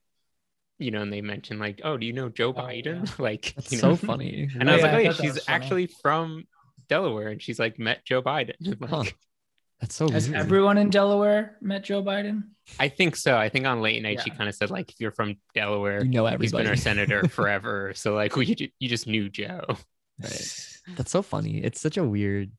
You 0.80 0.92
know, 0.92 1.02
and 1.02 1.12
they 1.12 1.22
mention 1.22 1.58
like, 1.58 1.80
oh, 1.82 1.96
do 1.96 2.06
you 2.06 2.12
know 2.12 2.28
Joe 2.28 2.50
oh, 2.50 2.60
Biden? 2.60 3.18
like, 3.18 3.52
That's 3.56 3.72
you 3.72 3.78
so 3.78 3.96
funny. 3.96 4.48
And 4.60 4.70
I 4.70 4.74
was 4.74 4.82
like, 4.82 4.92
oh, 4.92 4.98
yeah, 4.98 5.12
she's 5.12 5.40
actually 5.48 5.88
from 5.88 6.44
Delaware, 6.88 7.28
and 7.28 7.42
she's 7.42 7.58
like 7.58 7.78
met 7.78 8.04
Joe 8.04 8.22
Biden. 8.22 8.54
Like, 8.80 8.90
Huh. 8.90 9.04
That's 9.80 9.94
so 9.94 10.08
Has 10.08 10.28
weird. 10.28 10.40
everyone 10.40 10.76
in 10.78 10.90
Delaware 10.90 11.56
met 11.60 11.84
Joe 11.84 12.02
Biden? 12.02 12.42
I 12.80 12.88
think 12.88 13.14
so. 13.16 13.36
I 13.36 13.48
think 13.48 13.64
on 13.66 13.80
late 13.80 14.02
night 14.02 14.20
she 14.22 14.30
kind 14.30 14.48
of 14.48 14.54
said 14.54 14.70
like, 14.70 14.90
if 14.90 15.00
you're 15.00 15.12
from 15.12 15.36
Delaware, 15.54 16.04
You 16.04 16.10
know 16.10 16.26
he's 16.36 16.52
been 16.52 16.66
our 16.66 16.76
senator 16.76 17.26
forever. 17.28 17.92
so 17.94 18.14
like, 18.14 18.34
we 18.36 18.70
you 18.78 18.88
just 18.88 19.06
knew 19.06 19.28
Joe. 19.28 19.64
Right. 20.20 20.78
That's 20.96 21.10
so 21.12 21.22
funny. 21.22 21.58
It's 21.62 21.80
such 21.80 21.96
a 21.96 22.04
weird 22.04 22.50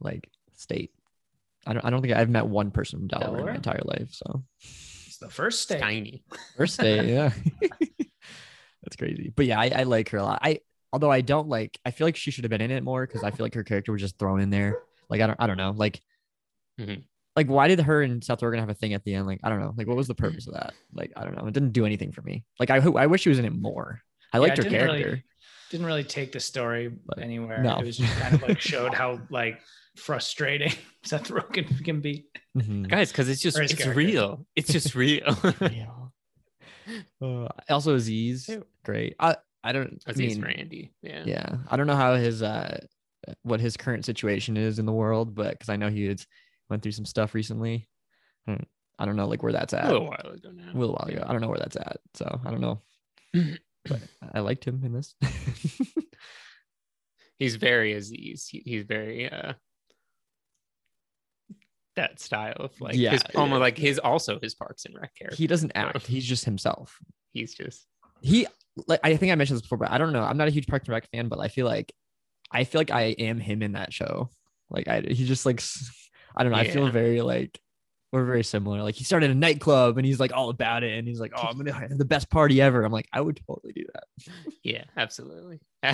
like 0.00 0.28
state. 0.56 0.92
I 1.66 1.72
don't 1.72 1.84
I 1.84 1.90
don't 1.90 2.02
think 2.02 2.14
I've 2.14 2.30
met 2.30 2.46
one 2.46 2.70
person 2.70 3.00
from 3.00 3.08
Delaware, 3.08 3.40
in 3.40 3.46
my 3.46 3.54
entire 3.56 3.82
life. 3.84 4.08
So 4.12 4.44
It's 4.60 5.18
the 5.18 5.28
first 5.28 5.62
state. 5.62 5.80
Tiny. 5.80 6.22
first 6.56 6.74
state, 6.74 7.06
yeah. 7.08 7.32
That's 8.82 8.96
crazy. 8.96 9.32
But 9.34 9.46
yeah, 9.46 9.60
I, 9.60 9.70
I 9.74 9.82
like 9.82 10.08
her 10.10 10.18
a 10.18 10.22
lot. 10.22 10.38
I 10.42 10.60
although 10.92 11.10
I 11.10 11.20
don't 11.20 11.48
like 11.48 11.78
I 11.84 11.90
feel 11.90 12.06
like 12.06 12.16
she 12.16 12.30
should 12.30 12.44
have 12.44 12.50
been 12.50 12.60
in 12.62 12.70
it 12.70 12.82
more 12.82 13.06
because 13.06 13.22
I 13.24 13.30
feel 13.30 13.44
like 13.44 13.54
her 13.54 13.64
character 13.64 13.92
was 13.92 14.00
just 14.00 14.18
thrown 14.18 14.40
in 14.40 14.50
there. 14.50 14.78
Like 15.10 15.20
I 15.20 15.26
don't 15.26 15.36
I 15.40 15.46
don't 15.46 15.56
know. 15.58 15.72
Like 15.76 16.00
Mhm. 16.80 17.04
Like, 17.36 17.46
why 17.48 17.68
did 17.68 17.80
her 17.80 18.02
and 18.02 18.22
Seth 18.24 18.40
Rogen 18.40 18.58
have 18.58 18.70
a 18.70 18.74
thing 18.74 18.92
at 18.94 19.04
the 19.04 19.14
end? 19.14 19.26
Like, 19.26 19.40
I 19.44 19.48
don't 19.50 19.60
know. 19.60 19.72
Like, 19.76 19.86
what 19.86 19.96
was 19.96 20.08
the 20.08 20.14
purpose 20.14 20.46
of 20.48 20.54
that? 20.54 20.74
Like, 20.92 21.12
I 21.16 21.24
don't 21.24 21.36
know. 21.36 21.46
It 21.46 21.54
didn't 21.54 21.72
do 21.72 21.86
anything 21.86 22.10
for 22.12 22.22
me. 22.22 22.44
Like, 22.58 22.70
I 22.70 22.76
I 22.78 23.06
wish 23.06 23.20
she 23.22 23.28
was 23.28 23.38
in 23.38 23.44
it 23.44 23.54
more. 23.54 24.00
I 24.32 24.38
Yeah, 24.38 24.40
liked 24.42 24.56
her 24.58 24.62
didn't 24.64 24.78
character. 24.78 25.08
Really, 25.08 25.24
didn't 25.70 25.86
really 25.86 26.04
take 26.04 26.32
the 26.32 26.40
story 26.40 26.90
anywhere. 27.18 27.62
no. 27.62 27.78
It 27.78 27.86
was 27.86 27.96
just 27.98 28.12
kind 28.18 28.34
of 28.34 28.42
like 28.42 28.60
showed 28.72 28.94
how 28.94 29.20
like 29.30 29.60
frustrating 29.96 30.72
Seth 31.04 31.28
Rogen 31.28 31.84
can 31.84 32.00
be. 32.00 32.26
Mhm. 32.58 32.88
Guys, 32.88 33.12
because 33.12 33.28
it's 33.28 33.40
just 33.40 33.58
it's 33.58 33.74
character. 33.74 33.96
real. 33.98 34.46
It's 34.56 34.72
just 34.72 34.94
real. 34.94 35.36
Uh, 37.22 37.46
also, 37.68 37.94
Aziz, 37.94 38.50
great. 38.84 39.14
I 39.20 39.36
I 39.62 39.72
don't. 39.72 40.02
I 40.06 40.10
Aziz 40.10 40.36
mean, 40.36 40.44
Randy. 40.44 40.92
Yeah. 41.02 41.22
yeah. 41.24 41.56
I 41.68 41.76
don't 41.76 41.86
know 41.86 41.94
how 41.94 42.16
his 42.16 42.42
uh 42.42 42.80
what 43.42 43.60
his 43.60 43.76
current 43.76 44.04
situation 44.04 44.56
is 44.56 44.78
in 44.80 44.86
the 44.86 44.92
world, 44.92 45.34
but 45.34 45.52
because 45.52 45.68
I 45.68 45.76
know 45.76 45.88
he 45.88 46.06
had 46.06 46.20
went 46.70 46.82
through 46.82 46.92
some 46.92 47.04
stuff 47.04 47.34
recently. 47.34 47.88
I 48.46 48.52
don't, 48.52 48.68
I 48.98 49.04
don't 49.06 49.16
know 49.16 49.26
like 49.28 49.42
where 49.42 49.52
that's 49.52 49.74
at. 49.74 49.84
A 49.84 49.92
little 49.92 50.06
while 50.08 50.32
ago 50.34 50.50
now. 50.52 50.70
A 50.72 50.78
little 50.78 50.94
while 50.94 51.08
ago. 51.08 51.24
I 51.26 51.32
don't 51.32 51.40
know 51.40 51.48
where 51.48 51.58
that's 51.58 51.76
at. 51.76 51.98
So 52.14 52.40
I 52.44 52.50
don't 52.50 52.60
know. 52.60 52.80
but 53.84 54.00
I 54.34 54.40
liked 54.40 54.64
him 54.64 54.82
in 54.84 54.92
this. 54.92 55.14
He's 57.38 57.56
very 57.56 57.94
Aziz. 57.94 58.46
He, 58.48 58.62
he's 58.66 58.84
very 58.84 59.30
uh 59.30 59.54
that 61.96 62.20
style 62.20 62.54
of 62.60 62.78
like 62.80 62.94
Yeah, 62.96 63.10
his 63.12 63.22
almost 63.34 63.58
yeah. 63.58 63.62
like 63.64 63.78
his 63.78 63.98
also 63.98 64.38
his 64.40 64.54
Parks 64.54 64.84
and 64.84 64.94
Rec 64.94 65.14
character. 65.16 65.36
he 65.36 65.46
doesn't 65.46 65.72
So 65.74 65.80
act. 65.80 66.06
He's 66.06 66.24
just 66.24 66.44
himself. 66.44 66.98
he's 67.32 67.54
just 67.54 67.86
he 68.20 68.46
like 68.86 69.00
I 69.02 69.16
think 69.16 69.32
I 69.32 69.34
mentioned 69.34 69.56
this 69.56 69.62
before, 69.62 69.78
but 69.78 69.90
I 69.90 69.98
don't 69.98 70.12
know. 70.12 70.22
I'm 70.22 70.36
not 70.36 70.48
a 70.48 70.52
huge 70.52 70.66
Parks 70.66 70.86
and 70.86 70.92
Rec 70.92 71.08
fan, 71.10 71.28
but 71.28 71.40
I 71.40 71.48
feel 71.48 71.66
like 71.66 71.92
I 72.52 72.64
feel 72.64 72.80
like 72.80 72.90
I 72.90 73.14
am 73.18 73.38
him 73.40 73.62
in 73.62 73.72
that 73.72 73.92
show. 73.92 74.28
Like 74.68 74.86
I 74.88 75.00
he 75.00 75.24
just 75.26 75.46
like 75.46 75.60
I 76.36 76.42
don't 76.42 76.52
know. 76.52 76.58
I 76.58 76.68
feel 76.68 76.88
very 76.90 77.20
like 77.22 77.60
we're 78.12 78.24
very 78.24 78.42
similar. 78.44 78.82
Like 78.82 78.94
he 78.96 79.04
started 79.04 79.30
a 79.30 79.34
nightclub 79.34 79.96
and 79.96 80.06
he's 80.06 80.18
like 80.20 80.32
all 80.32 80.50
about 80.50 80.82
it 80.82 80.98
and 80.98 81.06
he's 81.06 81.20
like, 81.20 81.32
oh, 81.36 81.42
I'm 81.46 81.56
gonna 81.56 81.72
have 81.72 81.96
the 81.96 82.04
best 82.04 82.28
party 82.30 82.60
ever. 82.60 82.82
I'm 82.84 82.92
like, 82.92 83.08
I 83.12 83.20
would 83.20 83.40
totally 83.46 83.72
do 83.72 83.84
that. 83.94 84.04
yeah, 84.62 84.84
absolutely. 84.96 85.60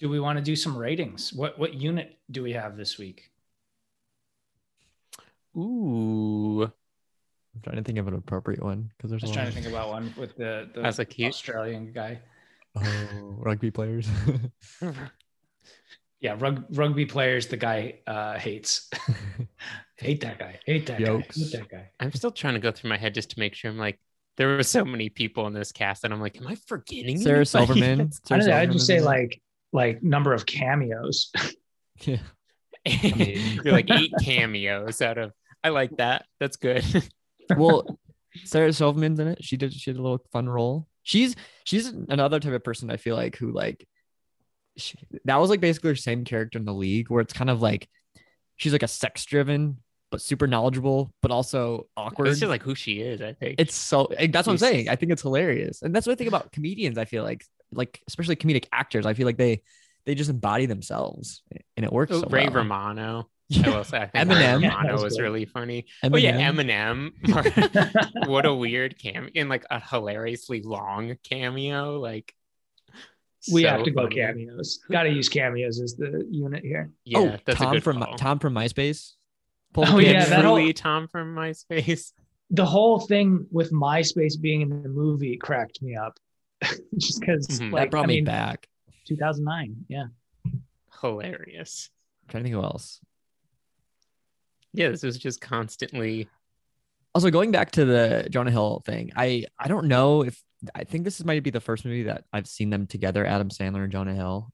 Do 0.00 0.08
we 0.08 0.18
want 0.18 0.38
to 0.38 0.44
do 0.44 0.56
some 0.56 0.76
ratings? 0.76 1.32
What 1.32 1.56
what 1.58 1.74
unit 1.74 2.18
do 2.28 2.42
we 2.42 2.52
have 2.52 2.76
this 2.76 2.98
week? 2.98 3.30
Ooh. 5.56 6.62
I'm 6.62 7.60
trying 7.62 7.76
to 7.76 7.82
think 7.84 7.98
of 7.98 8.08
an 8.08 8.14
appropriate 8.14 8.62
one 8.62 8.90
because 8.96 9.10
I 9.10 9.12
there's 9.12 9.22
was 9.22 9.30
a 9.30 9.34
trying 9.34 9.46
lot 9.46 9.54
to 9.54 9.60
think 9.62 9.72
about 9.72 9.88
one 9.90 10.12
with 10.16 10.36
the, 10.36 10.68
the 10.74 10.80
That's 10.82 10.98
a 10.98 11.04
cute- 11.04 11.28
Australian 11.32 11.92
guy. 11.92 12.18
oh, 12.76 12.82
rugby 13.38 13.70
players. 13.70 14.08
Yeah, 16.24 16.36
rug, 16.38 16.64
rugby 16.70 17.04
players. 17.04 17.48
The 17.48 17.58
guy 17.58 17.98
uh, 18.06 18.38
hates. 18.38 18.88
hate 19.98 20.22
that 20.22 20.38
guy. 20.38 20.58
Hate 20.64 20.86
that 20.86 20.98
Yokes. 20.98 21.36
guy. 21.36 21.44
Hate 21.44 21.52
that 21.52 21.68
guy. 21.68 21.90
I'm 22.00 22.12
still 22.12 22.30
trying 22.30 22.54
to 22.54 22.60
go 22.60 22.72
through 22.72 22.88
my 22.88 22.96
head 22.96 23.12
just 23.12 23.28
to 23.32 23.38
make 23.38 23.54
sure 23.54 23.70
I'm 23.70 23.76
like 23.76 24.00
there 24.38 24.48
were 24.48 24.62
so 24.62 24.86
many 24.86 25.10
people 25.10 25.46
in 25.46 25.52
this 25.52 25.70
cast 25.70 26.02
and 26.02 26.14
I'm 26.14 26.22
like, 26.22 26.40
am 26.40 26.46
I 26.46 26.56
forgetting 26.66 27.18
Sarah 27.18 27.44
anybody? 27.44 27.44
Silverman. 27.44 28.00
I 28.00 28.26
Sarah 28.26 28.40
don't 28.40 28.48
know. 28.48 28.56
I'd 28.56 28.72
just 28.72 28.86
say 28.86 29.02
like 29.02 29.38
like 29.74 30.02
number 30.02 30.32
of 30.32 30.46
cameos. 30.46 31.30
yeah. 32.00 32.16
You're 32.86 33.74
like 33.74 33.90
eight 33.90 34.14
cameos 34.22 35.02
out 35.02 35.18
of 35.18 35.32
I 35.62 35.68
like 35.68 35.94
that. 35.98 36.24
That's 36.40 36.56
good. 36.56 36.86
well, 37.54 37.98
Sarah 38.44 38.72
Silverman's 38.72 39.20
in 39.20 39.28
it. 39.28 39.44
She 39.44 39.58
did 39.58 39.74
she 39.74 39.92
did 39.92 40.00
a 40.00 40.02
little 40.02 40.24
fun 40.32 40.48
role. 40.48 40.88
She's 41.02 41.36
she's 41.64 41.88
another 41.88 42.40
type 42.40 42.54
of 42.54 42.64
person 42.64 42.90
I 42.90 42.96
feel 42.96 43.14
like 43.14 43.36
who 43.36 43.52
like 43.52 43.86
she, 44.76 44.98
that 45.24 45.36
was 45.36 45.50
like 45.50 45.60
basically 45.60 45.90
her 45.90 45.96
same 45.96 46.24
character 46.24 46.58
in 46.58 46.64
the 46.64 46.74
league 46.74 47.10
where 47.10 47.20
it's 47.20 47.32
kind 47.32 47.50
of 47.50 47.62
like 47.62 47.88
she's 48.56 48.72
like 48.72 48.82
a 48.82 48.88
sex 48.88 49.24
driven 49.24 49.78
but 50.10 50.20
super 50.20 50.46
knowledgeable 50.46 51.12
but 51.22 51.30
also 51.30 51.86
awkward. 51.96 52.28
This 52.28 52.42
is 52.42 52.48
like 52.48 52.62
who 52.62 52.74
she 52.74 53.00
is, 53.00 53.20
I 53.20 53.32
think. 53.32 53.56
it's 53.58 53.74
so 53.74 54.04
eh, 54.06 54.28
that's 54.30 54.46
what 54.46 54.52
I'm 54.52 54.58
saying. 54.58 54.88
I 54.88 54.96
think 54.96 55.12
it's 55.12 55.22
hilarious, 55.22 55.82
and 55.82 55.94
that's 55.94 56.06
what 56.06 56.12
I 56.12 56.16
think 56.16 56.28
about 56.28 56.52
comedians. 56.52 56.98
I 56.98 57.04
feel 57.04 57.24
like 57.24 57.44
like 57.72 58.00
especially 58.06 58.36
comedic 58.36 58.66
actors. 58.72 59.06
I 59.06 59.14
feel 59.14 59.26
like 59.26 59.36
they 59.36 59.62
they 60.06 60.14
just 60.14 60.30
embody 60.30 60.66
themselves 60.66 61.42
and 61.76 61.84
it 61.84 61.92
works. 61.92 62.12
Oh, 62.12 62.20
so 62.20 62.28
Ray 62.28 62.44
well. 62.46 62.56
Romano. 62.56 63.28
Yeah. 63.48 63.70
I 63.70 63.76
will 63.76 63.84
say, 63.84 63.98
I 63.98 64.06
think 64.06 64.30
Eminem. 64.30 64.62
Ray 64.62 64.68
Romano 64.68 64.92
was 64.94 65.02
was 65.02 65.20
really 65.20 65.44
funny. 65.44 65.86
Oh 66.02 66.16
yeah, 66.16 66.50
Eminem. 66.50 67.12
Eminem. 67.24 68.26
what 68.28 68.46
a 68.46 68.54
weird 68.54 68.98
cameo 68.98 69.30
in 69.34 69.48
like 69.48 69.64
a 69.70 69.80
hilariously 69.80 70.62
long 70.62 71.16
cameo. 71.24 71.98
Like 71.98 72.34
We 73.52 73.62
so 73.62 73.68
have 73.68 73.84
to 73.84 73.90
go 73.90 74.02
funny. 74.04 74.16
cameos. 74.16 74.80
Got 74.90 75.04
to 75.04 75.10
use 75.10 75.28
cameos 75.28 75.80
as 75.80 75.94
the 75.96 76.26
unit 76.30 76.62
here. 76.64 76.90
Yeah, 77.04 77.18
oh, 77.18 77.36
that's 77.44 77.58
Tom 77.58 77.68
a 77.68 77.74
good 77.76 77.84
from 77.84 78.00
call. 78.00 78.16
Tom 78.16 78.38
from 78.38 78.54
MySpace. 78.54 79.12
Pulled 79.72 79.88
Oh, 79.88 79.98
yeah, 79.98 80.24
that 80.26 80.44
whole- 80.44 80.56
Truly 80.56 80.72
Tom 80.72 81.08
from 81.08 81.34
MySpace. 81.34 82.12
The 82.50 82.64
whole 82.66 83.00
thing 83.00 83.46
with 83.50 83.72
MySpace 83.72 84.40
being 84.40 84.60
in 84.60 84.82
the 84.82 84.88
movie 84.88 85.36
cracked 85.36 85.82
me 85.82 85.96
up. 85.96 86.18
just 86.98 87.20
because 87.20 87.46
Mhm. 87.48 87.72
like, 87.72 87.84
that 87.84 87.90
brought 87.90 88.04
I 88.04 88.06
me 88.06 88.14
mean, 88.16 88.24
back. 88.24 88.68
2009. 89.06 89.84
Yeah. 89.88 90.04
Hilarious. 91.00 91.90
I'm 92.22 92.28
trying 92.30 92.42
to 92.44 92.48
think 92.50 92.54
who 92.54 92.62
else. 92.62 93.00
Yeah, 94.72 94.88
this 94.90 95.02
was 95.02 95.18
just 95.18 95.40
constantly. 95.40 96.28
Also, 97.14 97.30
going 97.30 97.50
back 97.50 97.70
to 97.72 97.84
the 97.84 98.26
Jonah 98.30 98.50
Hill 98.50 98.82
thing, 98.84 99.10
I 99.16 99.44
I 99.58 99.68
don't 99.68 99.86
know 99.86 100.22
if 100.24 100.42
I 100.74 100.84
think 100.84 101.04
this 101.04 101.24
might 101.24 101.42
be 101.42 101.50
the 101.50 101.60
first 101.60 101.84
movie 101.84 102.04
that 102.04 102.24
I've 102.32 102.46
seen 102.46 102.70
them 102.70 102.86
together, 102.86 103.24
Adam 103.24 103.48
Sandler 103.48 103.84
and 103.84 103.92
Jonah 103.92 104.14
Hill. 104.14 104.52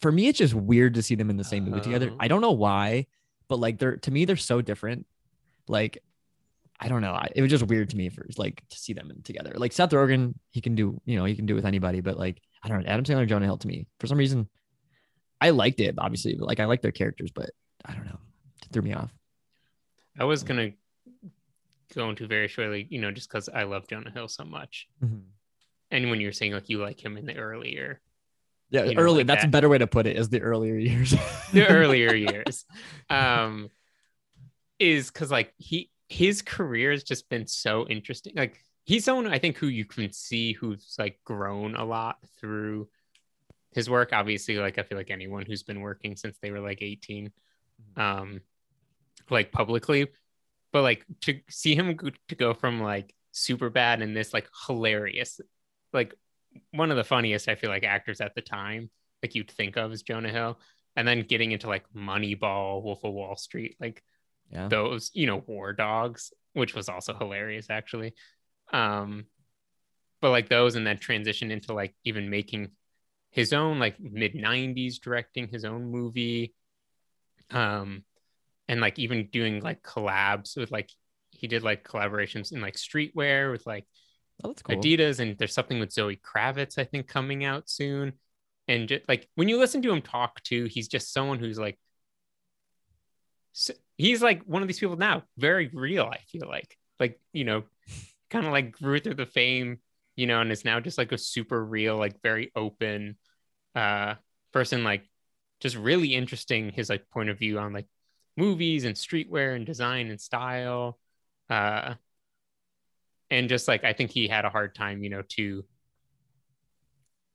For 0.00 0.12
me, 0.12 0.28
it's 0.28 0.38
just 0.38 0.54
weird 0.54 0.94
to 0.94 1.02
see 1.02 1.14
them 1.14 1.30
in 1.30 1.36
the 1.36 1.44
same 1.44 1.64
movie 1.64 1.80
together. 1.80 2.10
Oh. 2.12 2.16
I 2.20 2.28
don't 2.28 2.40
know 2.40 2.52
why, 2.52 3.06
but 3.48 3.58
like 3.58 3.78
they're 3.78 3.96
to 3.96 4.10
me 4.10 4.24
they're 4.24 4.36
so 4.36 4.60
different. 4.60 5.06
Like 5.68 6.02
I 6.78 6.88
don't 6.88 7.02
know. 7.02 7.12
I, 7.12 7.28
it 7.34 7.42
was 7.42 7.50
just 7.50 7.66
weird 7.66 7.90
to 7.90 7.96
me 7.96 8.08
for 8.08 8.26
like 8.36 8.62
to 8.68 8.78
see 8.78 8.92
them 8.92 9.12
together. 9.24 9.52
Like 9.56 9.72
Seth 9.72 9.90
Rogen, 9.90 10.34
he 10.50 10.60
can 10.60 10.74
do 10.74 11.00
you 11.04 11.16
know 11.16 11.24
he 11.24 11.34
can 11.34 11.46
do 11.46 11.54
it 11.54 11.56
with 11.56 11.66
anybody, 11.66 12.00
but 12.00 12.18
like 12.18 12.40
I 12.62 12.68
don't 12.68 12.82
know 12.82 12.88
Adam 12.88 13.04
Sandler 13.04 13.20
and 13.20 13.28
Jonah 13.28 13.46
Hill 13.46 13.58
to 13.58 13.68
me 13.68 13.86
for 13.98 14.06
some 14.06 14.18
reason 14.18 14.48
I 15.40 15.50
liked 15.50 15.80
it 15.80 15.94
obviously, 15.98 16.34
but 16.34 16.46
like 16.46 16.60
I 16.60 16.66
like 16.66 16.82
their 16.82 16.92
characters, 16.92 17.30
but 17.30 17.50
I 17.84 17.94
don't 17.94 18.04
know, 18.04 18.18
it 18.62 18.72
threw 18.72 18.82
me 18.82 18.92
off. 18.92 19.12
I 20.18 20.24
was 20.24 20.42
gonna 20.42 20.72
go 21.94 22.10
into 22.10 22.26
very 22.26 22.48
shortly, 22.48 22.86
you 22.90 23.00
know, 23.00 23.10
just 23.10 23.28
because 23.28 23.48
I 23.48 23.64
love 23.64 23.88
Jonah 23.88 24.10
Hill 24.10 24.28
so 24.28 24.44
much. 24.44 24.88
Mm-hmm. 25.02 25.20
And 25.90 26.10
when 26.10 26.20
you're 26.20 26.32
saying 26.32 26.52
like 26.52 26.68
you 26.68 26.78
like 26.80 27.04
him 27.04 27.16
in 27.16 27.26
the 27.26 27.36
earlier, 27.36 28.00
Yeah, 28.70 28.84
You 28.84 28.94
know, 28.94 29.02
early. 29.02 29.18
like 29.18 29.26
that's 29.26 29.44
a 29.44 29.48
better 29.48 29.68
way 29.68 29.78
to 29.78 29.86
put 29.86 30.06
it. 30.06 30.16
Is 30.16 30.28
the 30.28 30.40
earlier 30.40 30.76
years. 30.76 31.10
the 31.52 31.66
earlier 31.66 32.14
years, 32.28 32.64
um, 33.08 33.70
is 34.78 35.10
because 35.10 35.30
like 35.30 35.52
he 35.58 35.90
his 36.08 36.42
career 36.42 36.90
has 36.92 37.02
just 37.04 37.28
been 37.28 37.46
so 37.46 37.86
interesting. 37.88 38.34
Like 38.36 38.58
he's 38.84 39.04
someone 39.04 39.26
I 39.26 39.38
think 39.38 39.56
who 39.58 39.66
you 39.66 39.84
can 39.84 40.12
see 40.12 40.52
who's 40.52 40.94
like 40.98 41.20
grown 41.24 41.74
a 41.76 41.84
lot 41.84 42.18
through 42.40 42.88
his 43.72 43.90
work. 43.90 44.10
Obviously, 44.12 44.58
like 44.58 44.78
I 44.78 44.82
feel 44.82 44.98
like 44.98 45.10
anyone 45.10 45.44
who's 45.46 45.62
been 45.62 45.80
working 45.80 46.16
since 46.16 46.38
they 46.40 46.50
were 46.50 46.60
like 46.60 46.82
18, 46.82 47.30
um, 47.96 48.40
like 49.28 49.52
publicly, 49.52 50.08
but 50.72 50.82
like 50.82 51.04
to 51.22 51.40
see 51.48 51.74
him 51.74 51.94
go, 51.94 52.10
to 52.28 52.34
go 52.34 52.54
from 52.54 52.80
like 52.80 53.14
super 53.32 53.70
bad 53.70 54.02
and 54.02 54.16
this 54.16 54.32
like 54.32 54.48
hilarious, 54.66 55.40
like 55.92 56.14
one 56.72 56.90
of 56.90 56.96
the 56.96 57.04
funniest 57.04 57.48
I 57.48 57.54
feel 57.54 57.70
like 57.70 57.84
actors 57.84 58.20
at 58.20 58.34
the 58.34 58.42
time, 58.42 58.90
like 59.22 59.34
you'd 59.34 59.50
think 59.50 59.76
of 59.76 59.92
as 59.92 60.02
Jonah 60.02 60.30
Hill, 60.30 60.58
and 60.96 61.06
then 61.06 61.22
getting 61.22 61.52
into 61.52 61.68
like 61.68 61.84
Moneyball, 61.94 62.82
Wolf 62.82 63.04
of 63.04 63.12
Wall 63.12 63.36
Street, 63.36 63.76
like 63.80 64.02
yeah. 64.50 64.68
those, 64.68 65.10
you 65.14 65.26
know, 65.26 65.42
War 65.46 65.72
Dogs, 65.72 66.32
which 66.52 66.74
was 66.74 66.88
also 66.88 67.14
hilarious 67.14 67.70
actually. 67.70 68.14
Um, 68.72 69.26
but 70.20 70.30
like 70.30 70.48
those, 70.48 70.74
and 70.74 70.86
then 70.86 70.98
transition 70.98 71.50
into 71.50 71.72
like 71.72 71.94
even 72.04 72.30
making 72.30 72.70
his 73.30 73.52
own 73.52 73.78
like 73.78 73.98
mid 74.00 74.34
90s 74.34 75.00
directing 75.00 75.48
his 75.48 75.64
own 75.64 75.90
movie 75.90 76.54
um 77.50 78.02
and 78.68 78.80
like 78.80 78.98
even 78.98 79.28
doing 79.32 79.60
like 79.60 79.82
collabs 79.82 80.56
with 80.56 80.70
like 80.70 80.90
he 81.30 81.46
did 81.46 81.62
like 81.62 81.86
collaborations 81.86 82.52
in 82.52 82.60
like 82.60 82.74
streetwear 82.74 83.50
with 83.50 83.66
like 83.66 83.86
Oh, 84.44 84.48
that's 84.48 84.62
cool. 84.62 84.76
adidas 84.76 85.20
and 85.20 85.36
there's 85.38 85.54
something 85.54 85.78
with 85.80 85.92
zoe 85.92 86.16
kravitz 86.16 86.78
i 86.78 86.84
think 86.84 87.06
coming 87.06 87.44
out 87.44 87.68
soon. 87.68 88.12
And 88.68 88.88
just 88.88 89.08
like 89.08 89.28
when 89.34 89.48
you 89.48 89.58
listen 89.58 89.82
to 89.82 89.92
him 89.92 90.02
talk 90.02 90.42
too 90.42 90.64
he's 90.66 90.88
just 90.88 91.12
someone 91.12 91.38
who's 91.40 91.58
like 91.58 91.78
s- 93.54 93.70
he's 93.96 94.22
like 94.22 94.42
one 94.44 94.62
of 94.62 94.68
these 94.68 94.78
people 94.78 94.96
now 94.96 95.22
very 95.36 95.68
real 95.72 96.04
i 96.04 96.18
feel 96.30 96.48
like. 96.48 96.76
Like 96.98 97.18
you 97.32 97.44
know 97.44 97.64
kind 98.30 98.46
of 98.46 98.52
like 98.52 98.72
grew 98.72 99.00
through 99.00 99.14
the 99.14 99.26
fame 99.26 99.78
you 100.16 100.26
know 100.26 100.40
and 100.40 100.52
is 100.52 100.64
now 100.64 100.80
just 100.80 100.98
like 100.98 101.12
a 101.12 101.18
super 101.18 101.64
real 101.64 101.96
like 101.96 102.20
very 102.22 102.52
open 102.54 103.16
uh 103.74 104.14
person 104.52 104.84
like 104.84 105.08
just 105.60 105.76
really 105.76 106.14
interesting 106.14 106.70
his 106.70 106.90
like 106.90 107.08
point 107.10 107.30
of 107.30 107.38
view 107.38 107.58
on 107.58 107.72
like 107.72 107.86
movies 108.36 108.84
and 108.84 108.96
streetwear 108.96 109.54
and 109.56 109.66
design 109.66 110.08
and 110.10 110.20
style. 110.20 110.98
Uh 111.50 111.94
and 113.30 113.48
just 113.48 113.68
like 113.68 113.84
i 113.84 113.92
think 113.92 114.10
he 114.10 114.26
had 114.28 114.44
a 114.44 114.50
hard 114.50 114.74
time 114.74 115.02
you 115.02 115.10
know 115.10 115.22
to 115.28 115.64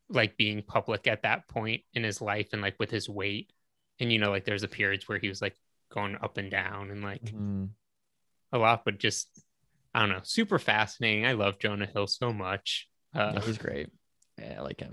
like 0.10 0.38
being 0.38 0.62
public 0.62 1.08
at 1.08 1.24
that 1.24 1.48
point 1.48 1.82
in 1.94 2.04
his 2.04 2.22
life 2.22 2.50
and 2.54 2.62
like 2.62 2.76
with 2.80 2.92
his 2.92 3.10
weight 3.10 3.52
and 4.00 4.12
you 4.12 4.20
know 4.20 4.30
like 4.30 4.46
there's 4.46 4.64
a 4.64 4.68
periods 4.68 5.08
where 5.08 5.18
he 5.18 5.28
was 5.30 5.42
like 5.42 5.56
going 5.92 6.16
up 6.22 6.38
and 6.38 6.52
down 6.52 6.92
and 6.92 7.02
like 7.04 7.24
Mhm. 7.24 7.70
a 8.52 8.58
lot, 8.58 8.84
but 8.86 8.98
just 9.00 9.30
I 9.94 10.02
don't 10.02 10.10
know, 10.10 10.20
super 10.24 10.60
fascinating. 10.60 11.26
I 11.26 11.32
love 11.34 11.58
Jonah 11.58 11.86
Hill 11.86 12.08
so 12.08 12.34
much. 12.34 12.90
Uh, 13.14 13.32
Yeah, 13.36 13.42
he's 13.42 13.58
great. 13.58 13.90
Yeah, 14.38 14.56
I 14.60 14.62
like 14.64 14.82
him. 14.82 14.92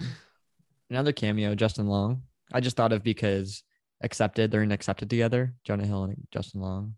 Another 0.88 1.12
cameo, 1.12 1.56
Justin 1.56 1.88
Long. 1.88 2.22
I 2.52 2.60
just 2.60 2.76
thought 2.76 2.92
of 2.92 3.02
because 3.02 3.64
accepted, 4.00 4.50
they're 4.52 4.62
in 4.62 4.70
accepted 4.70 5.10
together. 5.10 5.54
Jonah 5.64 5.84
Hill 5.86 6.04
and 6.04 6.16
Justin 6.30 6.60
Long. 6.60 6.94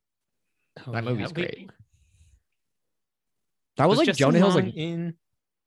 oh, 0.87 0.93
that 0.93 1.03
yeah, 1.05 1.11
movie's 1.11 1.33
wait, 1.33 1.55
great. 1.55 1.71
That 3.77 3.89
was, 3.89 3.99
was 3.99 4.07
like 4.07 4.17
Justin 4.17 4.27
Jonah 4.27 4.39
Hill's 4.39 4.55
Long 4.55 4.65
like 4.67 4.75
in 4.77 5.15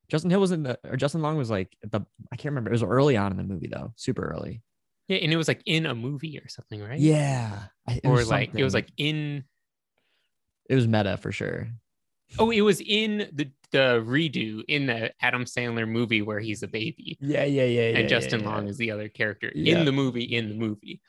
Justin 0.10 0.30
Hill 0.32 0.39
was 0.39 0.51
in 0.51 0.64
the 0.64 0.80
or 0.89 0.95
Justin 0.95 1.22
Long 1.22 1.38
was 1.38 1.49
like 1.49 1.76
the 1.84 2.01
I 2.32 2.36
can't 2.36 2.51
remember. 2.51 2.70
It 2.70 2.74
was 2.74 2.84
early 2.84 3.18
on 3.18 3.32
in 3.32 3.38
the 3.38 3.43
movie 3.43 3.68
though, 3.68 3.93
super 3.97 4.26
early. 4.28 4.62
yeah, 5.08 5.18
and 5.18 5.34
it 5.34 5.38
was 5.38 5.47
like 5.47 5.62
in 5.66 5.86
a 5.86 5.93
movie 5.95 6.38
or 6.39 6.47
something, 6.47 6.82
right? 6.82 6.99
Yeah, 6.99 7.64
or 8.03 8.24
like 8.24 8.51
it 8.55 8.64
was 8.64 8.74
like 8.74 8.89
in 8.97 9.43
it 10.70 10.76
was 10.76 10.88
meta 10.88 11.18
for 11.18 11.32
sure. 11.32 11.68
oh, 12.39 12.51
it 12.51 12.62
was 12.62 12.82
in 12.82 13.30
the 13.34 13.49
the 13.72 14.01
redo 14.05 14.64
in 14.70 14.86
the 14.86 15.12
Adam 15.22 15.43
Sandler 15.43 15.88
movie 15.88 16.22
where 16.22 16.39
he's 16.39 16.64
a 16.64 16.68
baby. 16.68 17.18
Yeah, 17.20 17.43
yeah, 17.43 17.66
yeah. 17.66 17.89
and 17.89 17.97
yeah, 18.03 18.08
Justin 18.08 18.39
yeah, 18.41 18.49
Long 18.49 18.68
is 18.70 18.78
the 18.78 18.91
other 18.91 19.10
character 19.10 19.51
Yeah. 19.53 19.78
in 19.80 19.86
the 19.86 19.91
movie. 19.91 20.24
In 20.24 20.47
the 20.49 20.55
movie, 20.55 21.01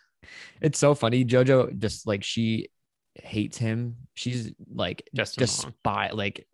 It's 0.61 0.79
so 0.79 0.95
funny. 0.97 1.25
JoJo 1.25 1.79
just 1.79 2.07
like 2.09 2.25
she 2.25 2.71
hates 3.15 3.59
him. 3.59 3.97
She's 4.15 4.53
like 4.73 5.09
Justin 5.15 5.43
Long. 5.43 5.47
despite 5.47 6.17
like 6.17 6.49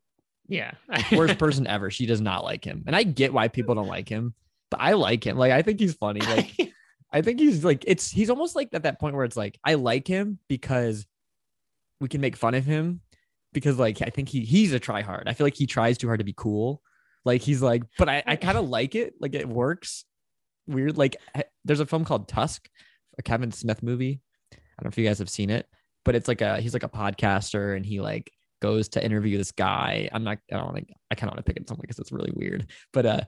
yeah, 0.48 0.72
worst 1.12 1.38
person 1.38 1.66
ever. 1.66 1.90
She 1.90 2.06
does 2.06 2.20
not 2.20 2.44
like 2.44 2.64
him. 2.64 2.84
And 2.86 2.94
I 2.94 3.02
get 3.02 3.32
why 3.32 3.48
people 3.48 3.74
don't 3.74 3.86
like 3.86 4.08
him, 4.08 4.34
but 4.70 4.80
I 4.80 4.92
like 4.92 5.24
him. 5.26 5.36
Like 5.36 5.52
I 5.52 5.62
think 5.62 5.80
he's 5.80 5.94
funny. 5.94 6.20
Like 6.20 6.52
I 7.12 7.22
think 7.22 7.40
he's 7.40 7.64
like 7.64 7.84
it's 7.86 8.10
he's 8.10 8.30
almost 8.30 8.56
like 8.56 8.70
at 8.72 8.82
that 8.82 9.00
point 9.00 9.14
where 9.14 9.24
it's 9.24 9.36
like 9.36 9.58
I 9.64 9.74
like 9.74 10.06
him 10.06 10.38
because 10.48 11.06
we 12.00 12.08
can 12.08 12.20
make 12.20 12.36
fun 12.36 12.54
of 12.54 12.64
him 12.64 13.00
because 13.52 13.78
like 13.78 14.02
I 14.02 14.10
think 14.10 14.28
he 14.28 14.40
he's 14.40 14.72
a 14.72 14.80
try 14.80 15.00
hard. 15.00 15.28
I 15.28 15.32
feel 15.32 15.46
like 15.46 15.56
he 15.56 15.66
tries 15.66 15.96
too 15.96 16.08
hard 16.08 16.20
to 16.20 16.24
be 16.24 16.34
cool. 16.36 16.82
Like 17.24 17.40
he's 17.40 17.62
like, 17.62 17.84
but 17.96 18.08
I, 18.08 18.22
I 18.26 18.36
kind 18.36 18.58
of 18.58 18.68
like 18.68 18.94
it. 18.94 19.14
Like 19.20 19.34
it 19.34 19.48
works. 19.48 20.04
Weird. 20.66 20.98
Like 20.98 21.16
there's 21.64 21.80
a 21.80 21.86
film 21.86 22.04
called 22.04 22.28
Tusk, 22.28 22.68
a 23.18 23.22
Kevin 23.22 23.52
Smith 23.52 23.82
movie. 23.82 24.20
I 24.52 24.56
don't 24.82 24.84
know 24.84 24.88
if 24.88 24.98
you 24.98 25.06
guys 25.06 25.20
have 25.20 25.30
seen 25.30 25.50
it, 25.50 25.66
but 26.04 26.14
it's 26.14 26.28
like 26.28 26.40
a 26.42 26.60
he's 26.60 26.74
like 26.74 26.82
a 26.82 26.88
podcaster 26.88 27.76
and 27.76 27.86
he 27.86 28.00
like 28.00 28.30
goes 28.64 28.88
to 28.88 29.04
interview 29.04 29.36
this 29.36 29.52
guy. 29.52 30.08
I'm 30.10 30.24
not 30.24 30.38
I 30.50 30.56
don't 30.56 30.72
want 30.72 30.88
to 30.88 30.94
I 31.10 31.14
kind 31.14 31.28
of 31.28 31.34
want 31.34 31.44
to 31.44 31.52
pick 31.52 31.60
it 31.60 31.68
something 31.68 31.82
because 31.82 31.98
it's 31.98 32.12
really 32.12 32.32
weird. 32.34 32.70
But 32.94 33.04
uh 33.06 33.20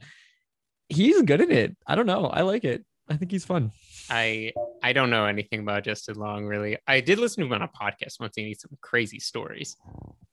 he's 0.88 1.20
good 1.22 1.42
in 1.42 1.50
it. 1.50 1.76
I 1.86 1.94
don't 1.94 2.06
know. 2.06 2.26
I 2.26 2.40
like 2.40 2.64
it. 2.64 2.86
I 3.08 3.16
think 3.16 3.30
he's 3.30 3.44
fun. 3.44 3.72
I 4.08 4.52
I 4.82 4.94
don't 4.94 5.10
know 5.10 5.26
anything 5.26 5.60
about 5.60 5.84
Justin 5.84 6.14
Long 6.16 6.46
really. 6.46 6.78
I 6.86 7.00
did 7.00 7.18
listen 7.18 7.42
to 7.42 7.46
him 7.46 7.52
on 7.52 7.62
a 7.62 7.68
podcast 7.68 8.18
once. 8.18 8.32
He 8.34 8.44
needs 8.44 8.62
some 8.62 8.78
crazy 8.80 9.20
stories. 9.20 9.76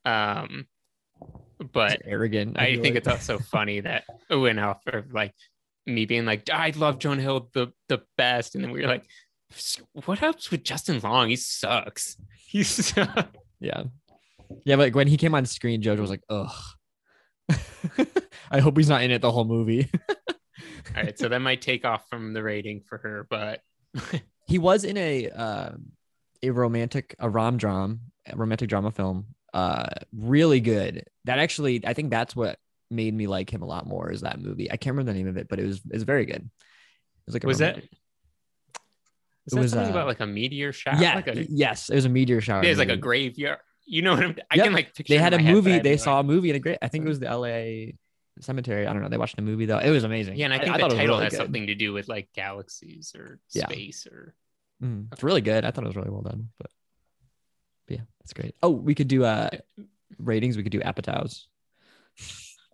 Um, 0.06 0.66
but 1.72 2.02
He's 2.02 2.12
arrogant. 2.12 2.58
I 2.58 2.74
feel 2.74 2.82
think 2.82 2.96
it's 2.96 3.08
also 3.08 3.38
funny 3.38 3.80
that 3.80 4.04
went 4.30 4.58
off 4.58 4.80
of 4.86 5.12
like 5.12 5.34
me 5.86 6.06
being 6.06 6.24
like, 6.24 6.48
I 6.50 6.72
love 6.76 6.98
Jonah 6.98 7.20
Hill 7.20 7.50
the 7.52 7.72
the 7.88 8.00
best, 8.16 8.54
and 8.54 8.64
then 8.64 8.72
we 8.72 8.80
were 8.80 8.88
like, 8.88 9.04
what 10.06 10.18
happens 10.18 10.50
with 10.50 10.64
Justin 10.64 10.98
Long? 11.00 11.28
He 11.28 11.36
sucks. 11.36 12.16
He's 12.38 12.94
Yeah. 13.60 13.84
Yeah, 14.64 14.76
but 14.76 14.94
when 14.94 15.06
he 15.06 15.16
came 15.16 15.34
on 15.34 15.46
screen, 15.46 15.82
Jojo 15.82 16.00
was 16.00 16.10
like, 16.10 16.22
ugh. 16.28 16.50
I 18.50 18.60
hope 18.60 18.76
he's 18.76 18.88
not 18.88 19.02
in 19.02 19.10
it 19.10 19.20
the 19.22 19.30
whole 19.30 19.44
movie. 19.44 19.90
all 20.96 21.02
right. 21.02 21.18
So 21.18 21.28
that 21.28 21.40
might 21.40 21.60
take 21.60 21.84
off 21.84 22.08
from 22.08 22.32
the 22.32 22.42
rating 22.42 22.82
for 22.88 22.98
her, 22.98 23.26
but 23.28 23.60
he 24.46 24.58
was 24.58 24.84
in 24.84 24.96
a 24.96 25.28
um 25.30 25.86
a 26.42 26.50
romantic 26.50 27.14
a 27.18 27.28
rom 27.28 27.56
dram 27.56 28.00
romantic 28.34 28.68
drama 28.68 28.90
film 28.90 29.26
uh 29.54 29.86
really 30.12 30.60
good 30.60 31.04
that 31.24 31.38
actually 31.38 31.80
i 31.86 31.92
think 31.94 32.10
that's 32.10 32.34
what 32.36 32.58
made 32.90 33.14
me 33.14 33.26
like 33.26 33.50
him 33.50 33.62
a 33.62 33.66
lot 33.66 33.86
more 33.86 34.10
is 34.10 34.22
that 34.22 34.40
movie 34.40 34.70
i 34.70 34.76
can't 34.76 34.94
remember 34.94 35.12
the 35.12 35.16
name 35.18 35.28
of 35.28 35.36
it 35.36 35.48
but 35.48 35.58
it 35.58 35.64
was 35.66 35.80
it's 35.90 36.02
very 36.04 36.26
good 36.26 36.36
it 36.42 37.26
was 37.26 37.34
like 37.34 37.44
a 37.44 37.46
was 37.46 37.58
that 37.58 37.76
romantic- 37.76 37.90
is 39.46 39.52
It 39.52 39.56
that 39.56 39.60
was, 39.62 39.70
something 39.72 39.88
uh, 39.88 39.96
about 39.96 40.06
like 40.08 40.20
a 40.20 40.26
meteor 40.26 40.72
shower? 40.72 41.00
yeah 41.00 41.14
like 41.14 41.28
a, 41.28 41.46
yes 41.48 41.88
it 41.88 41.94
was 41.94 42.04
a 42.04 42.08
meteor 42.10 42.40
shower 42.40 42.62
there's 42.62 42.78
like 42.78 42.88
a 42.90 42.96
graveyard. 42.96 43.58
You 43.86 44.02
know 44.02 44.14
what 44.14 44.24
I'm? 44.24 44.36
I 44.50 44.54
Yep. 44.56 44.64
can 44.64 44.72
like 44.72 44.94
picture. 44.94 45.12
they 45.14 45.18
had 45.18 45.34
a 45.34 45.36
my 45.38 45.42
head, 45.42 45.50
but 45.50 45.54
movie 45.56 45.78
they 45.78 45.90
like- 45.92 46.00
saw 46.00 46.20
a 46.20 46.22
movie 46.22 46.50
and 46.50 46.56
a 46.56 46.60
great 46.60 46.78
i 46.80 46.88
think 46.88 47.04
it 47.04 47.08
was 47.08 47.20
the 47.20 47.26
la 47.36 47.92
cemetery 48.40 48.86
i 48.86 48.92
don't 48.92 49.02
know 49.02 49.08
they 49.08 49.16
watched 49.18 49.38
a 49.38 49.42
movie 49.42 49.66
though 49.66 49.78
it 49.78 49.90
was 49.90 50.02
amazing 50.04 50.36
Yeah, 50.36 50.46
and 50.46 50.54
I 50.54 50.58
think 50.58 50.70
thought 50.70 50.78
the 50.80 50.84
was 50.86 50.94
title 50.94 51.14
really 51.16 51.24
has 51.24 51.32
good. 51.32 51.36
something 51.36 51.66
to 51.68 51.74
do 51.74 51.92
with 51.92 52.08
like 52.08 52.32
galaxies 52.32 53.14
or 53.16 53.38
Yeah. 53.52 53.66
space 53.68 54.06
or. 54.06 54.34
Mm, 54.82 55.06
it's 55.12 55.22
really 55.22 55.40
good 55.40 55.64
i 55.64 55.70
thought 55.70 55.84
it 55.84 55.86
was 55.86 55.96
really 55.96 56.10
well 56.10 56.22
done 56.22 56.48
but, 56.58 56.70
but 57.86 57.94
yeah 57.98 58.02
that's 58.20 58.32
great 58.32 58.54
oh 58.62 58.70
we 58.70 58.94
could 58.94 59.06
do 59.08 59.24
uh 59.24 59.50
ratings 60.18 60.56
we 60.56 60.62
could 60.64 60.72
do 60.72 60.80
apatows 60.80 61.44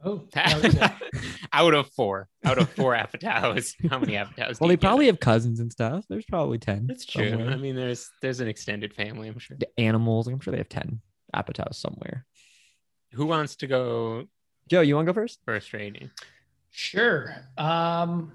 Oh, 0.04 0.26
out 1.52 1.74
of 1.74 1.90
four, 1.90 2.28
out 2.44 2.58
of 2.58 2.70
four 2.70 2.94
Apatows, 2.96 3.74
how 3.90 3.98
many 3.98 4.14
Apatows? 4.14 4.60
well 4.60 4.68
they 4.68 4.76
probably 4.76 5.06
have 5.06 5.20
cousins 5.20 5.60
and 5.60 5.70
stuff 5.70 6.04
there's 6.08 6.24
probably 6.24 6.58
10 6.58 6.86
That's 6.86 7.04
true. 7.04 7.30
somewhere. 7.30 7.50
I 7.50 7.56
mean, 7.56 7.76
there's 7.76 8.10
there's 8.22 8.40
an 8.40 8.48
extended 8.48 8.94
family. 8.94 9.28
I'm 9.28 9.38
sure. 9.38 9.56
the 9.58 9.68
animals. 9.78 10.26
I'm 10.26 10.40
sure 10.40 10.52
they 10.52 10.58
have 10.58 10.68
10 10.68 11.00
apatows 11.34 11.74
somewhere. 11.74 12.24
Who 13.12 13.26
wants 13.26 13.56
to 13.56 13.66
go 13.66 14.24
Joe, 14.68 14.82
you 14.82 14.94
want 14.94 15.06
to 15.06 15.12
go 15.12 15.20
first? 15.20 15.40
first 15.44 15.72
rating? 15.72 16.10
Sure. 16.70 17.34
Um, 17.58 18.32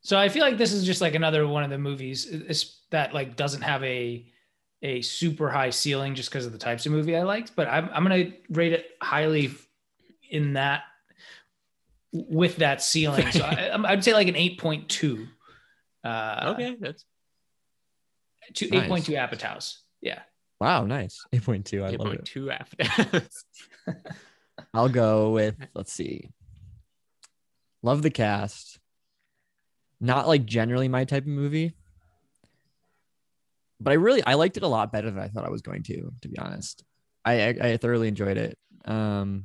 so 0.00 0.18
I 0.18 0.28
feel 0.28 0.42
like 0.42 0.58
this 0.58 0.72
is 0.72 0.84
just 0.84 1.00
like 1.00 1.14
another 1.14 1.46
one 1.46 1.62
of 1.62 1.70
the 1.70 1.78
movies 1.78 2.66
that 2.90 3.14
like 3.14 3.36
doesn't 3.36 3.62
have 3.62 3.82
a 3.84 4.26
a 4.82 5.00
super 5.00 5.48
high 5.48 5.70
ceiling 5.70 6.14
just 6.14 6.28
because 6.28 6.44
of 6.44 6.52
the 6.52 6.58
types 6.58 6.84
of 6.84 6.92
movie 6.92 7.16
I 7.16 7.22
liked, 7.22 7.56
but 7.56 7.68
I'm 7.68 7.88
I'm 7.92 8.02
gonna 8.02 8.32
rate 8.50 8.72
it 8.74 8.86
highly 9.00 9.50
in 10.30 10.54
that 10.54 10.82
with 12.12 12.56
that 12.56 12.80
ceiling. 12.82 13.30
So 13.32 13.42
I, 13.44 13.68
I'm- 13.70 13.84
I'd 13.86 14.04
say 14.04 14.14
like 14.14 14.28
an 14.28 14.36
eight 14.36 14.58
point 14.58 14.88
two. 14.88 15.26
Uh, 16.02 16.54
Okay, 16.54 16.76
that's 16.78 17.04
to 18.54 18.68
Nice. 18.68 18.82
eight 18.84 18.88
point 18.88 19.06
two 19.06 19.12
Apatows. 19.12 19.76
Yeah. 20.00 20.20
Wow, 20.60 20.84
nice. 20.86 21.20
8.2. 21.34 21.82
I 21.84 21.88
eight 21.90 21.98
love 21.98 22.08
point 22.08 22.20
it. 22.20 22.24
two 22.26 22.46
Apatows. 22.46 23.44
I'll 24.74 24.88
go 24.88 25.30
with, 25.30 25.56
let's 25.74 25.92
see. 25.92 26.30
Love 27.82 28.02
the 28.02 28.10
cast. 28.10 28.78
Not 30.00 30.28
like 30.28 30.44
generally 30.46 30.88
my 30.88 31.04
type 31.04 31.24
of 31.24 31.28
movie. 31.28 31.74
But 33.80 33.90
I 33.90 33.94
really 33.94 34.24
I 34.24 34.34
liked 34.34 34.56
it 34.56 34.62
a 34.62 34.68
lot 34.68 34.92
better 34.92 35.10
than 35.10 35.20
I 35.20 35.28
thought 35.28 35.44
I 35.44 35.50
was 35.50 35.62
going 35.62 35.82
to, 35.84 36.12
to 36.22 36.28
be 36.28 36.38
honest. 36.38 36.84
I 37.24 37.48
I, 37.48 37.48
I 37.72 37.76
thoroughly 37.76 38.08
enjoyed 38.08 38.36
it. 38.36 38.56
Um 38.84 39.44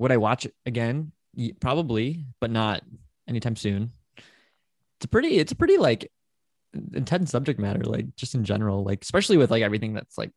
would 0.00 0.10
I 0.10 0.16
watch 0.16 0.46
it 0.46 0.54
again? 0.64 1.12
Probably, 1.60 2.24
but 2.40 2.50
not 2.50 2.82
anytime 3.28 3.54
soon. 3.54 3.92
It's 4.16 5.04
a 5.04 5.08
pretty 5.08 5.36
it's 5.38 5.52
a 5.52 5.56
pretty 5.56 5.76
like 5.76 6.10
intense 6.94 7.30
subject 7.30 7.60
matter, 7.60 7.84
like 7.84 8.16
just 8.16 8.34
in 8.34 8.44
general, 8.44 8.82
like 8.82 9.02
especially 9.02 9.36
with 9.36 9.50
like 9.50 9.62
everything 9.62 9.92
that's 9.92 10.16
like 10.16 10.30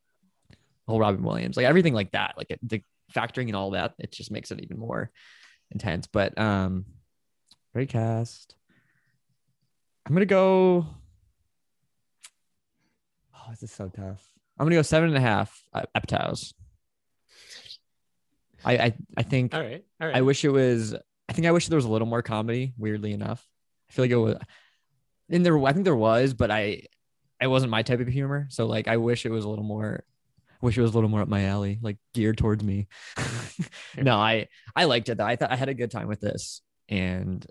whole 0.85 0.99
Robin 0.99 1.23
Williams, 1.23 1.55
like 1.55 1.65
everything 1.65 1.93
like 1.93 2.11
that, 2.11 2.35
like 2.37 2.55
the 2.61 2.83
factoring 3.13 3.47
and 3.47 3.55
all 3.55 3.71
that, 3.71 3.93
it 3.99 4.11
just 4.11 4.31
makes 4.31 4.51
it 4.51 4.59
even 4.61 4.77
more 4.77 5.09
intense. 5.71 6.07
But 6.07 6.37
um, 6.37 6.85
great 7.73 7.89
cast. 7.89 8.55
I'm 10.05 10.13
gonna 10.13 10.25
go. 10.25 10.85
Oh, 13.33 13.49
this 13.49 13.63
is 13.63 13.71
so 13.71 13.87
tough. 13.87 14.27
I'm 14.59 14.65
gonna 14.65 14.75
go 14.75 14.81
seven 14.81 15.07
and 15.07 15.17
a 15.17 15.21
half 15.21 15.63
uh. 15.73 15.83
I, 18.65 18.73
I 18.73 18.93
I 19.17 19.23
think 19.23 19.53
all 19.53 19.61
right, 19.61 19.83
all 20.01 20.07
right. 20.07 20.15
I 20.15 20.21
wish 20.21 20.43
it 20.45 20.49
was. 20.49 20.95
I 21.29 21.33
think 21.33 21.47
I 21.47 21.51
wish 21.51 21.67
there 21.67 21.77
was 21.77 21.85
a 21.85 21.89
little 21.89 22.07
more 22.07 22.21
comedy. 22.21 22.73
Weirdly 22.77 23.13
enough, 23.13 23.45
I 23.89 23.93
feel 23.93 24.03
like 24.03 24.11
it 24.11 24.17
was. 24.17 24.37
And 25.29 25.45
there, 25.45 25.57
I 25.65 25.73
think 25.73 25.85
there 25.85 25.95
was, 25.95 26.33
but 26.33 26.51
I, 26.51 26.83
it 27.41 27.47
wasn't 27.47 27.71
my 27.71 27.81
type 27.81 27.99
of 28.01 28.07
humor. 28.07 28.47
So 28.49 28.65
like, 28.65 28.87
I 28.87 28.97
wish 28.97 29.25
it 29.25 29.31
was 29.31 29.45
a 29.45 29.49
little 29.49 29.65
more. 29.65 30.03
Wish 30.61 30.77
it 30.77 30.81
was 30.81 30.91
a 30.91 30.93
little 30.93 31.09
more 31.09 31.21
up 31.21 31.27
my 31.27 31.45
alley, 31.45 31.79
like 31.81 31.97
geared 32.13 32.37
towards 32.37 32.63
me. 32.63 32.87
no, 33.97 34.15
I 34.15 34.47
I 34.75 34.85
liked 34.85 35.09
it 35.09 35.17
though. 35.17 35.25
I 35.25 35.35
thought 35.35 35.51
I 35.51 35.57
had 35.57 35.67
a 35.69 35.73
good 35.73 35.91
time 35.91 36.07
with 36.07 36.21
this, 36.21 36.61
and 36.87 37.45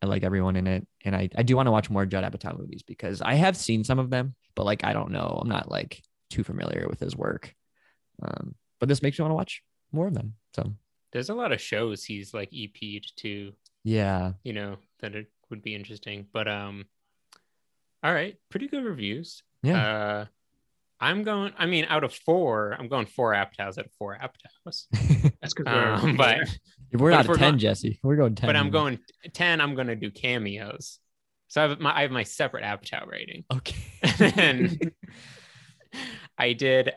I 0.00 0.06
like 0.06 0.22
everyone 0.22 0.56
in 0.56 0.66
it. 0.66 0.86
And 1.04 1.14
I 1.14 1.28
I 1.36 1.42
do 1.42 1.54
want 1.54 1.66
to 1.66 1.70
watch 1.70 1.90
more 1.90 2.06
Judd 2.06 2.24
Apatow 2.24 2.58
movies 2.58 2.82
because 2.82 3.20
I 3.20 3.34
have 3.34 3.58
seen 3.58 3.84
some 3.84 3.98
of 3.98 4.08
them, 4.08 4.34
but 4.54 4.64
like 4.64 4.84
I 4.84 4.94
don't 4.94 5.10
know, 5.10 5.38
I'm 5.42 5.50
not 5.50 5.70
like 5.70 6.02
too 6.30 6.42
familiar 6.42 6.86
with 6.88 7.00
his 7.00 7.14
work. 7.14 7.54
Um, 8.22 8.54
but 8.78 8.88
this 8.88 9.02
makes 9.02 9.18
me 9.18 9.24
want 9.24 9.32
to 9.32 9.36
watch 9.36 9.62
more 9.92 10.06
of 10.08 10.14
them. 10.14 10.34
So 10.54 10.74
There's 11.12 11.28
a 11.30 11.34
lot 11.34 11.52
of 11.52 11.60
shows 11.60 12.04
he's 12.04 12.32
like 12.34 12.50
EP'd 12.52 13.12
to, 13.18 13.52
yeah, 13.84 14.32
you 14.44 14.52
know, 14.52 14.76
that 15.00 15.14
it 15.14 15.30
would 15.50 15.62
be 15.62 15.74
interesting. 15.74 16.26
But 16.32 16.48
um, 16.48 16.86
all 18.02 18.12
right, 18.12 18.36
pretty 18.50 18.68
good 18.68 18.84
reviews. 18.84 19.42
Yeah. 19.62 19.86
Uh, 19.86 20.24
I'm 21.02 21.22
going. 21.22 21.52
I 21.58 21.64
mean, 21.66 21.86
out 21.88 22.04
of 22.04 22.12
four, 22.14 22.76
I'm 22.78 22.88
going 22.88 23.06
four 23.06 23.32
Apatows 23.32 23.78
out 23.78 23.86
of 23.86 23.92
four 23.98 24.18
Apatows. 24.20 24.86
That's 25.40 25.54
because 25.54 26.02
Um, 26.02 26.16
but 26.16 26.38
we're 26.92 27.10
not 27.10 27.20
at 27.28 27.36
ten, 27.36 27.38
going- 27.52 27.58
Jesse. 27.58 27.98
We're 28.02 28.16
going 28.16 28.34
ten. 28.34 28.48
but 28.48 28.56
I'm 28.56 28.70
going 28.70 28.98
ten. 29.32 29.60
I'm 29.60 29.74
going 29.74 29.86
to 29.86 29.96
do 29.96 30.10
cameos. 30.10 30.98
So 31.48 31.64
I 31.64 31.68
have 31.68 31.80
my 31.80 31.96
I 31.96 32.02
have 32.02 32.10
my 32.10 32.22
separate 32.22 32.64
Apatow 32.64 33.06
rating. 33.08 33.44
Okay. 33.52 33.76
and 34.36 34.92
I 36.38 36.52
did. 36.52 36.92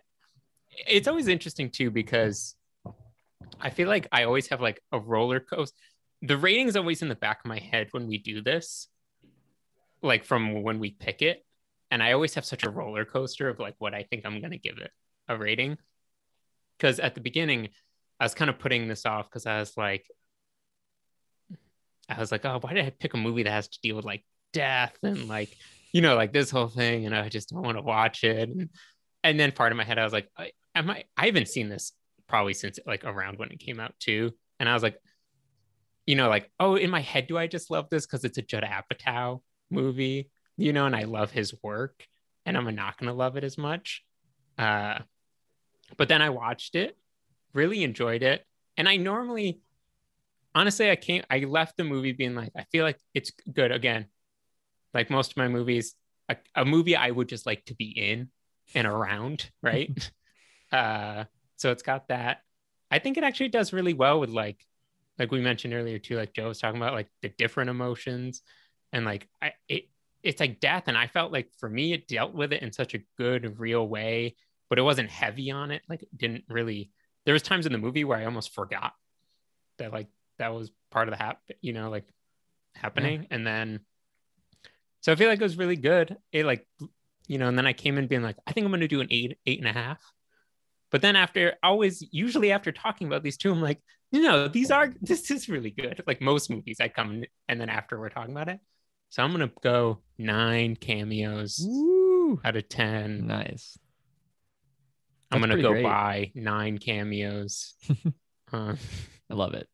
It's 0.88 1.08
always 1.08 1.28
interesting 1.28 1.70
too 1.70 1.90
because 1.90 2.56
I 3.60 3.70
feel 3.70 3.88
like 3.88 4.08
I 4.12 4.24
always 4.24 4.48
have 4.48 4.62
like 4.62 4.82
a 4.92 5.00
roller 5.00 5.40
coaster. 5.40 5.76
The 6.22 6.38
rating's 6.38 6.76
always 6.76 7.02
in 7.02 7.10
the 7.10 7.16
back 7.16 7.40
of 7.40 7.50
my 7.50 7.60
head 7.60 7.88
when 7.92 8.08
we 8.08 8.18
do 8.18 8.42
this, 8.42 8.88
like 10.02 10.24
from 10.24 10.64
when 10.64 10.80
we 10.80 10.92
pick 10.92 11.22
it. 11.22 11.46
And 11.92 12.02
I 12.02 12.14
always 12.14 12.34
have 12.36 12.46
such 12.46 12.64
a 12.64 12.70
roller 12.70 13.06
coaster 13.06 13.50
of 13.50 13.60
like 13.60 13.76
what 13.78 13.94
I 13.94 14.04
think 14.04 14.26
I'm 14.26 14.40
going 14.40 14.52
to 14.52 14.58
give 14.58 14.78
it 14.78 14.92
a 15.28 15.38
rating. 15.38 15.78
Because 16.78 17.00
at 17.00 17.14
the 17.14 17.22
beginning, 17.22 17.70
I 18.20 18.26
was 18.26 18.34
kind 18.34 18.50
of 18.50 18.58
putting 18.58 18.88
this 18.88 19.06
off 19.06 19.30
because 19.30 19.46
I 19.46 19.60
was 19.60 19.78
like, 19.78 20.08
I 22.10 22.20
was 22.20 22.32
like, 22.32 22.46
oh, 22.46 22.60
why 22.62 22.74
did 22.74 22.86
I 22.86 22.90
pick 22.90 23.14
a 23.14 23.18
movie 23.18 23.44
that 23.44 23.52
has 23.52 23.68
to 23.68 23.80
deal 23.82 23.96
with 23.96 24.06
like 24.06 24.26
death 24.52 24.96
and 25.04 25.28
like, 25.28 25.56
you 25.92 26.02
know, 26.02 26.16
like 26.16 26.34
this 26.34 26.50
whole 26.50 26.68
thing? 26.68 27.06
And 27.06 27.16
I 27.16 27.30
just 27.30 27.50
don't 27.50 27.64
want 27.64 27.78
to 27.78 27.84
watch 27.84 28.24
it. 28.24 28.50
And, 28.50 28.70
and 29.24 29.40
then 29.40 29.52
part 29.52 29.72
of 29.72 29.78
my 29.78 29.84
head, 29.84 30.00
I 30.00 30.04
was 30.04 30.14
like, 30.14 30.30
am 30.76 30.90
I, 30.90 31.04
I 31.16 31.28
haven't 31.28 31.48
seen 31.48 31.70
this 31.70 31.92
probably 32.34 32.56
since 32.56 32.80
like 32.88 33.04
around 33.06 33.38
when 33.38 33.52
it 33.52 33.60
came 33.60 33.80
out 33.80 33.94
too. 34.00 34.32
And 34.60 34.68
I 34.68 34.74
was 34.74 34.82
like, 34.82 34.98
you 36.08 36.16
know, 36.16 36.30
like, 36.30 36.50
oh, 36.60 36.74
in 36.74 36.90
my 36.90 37.02
head, 37.02 37.28
do 37.28 37.38
I 37.38 37.46
just 37.46 37.70
love 37.70 37.92
this 37.92 38.08
because 38.08 38.24
it's 38.24 38.40
a 38.40 38.42
Judd 38.42 38.64
Apatow 38.64 39.42
movie, 39.70 40.32
you 40.58 40.74
know, 40.74 40.88
and 40.88 40.96
I 40.96 41.04
love 41.04 41.30
his 41.30 41.54
work 41.62 42.08
and 42.44 42.58
I'm 42.58 42.74
not 42.74 42.98
going 42.98 43.10
to 43.10 43.14
love 43.14 43.38
it 43.38 43.44
as 43.44 43.56
much. 43.56 44.04
Uh, 44.58 44.98
but 45.96 46.08
then 46.08 46.24
I 46.24 46.32
watched 46.32 46.74
it, 46.74 46.98
really 47.54 47.84
enjoyed 47.84 48.24
it. 48.24 48.44
And 48.78 48.90
I 48.90 48.96
normally, 48.96 49.62
honestly, 50.56 50.90
I 50.90 50.96
can't, 50.96 51.28
I 51.30 51.38
left 51.42 51.78
the 51.78 51.84
movie 51.84 52.14
being 52.14 52.34
like, 52.34 52.54
I 52.58 52.64
feel 52.72 52.84
like 52.84 52.98
it's 53.14 53.32
good. 53.54 53.72
Again, 53.72 54.08
like 54.92 55.12
most 55.12 55.34
of 55.34 55.38
my 55.38 55.50
movies, 55.50 55.94
a, 56.30 56.38
a 56.56 56.66
movie 56.66 56.96
I 56.96 57.12
would 57.12 57.30
just 57.30 57.46
like 57.46 57.64
to 57.66 57.76
be 57.76 57.90
in 57.90 58.30
and 58.74 58.88
around, 58.88 59.52
right? 59.62 60.12
uh, 60.72 61.26
so 61.64 61.72
it's 61.72 61.82
got 61.82 62.10
that. 62.10 62.42
I 62.92 63.00
think 63.00 63.18
it 63.18 63.24
actually 63.24 63.48
does 63.48 63.72
really 63.72 63.94
well 63.94 64.20
with 64.20 64.30
like, 64.30 64.66
like 65.18 65.32
we 65.32 65.40
mentioned 65.40 65.74
earlier 65.74 65.98
too, 65.98 66.18
like 66.18 66.34
Joe 66.34 66.50
was 66.50 66.60
talking 66.60 66.76
about 66.76 66.92
like 66.92 67.08
the 67.22 67.30
different 67.30 67.70
emotions 67.70 68.42
and 68.92 69.06
like 69.06 69.30
I 69.42 69.54
it 69.70 69.86
it's 70.24 70.42
like 70.42 70.60
death. 70.60 70.84
And 70.88 70.98
I 70.98 71.08
felt 71.08 71.32
like 71.32 71.52
for 71.58 71.70
me 71.70 71.94
it 71.94 72.10
dealt 72.10 72.34
with 72.34 72.52
it 72.52 72.64
in 72.64 72.74
such 72.74 72.96
a 72.96 73.00
good, 73.18 73.62
real 73.62 73.88
way, 73.88 74.36
but 74.70 74.78
it 74.78 74.82
wasn't 74.82 75.10
heavy 75.10 75.52
on 75.52 75.72
it. 75.72 75.84
Like 75.88 76.04
it 76.04 76.18
didn't 76.18 76.44
really 76.50 76.92
there 77.26 77.32
was 77.32 77.44
times 77.44 77.66
in 77.66 77.72
the 77.72 77.78
movie 77.78 78.04
where 78.04 78.18
I 78.18 78.26
almost 78.26 78.54
forgot 78.54 78.92
that 79.78 79.94
like 79.94 80.08
that 80.40 80.54
was 80.54 80.70
part 80.92 81.08
of 81.08 81.14
the 81.18 81.24
hap 81.24 81.40
you 81.62 81.72
know, 81.72 81.90
like 81.90 82.10
happening. 82.76 83.22
Yeah. 83.22 83.28
And 83.32 83.48
then 83.48 83.80
so 85.00 85.14
I 85.14 85.16
feel 85.16 85.30
like 85.30 85.40
it 85.40 85.44
was 85.44 85.58
really 85.58 85.78
good. 85.78 86.18
It 86.34 86.46
like 86.46 86.68
you 87.30 87.38
know, 87.38 87.48
and 87.48 87.58
then 87.58 87.66
I 87.66 87.72
came 87.72 87.98
in 87.98 88.08
being 88.08 88.22
like, 88.22 88.36
I 88.46 88.52
think 88.52 88.66
I'm 88.66 88.72
gonna 88.74 88.90
do 88.90 89.00
an 89.00 89.08
eight, 89.12 89.38
eight 89.46 89.60
and 89.60 89.68
a 89.70 89.72
half. 89.72 90.04
But 90.94 91.02
then 91.02 91.16
after 91.18 91.56
always 91.64 92.08
usually 92.12 92.52
after 92.54 92.72
talking 92.72 93.08
about 93.08 93.24
these 93.24 93.36
two, 93.36 93.52
I'm 93.52 93.62
like, 93.62 93.82
you 94.12 94.22
know, 94.22 94.48
these 94.48 94.70
are 94.72 94.94
this 95.02 95.30
is 95.32 95.50
really 95.50 95.72
good. 95.72 96.02
Like 96.08 96.22
most 96.22 96.50
movies, 96.50 96.78
I 96.80 96.88
come 96.88 97.24
and 97.50 97.60
then 97.60 97.68
after 97.68 98.00
we're 98.00 98.10
talking 98.10 98.32
about 98.32 98.48
it. 98.48 98.60
So 99.10 99.24
I'm 99.24 99.32
gonna 99.32 99.52
go 99.62 100.00
nine 100.20 100.76
cameos 100.76 101.60
Woo. 101.68 102.40
out 102.46 102.56
of 102.56 102.70
ten. 102.70 103.28
Nice. 103.28 103.78
I'm 105.32 105.40
gonna 105.42 105.62
go 105.62 105.72
great. 105.72 105.84
buy 105.84 106.32
nine 106.36 106.78
cameos. 106.78 107.74
uh, 108.54 108.76
I 109.30 109.34
love 109.34 109.56
it. 109.56 109.68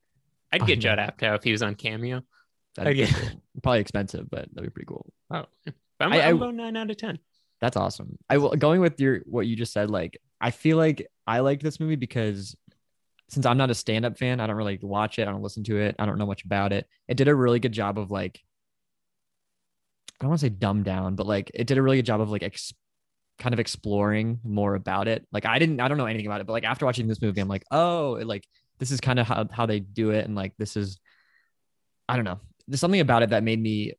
I'd 0.54 0.66
get 0.66 0.80
Judd 0.80 1.00
Apatow 1.00 1.36
if 1.36 1.44
he 1.44 1.52
was 1.52 1.62
on 1.62 1.76
Cameo. 1.76 2.22
That'd 2.76 2.94
be 2.94 3.06
get- 3.06 3.14
cool. 3.14 3.42
Probably 3.62 3.82
expensive, 3.82 4.30
but 4.30 4.48
that'd 4.54 4.64
be 4.64 4.74
pretty 4.74 4.88
cool. 4.88 5.06
Oh, 5.32 5.46
I'm, 6.00 6.14
I- 6.14 6.22
I, 6.22 6.30
am 6.30 6.38
I- 6.38 6.40
going 6.40 6.56
nine 6.56 6.78
out 6.78 6.90
of 6.90 6.96
ten. 6.98 7.20
That's 7.62 7.78
awesome. 7.78 8.18
I 8.30 8.38
will 8.38 8.52
going 8.52 8.82
with 8.82 9.00
your 9.00 9.20
what 9.26 9.46
you 9.48 9.56
just 9.56 9.74
said. 9.74 9.90
Like, 9.90 10.22
I 10.40 10.52
feel 10.52 10.78
like 10.78 11.08
I 11.28 11.40
liked 11.40 11.62
this 11.62 11.80
movie 11.80 11.98
because 11.98 12.56
since 13.28 13.46
I'm 13.46 13.58
not 13.58 13.70
a 13.70 13.76
stand-up 13.76 14.18
fan, 14.18 14.40
I 14.40 14.48
don't 14.48 14.56
really 14.56 14.80
watch 14.82 15.20
it. 15.20 15.28
I 15.28 15.32
don't 15.32 15.44
listen 15.44 15.64
to 15.66 15.78
it. 15.78 15.96
I 16.00 16.06
don't 16.06 16.18
know 16.18 16.26
much 16.26 16.44
about 16.46 16.74
it. 16.74 16.88
It 17.08 17.16
did 17.18 17.28
a 17.28 17.36
really 17.36 17.60
good 17.60 17.74
job 17.74 18.00
of 18.00 18.10
like, 18.12 18.42
I 20.20 20.24
don't 20.24 20.30
want 20.30 20.40
to 20.40 20.46
say 20.48 20.50
dumb 20.50 20.84
down, 20.84 21.16
but 21.16 21.28
like 21.28 21.52
it 21.54 21.68
did 21.68 21.78
a 21.78 21.82
really 21.82 21.98
good 21.98 22.06
job 22.06 22.22
of 22.22 22.30
like 22.32 22.44
ex- 22.44 22.74
kind 23.38 23.54
of 23.54 23.60
exploring 23.60 24.40
more 24.44 24.76
about 24.76 25.08
it. 25.08 25.28
Like 25.32 25.46
I 25.46 25.60
didn't, 25.60 25.80
I 25.80 25.88
don't 25.88 25.98
know 25.98 26.08
anything 26.08 26.26
about 26.26 26.42
it, 26.42 26.48
but 26.48 26.54
like 26.54 26.64
after 26.64 26.86
watching 26.86 27.08
this 27.08 27.22
movie, 27.22 27.40
I'm 27.40 27.48
like, 27.48 27.66
oh, 27.72 28.16
it, 28.16 28.26
like 28.26 28.46
this 28.80 28.92
is 28.92 29.00
kind 29.00 29.20
of 29.20 29.28
how 29.28 29.48
how 29.52 29.66
they 29.66 29.80
do 29.80 30.12
it, 30.12 30.26
and 30.26 30.36
like 30.36 30.54
this 30.58 30.76
is, 30.76 31.00
I 32.08 32.16
don't 32.16 32.26
know, 32.26 32.40
there's 32.68 32.80
something 32.80 33.00
about 33.00 33.24
it 33.24 33.30
that 33.32 33.44
made 33.44 33.62
me 33.62 33.94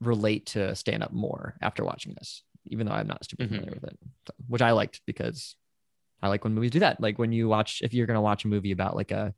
relate 0.00 0.46
to 0.46 0.76
stand 0.76 1.02
up 1.02 1.12
more 1.12 1.56
after 1.60 1.84
watching 1.84 2.14
this, 2.14 2.42
even 2.70 2.86
though 2.86 2.92
I'm 2.92 3.06
not 3.06 3.24
super 3.28 3.44
Mhm. 3.44 3.48
familiar 3.48 3.70
with 3.74 3.84
it, 3.84 3.98
so, 4.26 4.34
which 4.46 4.62
I 4.62 4.72
liked 4.72 5.00
because 5.06 5.56
I 6.22 6.28
like 6.28 6.44
when 6.44 6.54
movies 6.54 6.70
do 6.72 6.80
that. 6.80 7.00
Like 7.00 7.18
when 7.18 7.32
you 7.32 7.48
watch, 7.48 7.80
if 7.82 7.92
you're 7.94 8.06
gonna 8.06 8.20
watch 8.22 8.44
a 8.44 8.48
movie 8.48 8.72
about 8.72 8.96
like 8.96 9.10
a, 9.12 9.34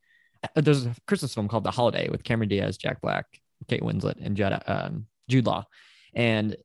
there's 0.54 0.86
a 0.86 0.94
Christmas 1.06 1.34
film 1.34 1.48
called 1.48 1.64
The 1.64 1.70
Holiday 1.70 2.08
with 2.08 2.24
Cameron 2.24 2.48
Diaz, 2.48 2.76
Jack 2.78 3.00
Black, 3.02 3.26
Kate 3.68 3.82
Winslet, 3.82 4.16
and 4.24 4.36
Judd, 4.36 4.62
um, 4.66 5.06
Jude 5.28 5.46
Law, 5.46 5.66
and 6.14 6.56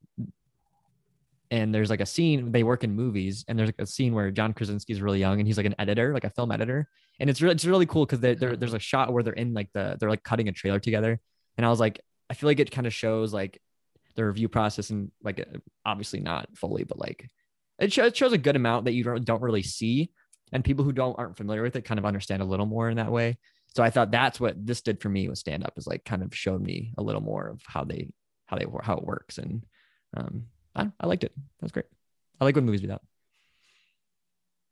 and 1.51 1.73
there's 1.73 1.89
like 1.89 2.01
a 2.01 2.05
scene 2.05 2.51
they 2.51 2.63
work 2.63 2.83
in 2.83 2.91
movies, 2.95 3.45
and 3.47 3.57
there's 3.57 3.67
like 3.69 3.79
a 3.79 3.85
scene 3.85 4.13
where 4.13 4.31
John 4.31 4.53
Krasinski 4.53 4.93
is 4.93 5.01
really 5.01 5.19
young 5.19 5.39
and 5.39 5.47
he's 5.47 5.57
like 5.57 5.65
an 5.65 5.75
editor, 5.77 6.13
like 6.13 6.23
a 6.23 6.29
film 6.29 6.51
editor, 6.51 6.89
and 7.19 7.29
it's 7.29 7.41
really 7.41 7.53
it's 7.53 7.65
really 7.65 7.85
cool 7.85 8.05
because 8.05 8.19
there 8.19 8.35
there's 8.55 8.73
a 8.73 8.79
shot 8.79 9.13
where 9.13 9.23
they're 9.23 9.33
in 9.33 9.53
like 9.53 9.71
the 9.73 9.95
they're 9.99 10.09
like 10.09 10.23
cutting 10.23 10.47
a 10.47 10.51
trailer 10.51 10.79
together, 10.79 11.19
and 11.57 11.65
I 11.65 11.69
was 11.69 11.79
like, 11.79 11.99
I 12.29 12.33
feel 12.33 12.47
like 12.47 12.59
it 12.59 12.71
kind 12.71 12.87
of 12.87 12.93
shows 12.93 13.33
like 13.33 13.61
the 14.15 14.25
review 14.25 14.47
process 14.47 14.89
and 14.89 15.11
like 15.23 15.39
uh, 15.39 15.57
obviously 15.85 16.19
not 16.19 16.47
fully, 16.55 16.83
but 16.83 16.97
like 16.99 17.29
it, 17.79 17.91
show, 17.91 18.05
it 18.05 18.15
shows 18.15 18.33
a 18.33 18.37
good 18.37 18.55
amount 18.55 18.85
that 18.85 18.93
you 18.93 19.03
don't, 19.03 19.25
don't 19.25 19.41
really 19.41 19.63
see 19.63 20.11
and 20.51 20.63
people 20.63 20.85
who 20.85 20.91
don't 20.91 21.17
aren't 21.17 21.37
familiar 21.37 21.61
with 21.63 21.75
it 21.75 21.83
kind 21.85 21.99
of 21.99 22.05
understand 22.05 22.41
a 22.41 22.45
little 22.45 22.65
more 22.65 22.89
in 22.89 22.97
that 22.97 23.11
way. 23.11 23.37
So 23.67 23.83
i 23.83 23.89
thought 23.89 24.11
that's 24.11 24.39
what 24.39 24.55
this 24.65 24.81
did 24.81 25.01
for 25.01 25.09
me 25.09 25.27
with 25.27 25.37
stand 25.37 25.65
up 25.65 25.73
is 25.77 25.85
like 25.85 26.05
kind 26.05 26.23
of 26.23 26.33
showed 26.33 26.61
me 26.61 26.93
a 26.97 27.03
little 27.03 27.21
more 27.21 27.47
of 27.47 27.61
how 27.65 27.83
they 27.83 28.09
how 28.45 28.57
they 28.57 28.65
how 28.83 28.95
it 28.95 29.03
works. 29.03 29.37
And 29.37 29.65
um 30.15 30.45
i, 30.75 30.89
I 30.99 31.07
liked 31.07 31.23
it. 31.23 31.33
That 31.35 31.63
was 31.63 31.71
great. 31.71 31.85
I 32.39 32.45
like 32.45 32.55
when 32.55 32.65
movies 32.65 32.81
do 32.81 32.87
that. 32.87 33.01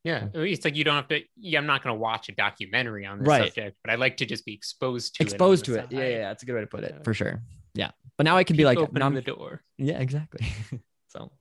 Yeah, 0.03 0.27
it's 0.33 0.65
like 0.65 0.75
you 0.75 0.83
don't 0.83 0.95
have 0.95 1.07
to. 1.09 1.21
Yeah, 1.37 1.59
I'm 1.59 1.65
not 1.65 1.81
going 1.81 1.95
to 1.95 1.99
watch 1.99 2.27
a 2.27 2.33
documentary 2.33 3.05
on 3.05 3.19
this 3.19 3.27
Right. 3.27 3.45
subject, 3.45 3.77
but 3.81 3.89
I 3.89 3.95
like 3.95 4.17
to 4.17 4.25
just 4.25 4.45
be 4.45 4.53
exposed 4.53 5.15
to 5.15 5.23
exposed 5.23 5.69
it. 5.69 5.71
to 5.71 5.79
it. 5.79 5.91
Yeah 5.91 6.07
yeah 6.09 6.27
that's 6.27 6.43
a 6.43 6.45
good 6.45 6.55
way 6.55 6.61
to 6.61 6.67
put 6.67 6.83
it 6.83 7.03
for 7.05 7.13
sure 7.13 7.41
yeah 7.75 7.91
but 8.17 8.23
now 8.25 8.37
i 8.37 8.43
can 8.43 8.55
be 8.55 8.65
like 8.65 8.77
Open 8.77 9.01
I'm- 9.01 9.13
the 9.15 9.21
door. 9.21 9.61
yeah 9.77 9.99
exactly 9.99 10.45
so 11.07 11.31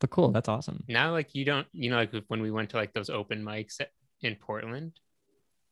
but 0.00 0.10
cool 0.10 0.30
that's 0.32 0.48
awesome 0.48 0.82
Now, 0.88 1.12
like 1.12 1.34
you 1.34 1.44
don't, 1.44 1.66
you 1.72 1.88
know, 1.90 1.96
like 1.98 2.12
when 2.28 2.42
we 2.42 2.50
went 2.50 2.70
to 2.70 2.76
like 2.76 2.92
those 2.92 3.08
open 3.08 3.44
mics 3.44 3.80
in 4.20 4.34
Portland, 4.34 4.98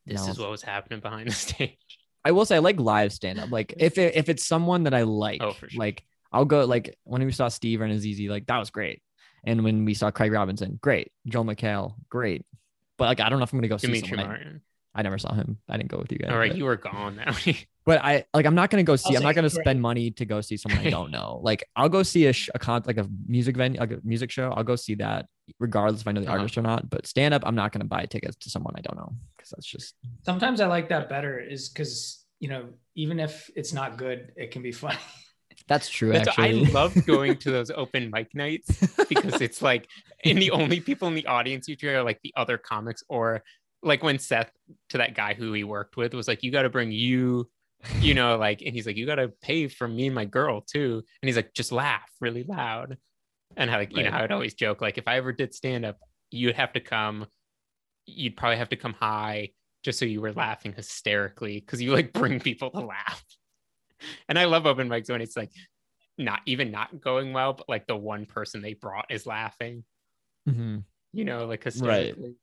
this 0.06 0.24
No. 0.24 0.30
is 0.30 0.38
what 0.38 0.50
was 0.50 0.62
happening 0.62 1.00
behind 1.00 1.26
the 1.28 1.32
stage. 1.48 1.76
I 2.24 2.30
will 2.30 2.44
say 2.44 2.54
I 2.56 2.58
like 2.60 2.78
live 2.78 3.12
stand 3.12 3.40
up. 3.40 3.50
Like 3.50 3.74
if 3.78 3.98
it, 3.98 4.14
if 4.14 4.28
it's 4.28 4.46
someone 4.46 4.84
that 4.84 4.94
I 4.94 5.02
like, 5.02 5.42
Oh, 5.42 5.50
for 5.52 5.68
sure. 5.68 5.80
like 5.80 6.04
I'll 6.30 6.44
go 6.44 6.64
like 6.64 6.96
when 7.02 7.24
we 7.24 7.32
saw 7.32 7.48
Steve 7.48 7.80
and 7.80 7.92
Azizi, 7.92 8.28
like 8.30 8.46
that 8.46 8.58
was 8.58 8.70
great. 8.70 9.02
And 9.42 9.64
when 9.64 9.84
we 9.84 9.94
saw 9.94 10.12
Craig 10.12 10.30
Robinson, 10.30 10.78
great. 10.80 11.10
Joel 11.26 11.44
McHale, 11.46 11.94
great. 12.08 12.44
But 12.98 13.06
like 13.06 13.18
I 13.20 13.30
don't 13.30 13.40
know 13.40 13.44
if 13.44 13.52
I'm 13.52 13.58
gonna 13.58 13.66
go 13.68 13.78
see 13.78 13.88
Dimitri 13.88 14.16
someone. 14.18 14.60
I, 14.94 15.02
never 15.02 15.18
saw 15.18 15.32
him. 15.34 15.58
I 15.68 15.76
didn't 15.76 15.90
go 15.90 15.98
with 15.98 16.10
you 16.12 16.18
guys. 16.18 16.30
All 16.30 16.38
right, 16.38 16.50
but, 16.50 16.58
you 16.58 16.64
were 16.64 16.76
gone 16.76 17.16
now. 17.16 17.34
but 17.86 18.02
I 18.04 18.24
like 18.34 18.46
I'm 18.46 18.54
not 18.54 18.70
gonna 18.70 18.82
go 18.82 18.96
see. 18.96 19.10
I'll 19.10 19.18
I'm 19.18 19.22
not 19.22 19.34
gonna 19.34 19.48
great. 19.48 19.62
spend 19.64 19.80
money 19.80 20.10
to 20.12 20.24
go 20.24 20.40
see 20.40 20.56
someone 20.56 20.86
I 20.86 20.90
don't 20.98 21.10
know. 21.10 21.40
Like 21.42 21.64
I'll 21.76 21.88
go 21.88 22.02
see 22.02 22.26
a, 22.26 22.32
sh- 22.32 22.50
a 22.54 22.58
con 22.58 22.82
like 22.86 22.98
a 22.98 23.08
music 23.26 23.56
venue, 23.56 23.78
like 23.80 23.92
a 23.92 24.00
music 24.04 24.30
show. 24.30 24.52
I'll 24.56 24.64
go 24.64 24.76
see 24.76 24.94
that 24.96 25.26
regardless 25.58 26.00
if 26.02 26.08
I 26.08 26.12
know 26.12 26.20
the 26.20 26.26
Uh-huh. 26.28 26.38
artist 26.38 26.58
or 26.58 26.62
not. 26.62 26.90
But 26.90 27.06
stand 27.06 27.34
up, 27.34 27.42
I'm 27.46 27.54
not 27.54 27.72
gonna 27.72 27.84
buy 27.84 28.06
tickets 28.06 28.36
to 28.36 28.50
someone 28.50 28.74
I 28.76 28.80
don't 28.80 28.96
know 28.96 29.12
because 29.36 29.50
that's 29.50 29.66
just 29.66 29.94
Sometimes 30.24 30.60
I 30.60 30.66
like 30.66 30.88
that 30.90 31.08
better, 31.08 31.38
is 31.40 31.68
because 31.68 32.24
you 32.40 32.48
know 32.48 32.70
even 32.94 33.20
if 33.20 33.50
it's 33.54 33.72
not 33.72 33.96
good, 33.96 34.32
it 34.36 34.50
can 34.50 34.62
be 34.62 34.72
funny. 34.72 34.98
that's 35.68 35.88
true. 35.88 36.10
That's, 36.12 36.28
I 36.36 36.50
love 36.50 36.94
going 37.06 37.36
to 37.38 37.50
those 37.52 37.70
open 37.70 38.10
mic 38.12 38.34
nights 38.34 38.68
because 39.08 39.40
it's 39.40 39.62
like, 39.62 39.86
and 40.24 40.38
the 40.38 40.50
only 40.50 40.80
people 40.80 41.06
in 41.08 41.14
the 41.14 41.26
audience 41.26 41.68
usually 41.68 41.94
are 41.94 42.02
like 42.02 42.18
the 42.24 42.32
other 42.36 42.58
comics, 42.58 43.04
or 43.08 43.42
like 43.82 44.02
when 44.02 44.18
Seth 44.18 44.50
to 44.90 44.98
that 44.98 45.14
guy 45.14 45.34
who 45.34 45.52
he 45.52 45.64
worked 45.64 45.96
with 45.96 46.14
was 46.14 46.28
like, 46.28 46.42
you 46.42 46.50
got 46.50 46.62
to 46.62 46.70
bring 46.70 46.92
you, 46.92 47.48
you 48.00 48.14
know, 48.14 48.36
like, 48.36 48.62
and 48.62 48.74
he's 48.74 48.86
like, 48.86 48.96
you 48.96 49.06
got 49.06 49.14
to 49.16 49.28
pay 49.42 49.68
for 49.68 49.88
me 49.88 50.06
and 50.06 50.14
my 50.14 50.26
girl 50.26 50.60
too, 50.60 51.02
and 51.22 51.28
he's 51.28 51.36
like, 51.36 51.54
just 51.54 51.72
laugh 51.72 52.10
really 52.20 52.42
loud, 52.44 52.98
and 53.56 53.70
how 53.70 53.78
like 53.78 53.96
you 53.96 54.02
know 54.02 54.10
how 54.10 54.22
I'd 54.22 54.32
always 54.32 54.54
joke 54.54 54.80
like 54.80 54.98
if 54.98 55.08
I 55.08 55.16
ever 55.16 55.32
did 55.32 55.54
stand 55.54 55.84
up, 55.84 55.98
you'd 56.30 56.56
have 56.56 56.72
to 56.74 56.80
come, 56.80 57.26
you'd 58.06 58.36
probably 58.36 58.58
have 58.58 58.68
to 58.70 58.76
come 58.76 58.92
high 58.92 59.50
just 59.82 59.98
so 59.98 60.04
you 60.04 60.20
were 60.20 60.32
laughing 60.32 60.74
hysterically 60.74 61.58
because 61.58 61.80
you 61.80 61.92
like 61.92 62.12
bring 62.12 62.38
people 62.38 62.70
to 62.70 62.80
laugh. 62.80 63.24
And 64.28 64.38
I 64.38 64.44
love 64.44 64.66
open 64.66 64.88
mics 64.88 65.10
when 65.10 65.20
it's 65.22 65.36
like 65.36 65.50
not 66.18 66.40
even 66.44 66.70
not 66.70 67.00
going 67.00 67.32
well, 67.32 67.54
but 67.54 67.68
like 67.68 67.86
the 67.86 67.96
one 67.96 68.26
person 68.26 68.60
they 68.60 68.74
brought 68.74 69.10
is 69.10 69.26
laughing, 69.26 69.84
Mhm. 70.48 70.84
you 71.14 71.24
know, 71.24 71.46
like 71.46 71.64
hysterically. 71.64 72.22
right. 72.22 72.34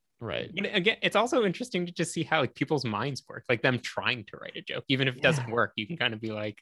And 0.57 0.65
again, 0.65 0.97
it's 1.01 1.15
also 1.15 1.45
interesting 1.45 1.85
to 1.85 1.91
just 1.91 2.11
see 2.11 2.23
how 2.23 2.41
like 2.41 2.55
people's 2.55 2.85
minds 2.85 3.23
work, 3.29 3.43
like 3.49 3.61
them 3.61 3.79
trying 3.79 4.25
to 4.25 4.37
write 4.37 4.55
a 4.55 4.61
joke, 4.61 4.83
even 4.87 5.07
if 5.07 5.15
it 5.15 5.21
doesn't 5.21 5.49
work, 5.51 5.73
you 5.75 5.85
can 5.85 5.97
kind 5.97 6.13
of 6.13 6.21
be 6.21 6.31
like, 6.31 6.57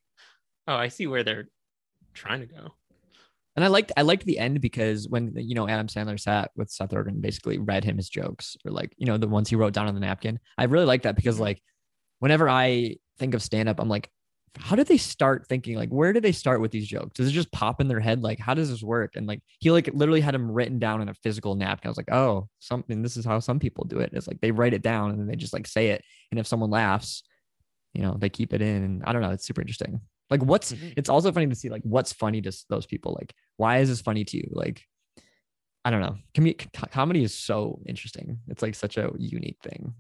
oh, 0.68 0.76
I 0.76 0.90
see 0.90 1.08
where 1.08 1.24
they're 1.24 1.48
trying 2.14 2.42
to 2.42 2.48
go. 2.48 2.74
And 3.56 3.64
I 3.64 3.70
liked 3.70 3.94
I 3.96 4.02
liked 4.02 4.26
the 4.26 4.38
end 4.38 4.60
because 4.60 5.08
when 5.08 5.32
you 5.36 5.56
know 5.56 5.68
Adam 5.68 5.88
Sandler 5.88 6.20
sat 6.20 6.52
with 6.58 6.70
Seth 6.70 6.90
Rogen 6.90 7.10
and 7.10 7.22
basically 7.22 7.58
read 7.58 7.86
him 7.86 7.96
his 7.96 8.10
jokes 8.10 8.58
or 8.66 8.72
like 8.72 8.94
you 8.98 9.06
know 9.06 9.18
the 9.18 9.30
ones 9.30 9.50
he 9.50 9.56
wrote 9.56 9.74
down 9.74 9.88
on 9.88 9.94
the 9.94 10.02
napkin. 10.02 10.40
I 10.58 10.66
really 10.66 10.86
like 10.86 11.04
that 11.04 11.16
because 11.16 11.36
mm-hmm. 11.36 11.44
like 11.44 11.64
whenever 12.20 12.50
I 12.50 12.98
think 13.18 13.34
of 13.34 13.42
stand 13.42 13.70
up, 13.70 13.80
I'm 13.80 13.88
like, 13.88 14.10
how 14.58 14.76
did 14.76 14.88
they 14.88 14.98
start 14.98 15.48
thinking 15.48 15.76
like 15.76 15.90
where 15.90 16.14
did 16.14 16.24
they 16.24 16.32
start 16.32 16.62
with 16.62 16.72
these 16.72 16.88
jokes? 16.88 17.14
Does 17.16 17.28
it 17.28 17.32
just 17.32 17.52
pop 17.52 17.82
in 17.82 17.88
their 17.88 18.00
head? 18.00 18.24
Like 18.24 18.40
how 18.40 18.54
does 18.54 18.70
this 18.70 18.84
work? 18.84 19.16
And 19.16 19.28
like 19.28 19.42
he 19.60 19.72
like 19.72 19.90
literally 19.94 20.22
had 20.22 20.34
them 20.34 20.52
written 20.52 20.80
down 20.80 21.02
in 21.02 21.10
a 21.10 21.14
physical 21.14 21.56
napkin. 21.56 21.88
I 21.88 21.92
was 21.92 21.98
like, 21.98 22.12
oh, 22.12 22.48
something. 22.60 23.02
This 23.02 23.18
is 23.18 23.26
how 23.26 23.40
some 23.40 23.60
people 23.60 23.84
do 23.86 24.00
it. 24.00 24.12
It's 24.14 24.28
like 24.28 24.42
they 24.42 24.52
write 24.52 24.74
it 24.74 24.82
down 24.82 25.12
and 25.12 25.20
then 25.20 25.28
they 25.28 25.36
just 25.36 25.54
like 25.54 25.68
say 25.68 25.90
it. 25.90 26.04
And 26.32 26.40
if 26.40 26.48
someone 26.48 26.70
laughs, 26.70 27.24
you 27.94 28.02
know, 28.02 28.16
they 28.18 28.30
keep 28.30 28.54
it 28.54 28.62
in. 28.62 28.84
And 28.84 29.04
I 29.06 29.14
don't 29.14 29.22
know. 29.22 29.32
It's 29.32 29.46
super 29.46 29.62
interesting. 29.62 30.02
Like 30.30 30.44
what's 30.44 30.74
mm-hmm. 30.74 30.90
it's 30.98 31.10
also 31.10 31.32
funny 31.32 31.48
to 31.48 31.56
see 31.56 31.70
like 31.70 31.84
what's 31.84 32.14
funny 32.14 32.42
to 32.42 32.52
those 32.70 32.86
people. 32.86 33.16
Like 33.20 33.34
why 33.58 33.80
is 33.80 33.90
this 33.90 34.02
funny 34.02 34.24
to 34.26 34.38
you? 34.38 34.50
Like 34.52 34.82
I 35.84 35.92
don't 35.92 36.02
know. 36.02 36.18
Com- 36.34 36.90
comedy 36.92 37.24
is 37.24 37.34
so 37.34 37.82
interesting. 37.86 38.40
It's 38.48 38.62
like 38.62 38.74
such 38.74 38.98
a 38.98 39.12
unique 39.18 39.58
thing. 39.64 39.94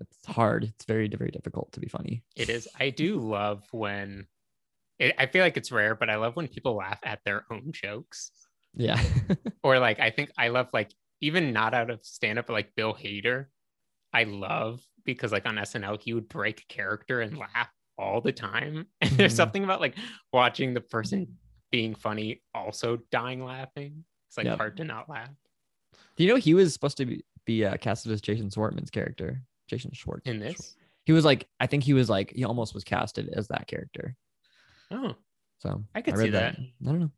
It's 0.00 0.26
hard. 0.26 0.64
It's 0.64 0.84
very 0.84 1.08
very 1.08 1.30
difficult 1.30 1.72
to 1.72 1.80
be 1.80 1.88
funny. 1.88 2.22
It 2.36 2.48
is. 2.50 2.68
I 2.78 2.90
do 2.90 3.16
love 3.20 3.64
when 3.72 4.26
it, 4.98 5.14
I 5.18 5.26
feel 5.26 5.42
like 5.42 5.56
it's 5.56 5.72
rare, 5.72 5.94
but 5.94 6.10
I 6.10 6.16
love 6.16 6.36
when 6.36 6.48
people 6.48 6.74
laugh 6.76 6.98
at 7.02 7.20
their 7.24 7.44
own 7.50 7.72
jokes. 7.72 8.30
Yeah. 8.74 9.02
or 9.62 9.78
like 9.78 10.00
I 10.00 10.10
think 10.10 10.32
I 10.38 10.48
love 10.48 10.68
like 10.72 10.92
even 11.20 11.52
not 11.52 11.74
out 11.74 11.90
of 11.90 12.04
stand 12.04 12.38
up, 12.38 12.46
but 12.46 12.52
like 12.54 12.74
Bill 12.74 12.94
Hader, 12.94 13.46
I 14.12 14.24
love 14.24 14.82
because 15.04 15.32
like 15.32 15.46
on 15.46 15.56
SNL 15.56 16.00
he 16.00 16.14
would 16.14 16.28
break 16.28 16.66
character 16.68 17.20
and 17.20 17.36
laugh 17.38 17.70
all 17.98 18.20
the 18.20 18.32
time. 18.32 18.86
And 19.00 19.10
there's 19.12 19.34
Mhm. 19.34 19.36
something 19.36 19.64
about 19.64 19.80
like 19.80 19.96
watching 20.32 20.74
the 20.74 20.80
person 20.80 21.36
being 21.70 21.94
funny 21.94 22.42
also 22.54 22.98
dying 23.10 23.44
laughing. 23.44 24.04
It's 24.28 24.36
like 24.36 24.46
Yep. 24.46 24.56
hard 24.58 24.76
to 24.78 24.84
not 24.84 25.08
laugh 25.08 25.30
Do 26.16 26.24
you 26.24 26.30
know 26.30 26.36
he 26.36 26.54
was 26.54 26.72
supposed 26.72 26.96
to 26.98 27.06
be, 27.06 27.24
be 27.44 27.64
uh, 27.64 27.76
casted 27.76 28.12
as 28.12 28.20
Jason 28.20 28.48
Schwartzman's 28.50 28.90
character? 28.90 29.42
Jason 29.72 29.90
Schwartz. 29.92 30.26
in 30.28 30.38
this. 30.38 30.76
He 31.04 31.12
was 31.12 31.24
like, 31.24 31.48
I 31.58 31.66
think 31.66 31.82
he 31.82 31.94
was 31.94 32.08
like, 32.08 32.30
he 32.34 32.44
almost 32.44 32.74
was 32.74 32.84
casted 32.84 33.28
as 33.34 33.48
that 33.48 33.66
character. 33.66 34.14
Oh, 34.90 35.14
So 35.58 35.82
I 35.94 36.00
could 36.02 36.16
read 36.16 36.26
see 36.26 36.30
that. 36.30 36.56
I 36.58 36.72
don't 36.84 37.00
know. 37.00 37.10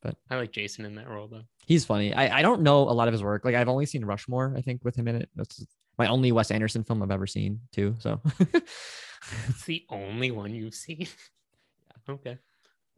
But 0.00 0.14
I 0.30 0.36
like 0.36 0.52
Jason 0.52 0.84
in 0.84 0.94
that 0.94 1.08
role 1.08 1.26
though. 1.26 1.42
He's 1.66 1.84
funny. 1.84 2.14
I, 2.14 2.38
I 2.38 2.42
don't 2.42 2.62
know 2.62 2.82
a 2.82 2.94
lot 2.94 3.08
of 3.08 3.12
his 3.12 3.22
work. 3.22 3.44
Like 3.44 3.56
I've 3.56 3.68
only 3.68 3.84
seen 3.84 4.04
Rushmore, 4.04 4.54
I 4.56 4.60
think, 4.60 4.84
with 4.84 4.94
him 4.94 5.08
in 5.08 5.16
it. 5.16 5.28
That's 5.34 5.66
my 5.98 6.06
only 6.06 6.30
Wes 6.30 6.52
Anderson 6.52 6.84
film 6.84 7.02
I've 7.02 7.10
ever 7.10 7.26
seen 7.26 7.60
too. 7.72 7.96
So 7.98 8.20
It's 9.48 9.64
the 9.66 9.84
only 9.90 10.30
one 10.30 10.54
you've 10.54 10.74
seen. 10.76 11.08
Yeah. 12.08 12.14
Okay. 12.14 12.38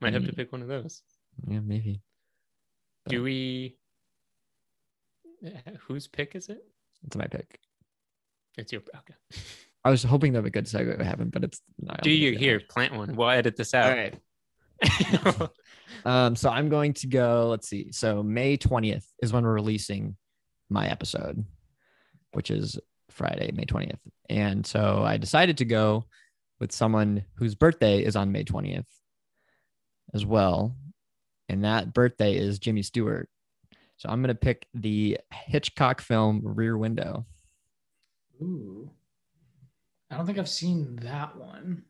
Might 0.01 0.13
have 0.13 0.27
to 0.27 0.33
Mm. 0.33 0.37
pick 0.37 0.53
one 0.53 0.61
of 0.63 0.69
those. 0.69 1.01
yeah, 1.49 1.61
maybe. 1.61 2.03
Do 3.09 3.23
we 3.23 3.79
whose 5.87 6.07
pick 6.07 6.35
is 6.35 6.49
it? 6.51 6.63
It's 7.07 7.17
my 7.17 7.27
pick. 7.27 7.61
It's 8.59 8.73
your 8.73 8.83
okay. 8.83 9.15
I 9.85 9.91
was 9.91 10.03
hoping 10.03 10.33
that 10.33 10.43
would 10.43 10.53
be 10.53 10.59
a 10.59 10.63
good 10.63 10.71
segue 10.71 10.99
would 10.99 11.07
happen, 11.07 11.31
but 11.31 11.45
it's 11.45 11.61
don't 11.83 12.03
Do 12.03 12.11
you 12.11 12.37
here 12.37 12.61
plant 12.69 12.95
one? 12.95 13.17
We'll 13.17 13.31
edit 13.31 13.57
this 13.57 13.73
out. 13.75 13.91
All 13.91 13.97
right. 13.97 15.51
Um, 16.05 16.37
so 16.37 16.51
I'm 16.51 16.69
going 16.69 16.95
to 16.95 17.07
go, 17.07 17.49
let's 17.51 17.69
see. 17.69 17.93
So 17.93 18.23
May 18.23 18.57
20th 18.57 19.05
is 19.23 19.33
when 19.33 19.45
we're 19.45 19.53
releasing 19.53 20.17
my 20.69 20.89
episode, 20.89 21.45
which 22.33 22.51
is 22.51 22.79
Friday, 23.11 23.51
May 23.53 23.65
20th. 23.65 23.99
And 24.29 24.65
so 24.65 25.03
I 25.05 25.17
decided 25.17 25.59
to 25.59 25.65
go 25.65 26.05
with 26.59 26.73
someone 26.73 27.25
whose 27.35 27.55
birthday 27.55 28.03
is 28.03 28.17
on 28.17 28.33
May 28.33 28.45
20th 28.45 28.87
as 30.15 30.25
well. 30.25 30.77
And 31.49 31.65
that 31.65 31.93
birthday 31.93 32.37
is 32.37 32.59
Jimmy 32.59 32.83
Stewart. 32.83 33.29
So 33.97 34.09
I'm 34.09 34.23
going 34.23 34.29
to 34.29 34.35
pick 34.35 34.67
the 34.73 35.19
Hitchcock 35.33 36.01
film 36.01 36.41
Rear 36.45 36.79
Window. 36.79 37.27
Ooh. 38.43 38.91
I 40.11 40.17
don't 40.17 40.27
think 40.27 40.39
I've 40.39 40.49
seen 40.49 40.97
that 41.03 41.37
one. 41.37 41.85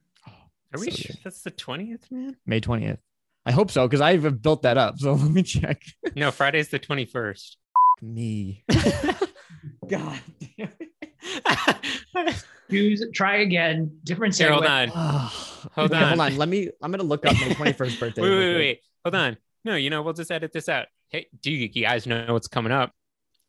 Are 0.73 0.79
we 0.79 0.91
So 0.91 0.97
sure 0.97 1.17
that's 1.25 1.43
the 1.43 1.51
twentieth, 1.51 2.11
man? 2.11 2.37
May 2.47 2.61
20th. 2.61 2.99
I 3.47 3.53
hope 3.53 3.71
so 3.71 3.87
because 3.89 4.01
I've 4.01 4.43
built 4.43 4.63
that 4.63 4.77
up. 4.79 4.95
So 4.99 5.15
let 5.15 5.31
me 5.31 5.43
check. 5.43 5.83
No, 6.15 6.31
Friday's 6.31 6.69
the 6.69 6.79
twenty 6.79 7.07
first. 7.07 7.57
Me. 8.03 8.65
God 9.89 10.21
damn 10.57 10.71
it. 10.81 12.45
Use 12.69 13.05
try 13.13 13.39
again. 13.39 13.99
Different 14.05 14.37
Here, 14.37 14.53
hold 14.53 14.65
segue. 14.65 14.69
on. 14.69 14.93
Ah. 14.95 15.69
Hold 15.75 15.91
Okay, 15.93 16.01
on. 16.03 16.09
hold 16.09 16.21
on. 16.21 16.37
Let 16.37 16.49
me. 16.49 16.71
I'm 16.83 16.91
gonna 16.93 17.03
look 17.03 17.27
up 17.27 17.33
my 17.35 17.49
21st 17.49 17.99
birthday. 17.99 18.23
Wait, 18.23 18.31
wait, 18.31 18.39
wait, 18.39 18.55
wait. 18.57 18.81
Hold 19.05 19.15
on. 19.17 19.37
No, 19.65 19.75
you 19.75 19.91
know, 19.91 20.03
we'll 20.03 20.15
just 20.15 20.31
edit 20.31 20.53
this 20.53 20.69
out. 20.69 20.87
Hey, 21.09 21.27
do 21.43 21.51
you 21.51 21.69
guys 21.69 22.07
know 22.07 22.27
what's 22.33 22.47
coming 22.49 22.71
up? 22.73 22.93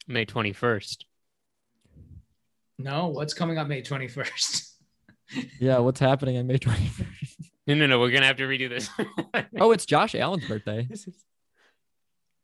May 0.07 0.25
twenty 0.25 0.53
first. 0.53 1.05
No, 2.83 3.07
what's 3.07 3.33
coming 3.33 3.57
up 3.57 3.67
May 3.67 3.81
21st? 3.81 4.67
Yeah, 5.61 5.77
what's 5.77 6.01
happening 6.01 6.37
on 6.37 6.45
May 6.47 6.57
21st? 6.57 7.05
No, 7.65 7.75
no, 7.75 7.87
no. 7.87 7.99
We're 8.01 8.11
gonna 8.11 8.25
have 8.25 8.35
to 8.35 8.43
redo 8.43 8.67
this. 8.67 8.89
Oh, 9.57 9.71
it's 9.71 9.85
Josh 9.85 10.13
Allen's 10.13 10.45
birthday. 10.45 10.89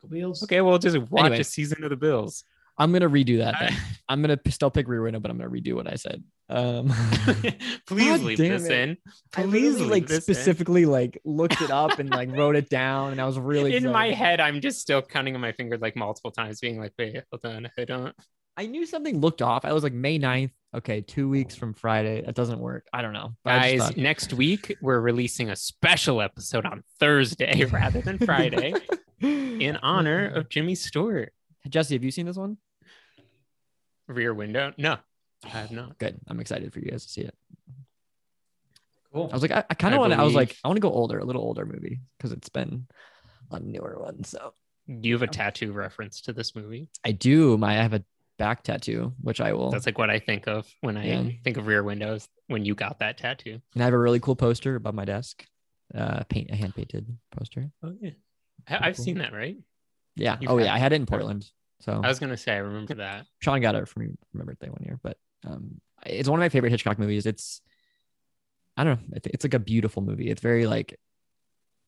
Wheels. 0.07 0.41
okay, 0.43 0.61
we'll 0.61 0.77
just 0.77 0.97
watch 0.97 1.25
Anyway. 1.25 1.39
a 1.41 1.43
season 1.43 1.83
of 1.83 1.89
the 1.89 1.97
Bills. 1.97 2.45
I'm 2.77 2.93
gonna 2.93 3.09
redo 3.09 3.39
that. 3.39 3.55
Then. 3.59 3.73
I'm 4.07 4.21
gonna 4.21 4.39
still 4.47 4.69
pick 4.71 4.87
Rear 4.87 5.01
Window, 5.01 5.19
but 5.19 5.29
I'm 5.31 5.37
gonna 5.37 5.49
redo 5.49 5.73
what 5.73 5.91
I 5.91 5.95
said. 5.95 6.23
Um, 6.47 6.87
Please 7.87 8.07
God 8.07 8.21
leave 8.21 8.37
this 8.37 8.65
it. 8.67 8.71
in. 8.71 8.97
Please 9.33 9.79
leave 9.81 9.89
like 9.89 10.07
this 10.07 10.17
in. 10.19 10.21
specifically 10.35 10.85
like 10.85 11.19
looked 11.25 11.61
it 11.61 11.71
up 11.71 11.99
and 11.99 12.09
like 12.09 12.31
wrote 12.31 12.55
it 12.55 12.69
down, 12.69 13.11
and 13.11 13.19
I 13.19 13.25
was 13.25 13.37
really 13.37 13.75
in 13.75 13.91
my 13.91 14.11
head, 14.11 14.39
I'm 14.39 14.61
just 14.61 14.79
still 14.79 15.01
counting 15.01 15.35
on 15.35 15.41
my 15.41 15.51
fingers 15.51 15.81
like 15.81 15.97
multiple 15.97 16.31
times, 16.31 16.61
being 16.61 16.79
like, 16.79 16.93
wait, 16.97 17.21
hold 17.31 17.53
on, 17.53 17.69
I 17.77 17.83
don't. 17.83 18.15
I 18.57 18.65
knew 18.65 18.85
something 18.85 19.21
looked 19.21 19.41
off. 19.41 19.65
I 19.65 19.73
was 19.73 19.83
like 19.83 19.93
May 19.93 20.17
9th. 20.17 20.51
Okay, 20.75 21.01
two 21.01 21.29
weeks 21.29 21.55
from 21.55 21.73
Friday. 21.73 22.23
That 22.25 22.35
doesn't 22.35 22.59
work. 22.59 22.87
I 22.91 23.01
don't 23.01 23.13
know. 23.13 23.33
But 23.43 23.59
Guys, 23.59 23.79
thought- 23.79 23.97
next 23.97 24.33
week 24.33 24.75
we're 24.81 24.99
releasing 24.99 25.49
a 25.49 25.55
special 25.55 26.21
episode 26.21 26.65
on 26.65 26.83
Thursday 26.99 27.63
rather 27.71 28.01
than 28.01 28.17
Friday 28.17 28.73
in 29.21 29.77
honor 29.77 30.27
of 30.27 30.49
Jimmy 30.49 30.75
Stewart. 30.75 31.31
Jesse, 31.69 31.95
have 31.95 32.03
you 32.03 32.11
seen 32.11 32.25
this 32.25 32.35
one? 32.35 32.57
Rear 34.07 34.33
Window? 34.33 34.73
No, 34.77 34.97
I 35.43 35.49
have 35.49 35.71
not. 35.71 35.97
Good. 35.97 36.19
I'm 36.27 36.39
excited 36.39 36.73
for 36.73 36.79
you 36.79 36.91
guys 36.91 37.05
to 37.05 37.11
see 37.11 37.21
it. 37.21 37.35
Cool. 39.13 39.29
I 39.31 39.35
was 39.35 39.41
like, 39.41 39.51
I, 39.51 39.63
I 39.69 39.73
kind 39.73 39.93
of 39.93 39.99
want 39.99 40.13
to, 40.13 40.19
I 40.19 40.23
was 40.23 40.33
like, 40.33 40.55
I 40.63 40.67
want 40.67 40.77
to 40.77 40.81
go 40.81 40.91
older, 40.91 41.19
a 41.19 41.25
little 41.25 41.41
older 41.41 41.65
movie 41.65 41.99
because 42.17 42.31
it's 42.31 42.49
been 42.49 42.87
a 43.51 43.59
newer 43.59 43.97
one. 43.99 44.23
So 44.23 44.53
Do 44.87 45.07
you 45.07 45.15
have 45.15 45.23
a 45.23 45.27
tattoo 45.27 45.71
reference 45.71 46.21
to 46.21 46.33
this 46.33 46.55
movie? 46.55 46.89
I 47.05 47.11
do. 47.11 47.57
My, 47.57 47.79
I 47.79 47.81
have 47.81 47.93
a 47.93 48.03
back 48.37 48.63
tattoo, 48.63 49.13
which 49.21 49.41
I 49.41 49.53
will, 49.53 49.71
That's 49.71 49.85
like 49.85 49.97
what 49.97 50.09
I 50.09 50.19
think 50.19 50.47
of 50.47 50.67
when 50.81 50.95
I 50.97 51.05
Yeah. 51.05 51.29
think 51.43 51.57
of 51.57 51.67
Rear 51.67 51.83
Windows 51.83 52.27
when 52.47 52.65
you 52.65 52.75
got 52.75 52.99
that 52.99 53.17
tattoo. 53.17 53.59
and 53.73 53.81
I 53.81 53.85
have 53.85 53.93
a 53.93 53.97
really 53.97 54.19
cool 54.19 54.35
poster 54.35 54.75
above 54.75 54.93
my 54.95 55.05
desk, 55.05 55.45
uh, 55.93 56.23
paint 56.25 56.51
a 56.51 56.55
hand 56.55 56.75
painted 56.75 57.17
poster. 57.31 57.71
Oh, 57.83 57.95
yeah. 57.99 58.11
I- 58.67 58.89
I've 58.89 58.95
Cool. 58.95 59.05
seen 59.05 59.17
that, 59.19 59.33
right? 59.33 59.57
Yeah. 60.15 60.37
You've 60.39 60.51
oh 60.51 60.57
yeah. 60.57 60.73
I 60.73 60.77
had 60.77 60.93
it 60.93 60.97
in. 60.97 61.05
Portland. 61.05 61.49
So 61.79 61.93
I 62.03 62.07
was 62.07 62.19
going 62.19 62.31
to 62.31 62.37
say, 62.37 62.53
I 62.53 62.57
remember 62.57 62.95
that. 62.95 63.27
Sean 63.39 63.61
got 63.61 63.75
it 63.75 63.87
for 63.87 63.99
me 63.99 64.07
for 64.31 64.37
my 64.39 64.43
birthday 64.45 64.69
one 64.69 64.81
year, 64.83 64.99
but 65.03 65.17
um, 65.45 65.79
it's 66.05 66.27
one 66.27 66.39
of 66.39 66.41
my 66.43 66.49
favorite 66.49 66.71
Hitchcock 66.71 66.97
movies. 66.97 67.25
It's, 67.27 67.61
I 68.75 68.83
don't 68.83 68.99
know, 69.11 69.19
it's 69.25 69.45
like 69.45 69.53
a 69.53 69.59
beautiful 69.59 70.01
movie. 70.01 70.29
It's 70.29 70.41
very 70.41 70.65
like, 70.65 70.99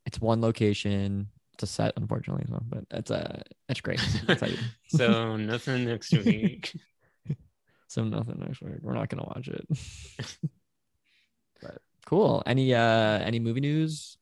it's 0.05 0.19
one 0.21 0.41
location. 0.41 1.29
A 1.61 1.67
set, 1.67 1.93
unfortunately, 1.97 2.45
so, 2.47 2.61
but 2.69 2.85
it's 2.91 3.11
uh, 3.11 3.41
it's 3.67 3.81
great. 3.81 3.99
So 4.87 5.35
nothing 5.35 5.85
next 5.85 6.11
week. 6.11 6.73
so 7.87 8.03
nothing 8.03 8.39
next 8.39 8.61
week. 8.61 8.75
We're 8.81 8.93
not 8.93 9.09
gonna 9.09 9.25
watch 9.25 9.47
it. 9.49 9.67
but 11.61 11.81
cool. 12.05 12.43
Any 12.45 12.73
uh, 12.73 13.19
any 13.19 13.39
movie 13.39 13.61
news? 13.61 14.17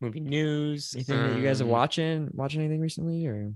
Movie 0.00 0.20
news. 0.20 0.94
Anything 0.94 1.22
that 1.22 1.36
you 1.36 1.42
guys 1.42 1.60
are 1.60 1.64
um, 1.64 1.70
watching? 1.70 2.30
Watching 2.32 2.60
anything 2.60 2.80
recently 2.80 3.26
or? 3.26 3.52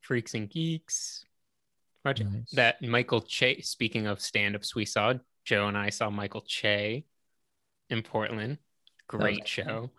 Freaks 0.00 0.34
and 0.34 0.48
Geeks. 0.48 1.24
Watch 2.04 2.20
Nice. 2.20 2.50
that 2.52 2.82
Michael 2.82 3.20
Che. 3.20 3.60
Speaking 3.60 4.06
of 4.06 4.20
stand-ups, 4.20 4.74
we 4.74 4.86
saw 4.86 5.14
Joe 5.44 5.68
and 5.68 5.76
I 5.76 5.90
saw 5.90 6.10
Michael 6.10 6.40
Che 6.40 7.04
in 7.90 8.02
Portland. 8.02 8.58
Great 9.06 9.46
show. 9.46 9.90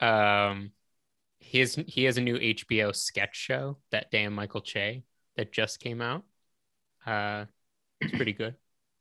Um, 0.00 0.72
he 1.40 1.60
has 1.60 1.74
he 1.86 2.04
has 2.04 2.18
a 2.18 2.22
new 2.22 2.36
HBO 2.38 2.94
sketch 2.94 3.36
show 3.36 3.78
that 3.90 4.10
damn 4.10 4.34
Michael 4.34 4.60
Che 4.62 5.04
that 5.36 5.52
just 5.52 5.80
came 5.80 6.00
out. 6.02 6.24
Uh, 7.06 7.44
it's 8.00 8.12
pretty 8.12 8.32
good. 8.32 8.54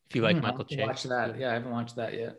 If 0.09 0.15
you 0.15 0.21
like 0.21 0.37
Hmm, 0.37 0.43
Michael 0.43 0.65
Che, 0.65 0.81
Watch 0.85 1.03
that. 1.03 1.37
Yeah, 1.39 1.49
I 1.51 1.53
haven't 1.53 1.71
watched 1.71 1.95
that 1.95 2.13
yet. 2.13 2.37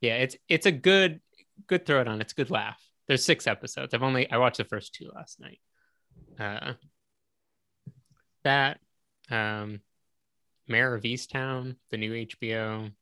yeah, 0.00 0.16
it's 0.16 0.36
it's 0.48 0.66
a 0.66 0.72
good 0.72 1.20
good 1.66 1.84
throw 1.86 2.00
it 2.00 2.08
on. 2.08 2.20
It's 2.20 2.32
a 2.32 2.36
good 2.36 2.50
laugh. 2.50 2.80
There's 3.08 3.24
six 3.24 3.46
episodes. 3.46 3.92
I've 3.92 4.02
only 4.02 4.30
I 4.30 4.38
watched 4.38 4.58
the 4.58 4.64
first 4.64 4.94
two 4.94 5.10
last 5.14 5.40
night. 5.40 5.58
Uh, 6.38 6.74
that 8.44 8.78
um, 9.30 9.80
Mare 10.68 10.94
of 10.94 11.02
Easttown, 11.02 11.76
the 11.90 11.96
new 11.96 12.12
HBO. 12.26 12.92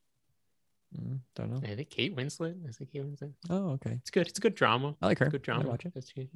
Mm, 0.96 1.20
don't 1.36 1.50
know. 1.50 1.60
I 1.62 1.74
think 1.74 1.90
Kate 1.90 2.16
Winslet. 2.16 2.68
Is 2.68 2.80
it 2.80 2.88
Kate 2.92 3.02
Winslet? 3.04 3.32
Oh, 3.50 3.70
okay. 3.72 3.92
It's 4.00 4.10
good. 4.10 4.26
It's 4.26 4.38
a 4.38 4.42
good 4.42 4.54
drama. 4.54 4.94
I 5.02 5.06
like 5.06 5.18
her. 5.18 5.26
It's 5.26 5.34
a 5.34 5.38
good 5.38 5.42
I 5.50 5.54
drama. 5.56 5.68
watch 5.68 5.84
it. 5.84 6.28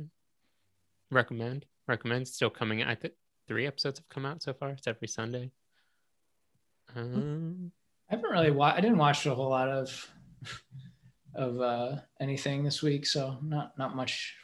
Recommend. 1.11 1.67
Recommend. 1.89 2.29
Still 2.29 2.51
coming. 2.51 2.83
I 2.83 2.95
think 2.95 3.15
three 3.49 3.67
episodes 3.67 3.99
have 3.99 4.09
come 4.09 4.27
out 4.27 4.43
so 4.43 4.53
far. 4.53 4.71
It's 4.71 4.87
every 4.87 5.09
Sunday. 5.09 5.51
Um, 6.95 7.73
I 8.11 8.17
haven't 8.17 8.31
really 8.31 8.51
watched. 8.51 8.79
I 8.79 8.81
didn't 8.81 8.99
watch 8.99 9.25
a 9.27 9.35
whole 9.35 9.51
lot 9.51 9.69
of 9.69 10.11
of 11.35 11.61
uh, 11.61 11.97
anything 12.21 12.63
this 12.63 12.83
week, 12.83 13.07
so 13.07 13.39
not 13.43 13.77
not 13.79 13.97
much. 13.97 14.35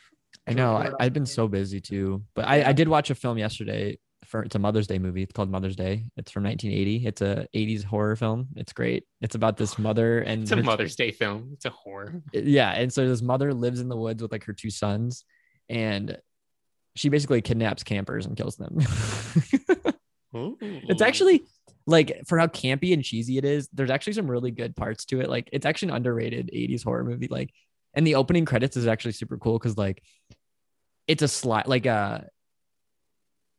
I 0.46 0.54
know. 0.54 0.76
I, 0.76 0.90
I've 0.98 1.12
been 1.12 1.26
so 1.26 1.48
busy 1.48 1.80
too, 1.80 2.22
but 2.34 2.46
I, 2.46 2.70
I 2.70 2.72
did 2.72 2.88
watch 2.88 3.10
a 3.10 3.14
film 3.14 3.36
yesterday. 3.36 3.98
For 4.28 4.42
it's 4.42 4.54
a 4.54 4.58
Mother's 4.58 4.86
Day 4.86 4.98
movie. 4.98 5.22
It's 5.22 5.32
called 5.32 5.50
Mother's 5.50 5.74
Day. 5.74 6.04
It's 6.18 6.30
from 6.30 6.44
1980. 6.44 7.06
It's 7.06 7.22
a 7.22 7.48
80s 7.56 7.82
horror 7.82 8.14
film. 8.14 8.48
It's 8.56 8.74
great. 8.74 9.04
It's 9.22 9.34
about 9.34 9.56
this 9.56 9.78
mother 9.88 10.20
and 10.20 10.42
it's 10.42 10.52
a 10.52 10.56
her- 10.56 10.62
Mother's 10.62 10.96
Day 10.96 11.10
film. 11.12 11.50
It's 11.54 11.64
a 11.64 11.70
horror. 11.70 12.22
yeah 12.34 12.70
and 12.72 12.92
so 12.92 13.08
this 13.08 13.22
mother 13.22 13.52
lives 13.54 13.80
in 13.80 13.88
the 13.88 13.96
woods 13.96 14.22
with 14.22 14.30
like 14.30 14.44
her 14.44 14.52
two 14.52 14.70
sons 14.70 15.24
and 15.70 16.18
she 16.94 17.08
basically 17.08 17.40
kidnaps 17.40 17.82
campers 17.82 18.26
and 18.26 18.36
kills 18.36 18.56
them 18.56 18.78
it's 20.34 21.02
actually 21.02 21.42
like 21.86 22.22
for 22.26 22.38
how 22.38 22.46
campy 22.46 22.92
and 22.92 23.02
cheesy 23.04 23.38
it 23.38 23.44
is 23.44 23.68
there's 23.72 23.90
actually 23.90 24.12
some 24.12 24.30
really 24.30 24.50
good 24.50 24.76
parts 24.76 25.04
to 25.06 25.20
it 25.20 25.28
like 25.30 25.48
it's 25.52 25.64
actually 25.64 25.88
an 25.90 25.96
underrated 25.96 26.50
80s 26.52 26.84
horror 26.84 27.04
movie 27.04 27.28
like 27.30 27.50
and 27.94 28.06
the 28.06 28.16
opening 28.16 28.44
credits 28.44 28.76
is 28.76 28.86
actually 28.86 29.12
super 29.12 29.38
cool 29.38 29.58
because 29.58 29.76
like 29.78 30.02
it's 31.06 31.22
a 31.22 31.28
slide 31.28 31.66
like 31.66 31.86
uh 31.86 32.20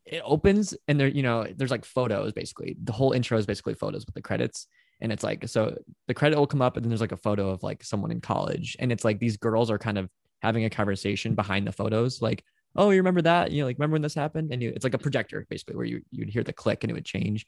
it 0.10 0.24
opens 0.26 0.74
and 0.88 1.00
there 1.00 1.08
you 1.08 1.22
know 1.22 1.46
there's 1.56 1.72
like 1.72 1.86
photos 1.86 2.34
basically. 2.34 2.76
The 2.84 2.92
whole 2.92 3.12
intro 3.12 3.38
is 3.38 3.46
basically 3.46 3.76
photos 3.76 4.06
with 4.06 4.16
the 4.16 4.22
credits. 4.22 4.68
And 5.02 5.14
it's 5.14 5.24
like 5.24 5.48
so 5.48 5.78
the 6.08 6.14
credit 6.14 6.38
will 6.38 6.48
come 6.48 6.62
up 6.62 6.76
and 6.76 6.84
then 6.84 6.90
there's 6.90 7.00
like 7.00 7.14
a 7.14 7.18
photo 7.18 7.50
of 7.50 7.64
like 7.64 7.84
someone 7.84 8.12
in 8.12 8.20
college. 8.20 8.76
And 8.80 8.92
it's 8.92 9.06
like 9.06 9.20
these 9.20 9.38
girls 9.38 9.70
are 9.70 9.78
kind 9.78 9.98
of 9.98 10.10
having 10.42 10.66
a 10.66 10.70
conversation 10.70 11.36
behind 11.36 11.68
the 11.68 11.72
photos 11.72 12.22
like 12.22 12.44
oh 12.76 12.90
you 12.90 12.98
remember 12.98 13.22
that? 13.22 13.52
You 13.52 13.62
know 13.62 13.68
like 13.68 13.78
remember 13.78 13.94
when 13.94 14.02
this 14.02 14.16
happened? 14.16 14.52
And 14.52 14.62
you 14.62 14.74
it's 14.76 14.84
like 14.84 14.96
a 14.96 15.00
projector 15.00 15.46
basically 15.50 15.76
where 15.76 15.86
you 15.86 16.02
you'd 16.10 16.30
hear 16.30 16.44
the 16.44 16.54
click 16.54 16.84
and 16.84 16.92
it 16.92 16.96
would 16.96 17.06
change. 17.06 17.46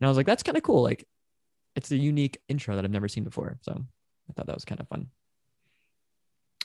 And 0.00 0.06
i 0.06 0.10
was 0.10 0.16
like 0.16 0.26
that's 0.26 0.42
kind 0.42 0.58
of 0.58 0.64
cool. 0.64 0.82
Like 0.82 1.06
it's 1.76 1.92
a 1.92 1.96
unique 1.96 2.38
intro 2.48 2.74
that 2.74 2.84
i've 2.84 2.90
never 2.90 3.08
seen 3.08 3.24
before. 3.24 3.58
So 3.62 3.72
i 3.72 4.32
thought 4.32 4.46
that 4.46 4.56
was 4.56 4.64
kind 4.64 4.80
of 4.80 4.88
fun. 4.88 5.06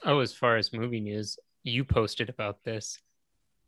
Oh, 0.04 0.20
as 0.20 0.34
far 0.34 0.58
as 0.58 0.74
movie 0.74 1.00
news, 1.00 1.38
you 1.64 1.84
posted 1.84 2.30
about 2.30 2.64
this. 2.64 3.00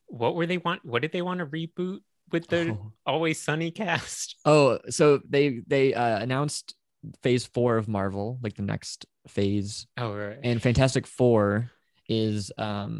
What 0.08 0.36
were 0.36 0.46
they 0.46 0.58
want? 0.58 0.84
What 0.86 1.02
did 1.02 1.12
they 1.12 1.22
want 1.22 1.40
to 1.40 1.46
reboot 1.46 2.00
with 2.32 2.48
the 2.48 2.72
Oh. 2.72 2.92
Always 3.06 3.42
Sunny 3.42 3.72
cast? 3.82 4.36
oh 4.46 4.80
so 4.90 5.20
they 5.30 5.62
they 5.68 5.94
uh, 5.94 6.20
announced 6.20 6.76
phase 7.24 7.46
four 7.46 7.78
of 7.78 7.88
marvel 7.88 8.38
like 8.42 8.56
the 8.56 8.62
next 8.64 9.06
phase 9.28 9.88
Oh, 9.98 10.14
right. 10.14 10.38
and 10.44 10.62
Fantastic 10.62 11.06
Four 11.08 11.72
is 12.10 12.52
um 12.58 13.00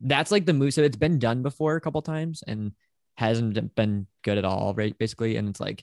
that's 0.00 0.30
like 0.30 0.46
the 0.46 0.52
movie. 0.54 0.70
So 0.70 0.82
it's 0.82 0.96
been 0.96 1.18
done 1.18 1.42
before 1.42 1.74
a 1.76 1.80
couple 1.80 2.00
times 2.02 2.42
and 2.46 2.72
hasn't 3.16 3.74
been 3.74 4.06
good 4.22 4.38
at 4.38 4.44
all, 4.44 4.72
right? 4.74 4.96
Basically, 4.96 5.36
and 5.36 5.48
it's 5.48 5.58
like 5.60 5.82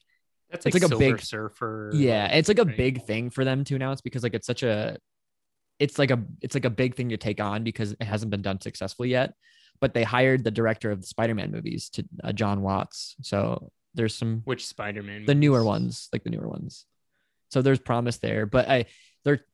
That's 0.49 0.65
it's 0.65 0.73
like, 0.73 0.83
like 0.83 0.91
a 0.93 0.97
big- 0.97 1.21
Surfer. 1.21 1.91
yeah, 1.93 2.27
it's 2.27 2.47
like 2.47 2.59
a 2.59 2.63
right? 2.63 2.77
big 2.77 3.03
thing 3.03 3.29
for 3.29 3.43
them 3.43 3.63
to 3.65 3.75
announce 3.75 3.99
because 4.01 4.23
like 4.23 4.33
it's 4.33 4.47
such 4.47 4.63
a 4.63 4.97
it's 5.79 5.99
like 5.99 6.11
a 6.11 6.23
it's 6.41 6.55
like 6.55 6.63
a 6.65 6.69
big 6.69 6.95
thing 6.95 7.09
to 7.09 7.17
take 7.17 7.41
on 7.41 7.63
because 7.63 7.91
it 7.91 8.03
hasn't 8.03 8.31
been 8.31 8.41
done 8.41 8.61
successfully 8.61 9.09
yet. 9.09 9.33
But 9.85 9.93
they 9.93 10.01
hired 10.03 10.43
the 10.43 10.49
director 10.49 10.89
of 10.89 10.99
the 10.99 11.05
Spider-Man 11.05 11.51
movies 11.51 11.89
to 11.91 12.03
uh, 12.23 12.31
John 12.33 12.63
Watts. 12.63 13.15
So 13.21 13.71
there's 13.93 14.15
some 14.15 14.41
Which 14.45 14.65
Spider-Man? 14.65 15.25
the 15.25 15.35
newer 15.35 15.59
movies? 15.59 15.67
ones, 15.67 16.09
like 16.11 16.23
the 16.23 16.31
newer 16.31 16.47
ones. 16.49 16.85
So 17.51 17.61
there's 17.61 17.77
promise 17.77 18.17
there, 18.17 18.47
but 18.47 18.67
I 18.67 18.85
there 19.25 19.45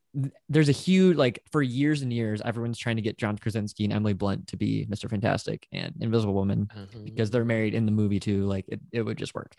there's 0.47 0.69
a 0.69 0.71
huge 0.87 1.17
like 1.17 1.43
for 1.51 1.61
years 1.61 2.01
and 2.01 2.13
years, 2.13 2.41
everyone's 2.45 2.77
trying 2.79 2.95
to 2.95 3.01
get 3.01 3.17
John 3.17 3.37
Krasinski 3.37 3.83
and 3.83 3.91
Emily 3.91 4.13
Blunt 4.13 4.47
to 4.47 4.55
be 4.57 4.87
Mr. 4.89 5.09
Fantastic 5.09 5.67
and 5.73 5.93
Invisible 5.99 6.33
Woman 6.33 6.69
Uh-huh. 6.73 6.99
because 7.03 7.29
they're 7.29 7.43
married 7.45 7.73
in 7.73 7.85
the 7.85 7.91
movie 7.91 8.21
too. 8.21 8.45
Like 8.45 8.65
it, 8.69 8.79
it 8.93 9.01
would 9.01 9.17
just 9.17 9.35
work. 9.35 9.53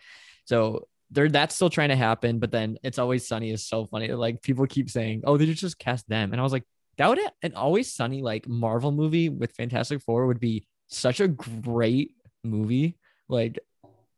So 0.45 0.87
they're 1.11 1.29
that's 1.29 1.53
still 1.55 1.69
trying 1.69 1.89
to 1.89 1.95
happen, 1.95 2.39
but 2.39 2.49
then 2.51 2.77
it's 2.83 2.97
always 2.97 3.27
sunny 3.27 3.51
is 3.51 3.63
so 3.63 3.85
funny. 3.85 4.07
Like 4.11 4.41
people 4.41 4.65
keep 4.65 4.89
saying, 4.89 5.21
Oh, 5.25 5.37
they 5.37 5.45
just 5.53 5.77
cast 5.77 6.09
them. 6.09 6.31
And 6.31 6.39
I 6.41 6.43
was 6.43 6.51
like, 6.53 6.65
that 6.97 7.09
would 7.09 7.19
an 7.41 7.55
always 7.55 7.93
sunny 7.93 8.21
like 8.21 8.47
Marvel 8.47 8.91
movie 8.91 9.29
with 9.29 9.51
Fantastic 9.53 10.01
Four 10.01 10.27
would 10.27 10.39
be 10.39 10.67
such 10.87 11.19
a 11.19 11.27
great 11.27 12.15
movie. 12.43 12.97
Like 13.27 13.59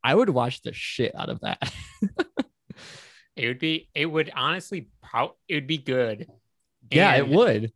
I 0.03 0.13
would 0.13 0.29
watch 0.29 0.61
the 0.61 0.73
shit 0.73 1.15
out 1.15 1.29
of 1.29 1.41
that. 1.41 1.73
It 3.35 3.47
would 3.47 3.59
be. 3.59 3.89
It 3.93 4.05
would 4.05 4.31
honestly. 4.33 4.89
Pro- 5.03 5.35
it 5.47 5.55
would 5.55 5.67
be 5.67 5.77
good. 5.77 6.27
yeah, 6.89 7.15
it 7.15 7.27
would. 7.27 7.71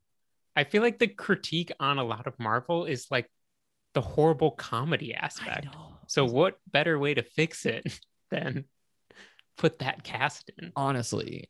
I 0.55 0.63
feel 0.63 0.81
like 0.81 0.99
the 0.99 1.07
critique 1.07 1.71
on 1.79 1.99
a 1.99 2.03
lot 2.03 2.27
of 2.27 2.39
Marvel 2.39 2.85
is 2.85 3.07
like 3.11 3.29
the 3.93 4.01
horrible 4.01 4.51
comedy 4.51 5.13
aspect. 5.13 5.67
So 6.07 6.25
what 6.25 6.57
better 6.71 6.97
way 6.97 7.13
to 7.13 7.23
fix 7.23 7.65
it 7.65 7.99
than 8.31 8.65
put 9.57 9.79
that 9.79 10.03
cast 10.03 10.49
in? 10.57 10.71
honestly 10.75 11.49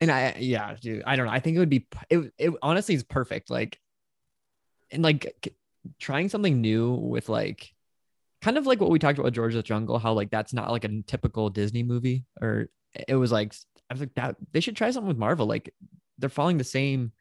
and 0.00 0.10
i 0.10 0.36
yeah 0.38 0.74
dude 0.80 1.02
i 1.06 1.16
don't 1.16 1.26
know 1.26 1.32
i 1.32 1.40
think 1.40 1.56
it 1.56 1.60
would 1.60 1.68
be 1.68 1.86
it, 2.10 2.32
it 2.38 2.52
honestly 2.62 2.94
is 2.94 3.02
perfect 3.02 3.50
like 3.50 3.78
and 4.90 5.02
like 5.02 5.54
trying 5.98 6.28
something 6.28 6.60
new 6.60 6.92
with 6.92 7.28
like 7.28 7.72
kind 8.42 8.56
of 8.58 8.66
like 8.66 8.80
what 8.80 8.90
we 8.90 8.98
talked 8.98 9.18
about 9.18 9.26
with 9.26 9.34
george 9.34 9.54
the 9.54 9.62
jungle 9.62 9.98
how 9.98 10.12
like 10.12 10.30
that's 10.30 10.52
not 10.52 10.70
like 10.70 10.84
a 10.84 11.02
typical 11.06 11.50
disney 11.50 11.82
movie 11.82 12.24
or 12.40 12.68
it 13.08 13.16
was 13.16 13.32
like 13.32 13.54
i 13.90 13.94
was 13.94 14.00
like 14.00 14.14
that 14.14 14.36
they 14.52 14.60
should 14.60 14.76
try 14.76 14.90
something 14.90 15.08
with 15.08 15.18
marvel 15.18 15.46
like 15.46 15.72
they're 16.18 16.28
following 16.28 16.58
the 16.58 16.64
same 16.64 17.12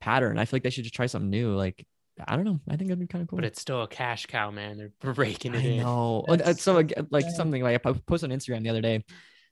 pattern 0.00 0.38
i 0.38 0.44
feel 0.44 0.56
like 0.56 0.62
they 0.62 0.70
should 0.70 0.84
just 0.84 0.94
try 0.94 1.06
something 1.06 1.30
new 1.30 1.54
like 1.54 1.86
i 2.26 2.34
don't 2.34 2.44
know 2.44 2.60
i 2.68 2.76
think 2.76 2.88
that'd 2.88 2.98
be 2.98 3.06
kind 3.06 3.22
of 3.22 3.28
cool 3.28 3.36
But 3.36 3.44
it's 3.44 3.60
still 3.60 3.82
a 3.82 3.88
cash 3.88 4.24
cow, 4.26 4.50
man. 4.50 4.92
They're 5.00 5.12
breaking 5.12 5.54
it 5.54 5.58
I 5.58 5.68
in. 5.68 5.76
know. 5.82 6.24
Uh, 6.26 6.54
so 6.54 6.72
like, 6.72 6.94
like 7.10 7.28
something 7.28 7.62
like 7.62 7.74
I 7.74 7.92
posted 7.92 8.32
on 8.32 8.38
Instagram 8.38 8.62
the 8.62 8.70
other 8.70 8.80
day, 8.80 9.04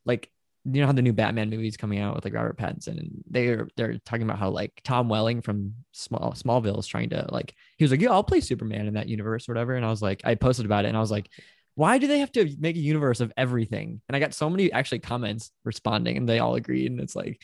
like 0.07 0.31
you 0.65 0.81
know 0.81 0.87
how 0.87 0.93
the 0.93 1.03
new 1.03 1.13
Batman 1.13 1.51
movie 1.51 1.69
is 1.69 1.77
coming 1.77 1.99
out 1.99 2.15
with 2.15 2.25
like 2.25 2.35
Robert 2.35 2.57
Pattinson, 2.57 2.99
and 2.99 3.25
they're 3.29 3.69
they're 3.77 3.99
talking 3.99 4.23
about 4.23 4.39
how 4.39 4.51
like 4.51 4.81
Tom 4.85 5.09
Welling 5.09 5.43
from 5.43 5.75
Small 5.93 6.33
Smallville 6.33 6.79
is 6.79 6.87
trying 6.87 7.11
to 7.11 7.27
like 7.31 7.55
he 7.77 7.85
was 7.85 7.91
like 7.91 8.01
yeah 8.01 8.11
I'll 8.11 8.25
play 8.25 8.41
Superman 8.41 8.87
in 8.87 8.95
that 8.95 9.09
universe 9.09 9.49
or 9.49 9.53
whatever, 9.53 9.75
and 9.75 9.85
I 9.85 9.91
was 9.91 10.03
like 10.03 10.23
I 10.25 10.35
posted 10.35 10.67
about 10.67 10.85
it 10.85 10.89
and 10.89 10.97
I 10.97 11.01
was 11.01 11.11
like 11.11 11.29
why 11.77 11.99
do 11.99 12.07
they 12.07 12.21
have 12.21 12.33
to 12.33 12.49
make 12.59 12.77
a 12.77 12.81
universe 12.81 13.21
of 13.21 13.33
everything? 13.37 14.01
And 14.09 14.17
I 14.17 14.21
got 14.21 14.35
so 14.35 14.49
many 14.49 14.71
actually 14.73 15.01
comments 15.01 15.51
responding, 15.65 16.17
and 16.17 16.29
they 16.29 16.39
all 16.39 16.55
agreed, 16.55 16.91
and 16.91 17.01
it's 17.01 17.17
like, 17.17 17.41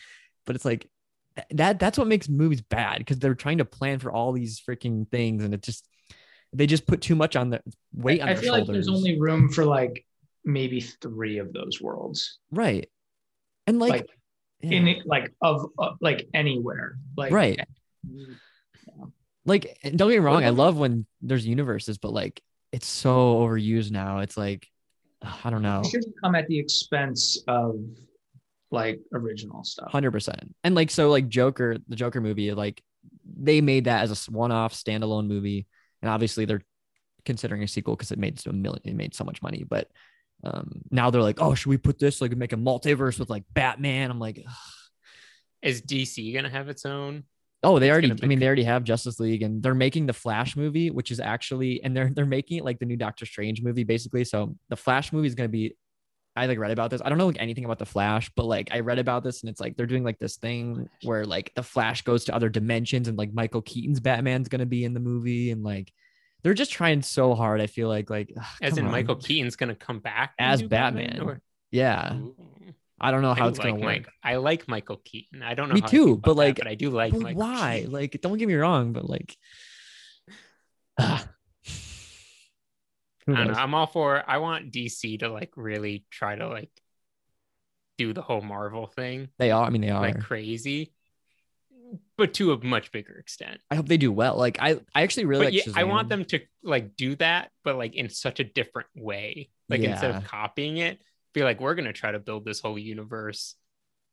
but 0.47 0.57
it's 0.57 0.65
like 0.65 0.89
that 1.51 1.79
that's 1.79 1.99
what 1.99 2.07
makes 2.07 2.29
movies 2.29 2.61
bad 2.61 2.99
because 2.99 3.19
they're 3.19 3.35
trying 3.35 3.59
to 3.59 3.65
plan 3.65 3.99
for 3.99 4.13
all 4.13 4.33
these 4.33 4.61
freaking 4.61 5.09
things, 5.11 5.45
and 5.45 5.53
it 5.53 5.63
just 5.63 5.87
they 6.53 6.67
just 6.67 6.87
put 6.87 7.01
too 7.01 7.15
much 7.17 7.37
on 7.37 7.51
the 7.51 7.61
weight 7.93 8.21
on 8.21 8.29
I 8.29 8.35
their 8.35 8.43
feel 8.43 8.55
shoulders. 8.55 8.69
like 8.69 8.75
there's 8.75 8.89
only 8.89 9.21
room 9.21 9.51
for 9.51 9.65
like 9.65 10.05
maybe 10.45 10.81
three 10.81 11.39
of 11.39 11.53
those 11.53 11.81
worlds. 11.81 12.39
Right. 12.51 12.89
And 13.71 13.79
like, 13.79 13.93
Like, 13.93 14.11
in 14.63 14.89
it, 14.89 15.07
like 15.07 15.33
of 15.41 15.67
uh, 15.79 15.93
like 16.01 16.27
anywhere. 16.35 16.99
Like 17.17 17.33
Right. 17.33 17.61
like 19.47 19.79
don't 19.83 20.09
get 20.09 20.09
me 20.09 20.19
wrong, 20.19 20.45
I 20.45 20.51
love 20.51 20.77
when 20.77 21.07
there's 21.23 21.47
universes, 21.47 21.99
but 21.99 22.13
like 22.13 22.43
it's 22.73 22.87
so 22.87 23.37
overused 23.39 23.91
now. 23.91 24.19
It's 24.19 24.37
like 24.37 24.67
I 25.45 25.51
don't 25.51 25.63
know. 25.63 25.81
It 25.81 25.87
shouldn't 25.87 26.15
come 26.23 26.35
at 26.35 26.47
the 26.49 26.59
expense 26.59 27.43
of 27.47 27.77
like 28.71 29.01
original 29.13 29.65
stuff. 29.65 29.91
Hundred 29.91 30.11
percent. 30.11 30.55
And 30.65 30.75
like 30.75 30.91
so, 30.91 31.11
like 31.11 31.29
Joker, 31.29 31.77
the 31.89 31.97
Joker 31.97 32.21
movie, 32.21 32.53
like 32.53 32.83
they 33.25 33.61
made 33.61 33.85
that 33.85 34.03
as 34.03 34.29
a 34.29 34.31
one-off 34.31 34.75
standalone 34.75 35.27
movie, 35.27 35.67
and 36.03 36.11
obviously 36.11 36.45
they're 36.45 36.65
considering 37.25 37.63
a 37.63 37.69
sequel 37.69 37.97
because 37.97 38.13
it 38.13 38.19
made 38.19 38.41
so 38.41 38.51
million, 38.53 38.83
it 38.85 38.95
made 38.95 39.15
so 39.15 39.25
much 39.25 39.43
money. 39.43 39.65
But 39.65 39.89
um 40.45 40.83
now 40.91 41.11
they're 41.11 41.23
like, 41.23 41.41
oh, 41.41 41.55
should 41.55 41.71
we 41.71 41.79
put 41.79 41.99
this 41.99 42.21
like 42.21 42.37
make 42.37 42.53
a 42.53 42.57
multiverse 42.57 43.19
with 43.19 43.31
like 43.31 43.45
Batman? 43.53 44.11
I'm 44.11 44.19
like, 44.19 44.43
ugh. 44.47 44.55
Is 45.63 45.83
DC 45.83 46.33
gonna 46.35 46.49
have 46.51 46.69
its 46.69 46.87
own? 46.87 47.25
Oh, 47.63 47.79
they 47.79 47.89
It's 47.89 47.93
already. 47.93 48.09
gonna 48.09 48.21
I 48.23 48.27
mean, 48.27 48.39
they 48.39 48.47
already 48.47 48.65
have 48.65 48.85
Justice 48.85 49.21
League, 49.21 49.43
and 49.43 49.63
they're 49.63 49.75
making 49.75 50.07
the 50.07 50.15
Flash 50.15 50.57
movie, 50.57 50.91
which 50.91 51.11
is 51.11 51.21
actually, 51.21 51.83
and 51.85 51.95
they're 51.95 52.09
they're 52.09 52.25
making 52.25 52.59
it 52.59 52.65
like 52.65 52.79
the 52.79 52.87
new 52.87 52.97
Doctor 52.97 53.27
Strange 53.27 53.61
movie, 53.63 53.85
basically. 53.85 54.25
So 54.25 54.57
the 54.71 54.77
Flash 54.77 55.13
movie 55.13 55.27
is 55.27 55.35
going 55.35 55.49
to 55.49 55.53
be. 55.53 55.77
I 56.37 56.47
like 56.47 56.59
read 56.59 56.71
about 56.71 56.91
this. 56.91 57.03
I 57.05 57.11
don't 57.11 57.19
know 57.19 57.27
like 57.27 57.41
anything 57.41 57.67
about 57.67 57.79
the 57.79 57.85
Flash, 57.85 58.31
but 58.35 58.47
like 58.47 58.71
I 58.73 58.81
read 58.81 58.99
about 58.99 59.25
this, 59.25 59.43
and 59.43 59.51
it's 59.51 59.61
like 59.61 59.77
they're 59.77 59.85
doing 59.85 60.05
like 60.05 60.19
this 60.19 60.37
thing 60.37 60.89
where 61.03 61.27
like 61.27 61.53
the 61.55 61.63
Flash 61.63 62.01
goes 62.03 62.25
to 62.27 62.35
other 62.35 62.49
dimensions, 62.49 63.09
and 63.09 63.19
like 63.19 63.35
Michael 63.35 63.61
Keaton's 63.61 64.01
Batman's 64.01 64.49
going 64.49 64.61
to 64.61 64.67
be 64.67 64.85
in 64.85 64.95
the 64.95 65.01
movie, 65.01 65.51
and 65.51 65.63
like 65.63 65.93
they're 66.43 66.55
just 66.55 66.73
trying 66.73 67.03
so 67.03 67.35
hard. 67.35 67.61
I 67.61 67.67
feel 67.67 67.89
like 67.89 68.11
like 68.11 68.33
ugh, 68.37 68.45
As 68.63 68.79
in 68.79 68.87
on. 68.87 68.93
Michael 68.93 69.17
Keaton's 69.17 69.57
gonna 69.57 69.75
come 69.75 69.99
back 70.01 70.35
as 70.39 70.63
New 70.63 70.69
Batman. 70.69 71.21
or- 71.21 71.41
Yeah, 71.71 72.19
I 73.01 73.11
don't 73.11 73.23
know 73.23 73.35
how 73.35 73.49
it's 73.49 73.59
going 73.59 73.81
like 73.81 74.05
to 74.05 74.09
work. 74.09 74.15
I 74.23 74.37
like 74.37 74.69
Michael 74.69 75.01
Keaton. 75.05 75.43
I 75.43 75.55
don't 75.55 75.69
know. 75.69 75.75
Me 75.75 75.81
how 75.81 75.87
too, 75.87 76.17
but 76.17 76.35
that, 76.35 76.37
like, 76.39 76.57
but 76.57 76.67
I 76.67 76.75
do 76.75 76.91
like 76.91 77.13
but 77.13 77.23
Michael 77.23 77.41
why? 77.41 77.77
Keaton. 77.79 77.93
Like, 77.93 78.21
don't 78.21 78.37
get 78.39 78.49
me 78.49 78.55
wrong, 78.55 78.93
but 78.93 79.09
like. 79.09 79.37
I 80.99 81.23
don't 83.27 83.47
know. 83.49 83.55
I'm 83.55 83.75
all 83.75 83.87
for. 83.87 84.23
I 84.29 84.39
want 84.39 84.73
DC 84.73 85.21
to 85.21 85.29
like 85.29 85.53
really 85.57 86.05
try 86.11 86.35
to 86.37 86.49
like 86.49 86.71
do 87.97 88.13
the 88.13 88.23
whole 88.23 88.41
Marvel 88.41 88.87
thing 88.87 89.29
They 89.39 89.51
are. 89.51 89.65
I 89.65 89.71
mean, 89.71 89.83
they 89.83 89.91
are. 89.91 90.01
like 90.01 90.21
crazy, 90.21 90.93
but 92.17 92.35
to 92.35 92.53
a 92.53 92.65
much 92.65 92.93
bigger 92.93 93.15
extent. 93.15 93.61
I 93.71 93.75
hope 93.77 93.89
they 93.89 93.97
do 93.97 94.13
well. 94.13 94.37
Like 94.37 94.59
I, 94.61 94.81
I 94.95 95.03
actually 95.03 95.27
really 95.27 95.47
like. 95.47 95.55
yeah, 95.55 95.73
I 95.75 95.85
want 95.85 96.09
them 96.09 96.25
to 96.27 96.41
like 96.63 96.97
do 96.97 97.17
that, 97.17 97.51
but 97.65 97.77
like 97.77 97.95
in 97.95 98.09
such 98.09 98.41
a 98.41 98.45
different 98.45 98.89
way. 98.97 99.51
Like 99.69 99.83
instead 99.83 100.11
of 100.11 100.25
copying 100.25 100.79
it, 100.79 101.01
be 101.33 101.45
like, 101.45 101.61
we're 101.61 101.75
gonna 101.75 101.93
try 101.93 102.13
to 102.13 102.19
build 102.19 102.45
this 102.45 102.61
whole 102.61 102.79
universe 102.79 103.55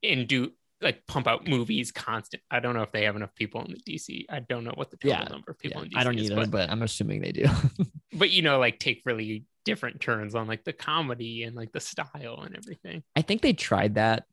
and 0.03 0.27
do 0.27 0.51
like 0.81 1.05
pump 1.07 1.27
out 1.27 1.47
movies 1.47 1.91
constant. 1.91 2.43
I 2.51 2.59
don't 2.59 2.75
know 2.75 2.83
if 2.83 2.91
they 2.91 3.05
have 3.05 3.15
enough 3.15 3.33
people 3.35 3.63
in 3.63 3.71
the 3.71 3.79
DC. 3.79 4.25
I 4.29 4.39
don't 4.39 4.63
know 4.63 4.73
what 4.75 4.91
the 4.91 4.97
total 4.97 5.17
Yeah, 5.19 5.29
number 5.29 5.51
of 5.51 5.59
people 5.59 5.81
Yeah, 5.81 5.85
in 5.85 5.91
DC 5.91 5.97
I 5.97 6.03
don't 6.03 6.17
is, 6.17 6.25
either, 6.25 6.35
but, 6.35 6.51
but 6.51 6.69
I'm 6.69 6.83
assuming 6.83 7.21
they 7.21 7.31
do. 7.31 7.45
but 8.13 8.29
you 8.29 8.41
know, 8.41 8.59
like 8.59 8.79
take 8.79 9.01
really 9.05 9.45
different 9.65 9.99
turns 9.99 10.35
on 10.35 10.47
like 10.47 10.63
the 10.63 10.73
comedy 10.73 11.43
and 11.43 11.55
like 11.55 11.71
the 11.71 11.79
style 11.79 12.43
and 12.45 12.55
everything. 12.55 13.03
I 13.15 13.21
think 13.21 13.41
they 13.41 13.53
tried 13.53 13.95
that, 13.95 14.25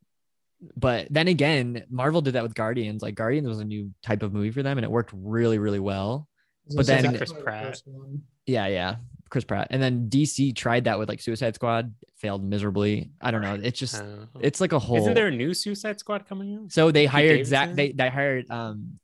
but 0.76 1.06
then 1.10 1.28
again, 1.28 1.84
Marvel 1.90 2.20
did 2.20 2.34
that 2.34 2.42
with 2.42 2.54
Guardians. 2.54 3.02
Like 3.02 3.14
Guardians 3.14 3.48
was 3.48 3.60
a 3.60 3.64
new 3.64 3.90
type 4.02 4.22
of 4.22 4.32
movie 4.32 4.50
for 4.50 4.62
them, 4.62 4.78
and 4.78 4.84
it 4.84 4.90
worked 4.90 5.12
really, 5.14 5.58
really 5.58 5.80
well. 5.80 6.28
But 6.74 6.86
then, 6.86 7.16
Chris 7.16 7.32
Pratt. 7.32 7.82
yeah, 8.46 8.66
yeah, 8.68 8.96
Chris 9.30 9.44
Pratt, 9.44 9.68
and 9.70 9.82
then 9.82 10.08
DC 10.08 10.54
tried 10.56 10.84
that 10.84 10.98
with 10.98 11.08
like 11.08 11.20
Suicide 11.20 11.54
Squad, 11.54 11.92
failed 12.16 12.42
miserably. 12.42 13.10
I 13.20 13.30
don't 13.30 13.42
know. 13.42 13.58
It's 13.62 13.78
just, 13.78 13.96
Uh, 14.02 14.26
it's 14.40 14.60
like 14.60 14.72
a 14.72 14.78
whole. 14.78 14.96
Isn't 14.96 15.14
there 15.14 15.26
a 15.26 15.30
new 15.30 15.52
Suicide 15.52 15.98
Squad 16.00 16.26
coming 16.26 16.54
out? 16.56 16.72
So 16.72 16.90
they 16.90 17.02
Pete 17.02 17.10
hired 17.10 17.46
Zach. 17.46 17.74
They 17.74 17.92
they 17.92 18.08
hired 18.08 18.50
um, 18.50 18.98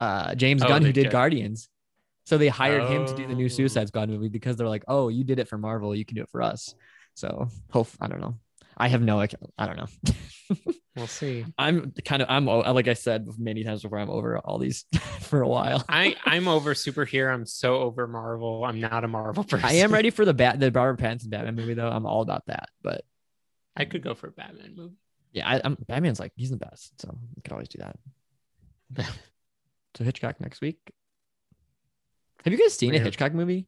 uh, 0.00 0.34
James 0.34 0.62
Oh, 0.62 0.68
Gunn 0.68 0.82
who 0.82 0.92
did 0.92 1.04
did. 1.04 1.12
Guardians. 1.12 1.68
So 2.26 2.36
they 2.38 2.48
hired 2.48 2.82
him 2.90 3.06
to 3.06 3.14
do 3.14 3.26
the 3.26 3.34
new 3.34 3.44
Oh. 3.44 3.48
Suicide 3.48 3.88
Squad 3.88 4.08
movie 4.10 4.28
because 4.28 4.56
they're 4.56 4.68
like, 4.68 4.84
oh, 4.88 5.08
you 5.08 5.22
did 5.24 5.38
it 5.38 5.48
for 5.48 5.56
Marvel, 5.58 5.94
you 5.94 6.04
can 6.04 6.16
do 6.16 6.22
it 6.22 6.28
for 6.28 6.42
us. 6.42 6.74
So 7.14 7.48
hope 7.70 7.88
I 8.00 8.08
don't 8.08 8.20
know. 8.20 8.34
I 8.76 8.88
have 8.88 9.00
no. 9.00 9.20
I 9.20 9.26
don't 9.66 9.76
know. 9.76 9.86
We'll 10.96 11.06
see. 11.06 11.44
I'm 11.58 11.92
kind 12.04 12.22
of 12.22 12.28
I'm 12.30 12.46
like 12.46 12.88
I 12.88 12.94
said 12.94 13.28
many 13.38 13.64
times 13.64 13.82
before. 13.82 13.98
I'm 13.98 14.08
over 14.10 14.38
all 14.38 14.58
these 14.58 14.84
for 15.20 15.42
a 15.42 15.48
while. 15.48 15.84
I 15.88 16.16
I'm 16.24 16.48
over 16.48 16.72
superhero. 16.74 17.32
I'm 17.34 17.44
so 17.44 17.76
over 17.76 18.06
Marvel. 18.06 18.64
I'm 18.64 18.80
not 18.80 19.04
a 19.04 19.08
Marvel 19.08 19.44
person. 19.44 19.68
I 19.68 19.74
am 19.74 19.92
ready 19.92 20.10
for 20.10 20.24
the 20.24 20.32
bat 20.34 20.58
the 20.58 20.70
Robert 20.70 20.98
Pattinson 20.98 21.28
Batman 21.28 21.54
movie 21.54 21.74
though. 21.74 21.88
I'm 21.88 22.06
all 22.06 22.22
about 22.22 22.46
that. 22.46 22.70
But 22.82 23.04
I 23.76 23.84
could 23.84 24.02
go 24.02 24.14
for 24.14 24.28
a 24.28 24.32
Batman 24.32 24.74
movie. 24.74 24.94
yeah, 25.32 25.46
I, 25.48 25.60
I'm 25.62 25.76
Batman's 25.86 26.18
like 26.18 26.32
he's 26.34 26.50
the 26.50 26.56
best, 26.56 26.98
so 27.00 27.14
we 27.34 27.42
could 27.42 27.52
always 27.52 27.68
do 27.68 27.78
that. 27.78 27.98
so 29.96 30.04
Hitchcock 30.04 30.40
next 30.40 30.62
week. 30.62 30.78
Have 32.44 32.52
you 32.52 32.58
guys 32.58 32.72
seen 32.74 32.94
a 32.94 32.98
Hitchcock 32.98 33.34
movie? 33.34 33.66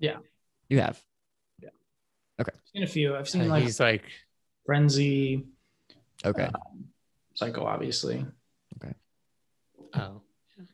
Yeah. 0.00 0.16
You 0.68 0.80
have. 0.80 1.00
Yeah. 1.62 1.68
Okay. 2.40 2.52
I've 2.54 2.68
seen 2.72 2.82
a 2.82 2.86
few. 2.86 3.14
I've 3.16 3.28
seen 3.28 3.42
Uh, 3.42 3.46
like 3.46 3.62
he's 3.64 3.78
like 3.78 4.04
Frenzy, 4.66 5.44
Okay. 6.24 6.44
um, 6.44 6.84
Psycho, 7.34 7.64
obviously. 7.64 8.24
Okay. 8.82 8.94
Oh, 9.94 10.20
yeah. 10.58 10.64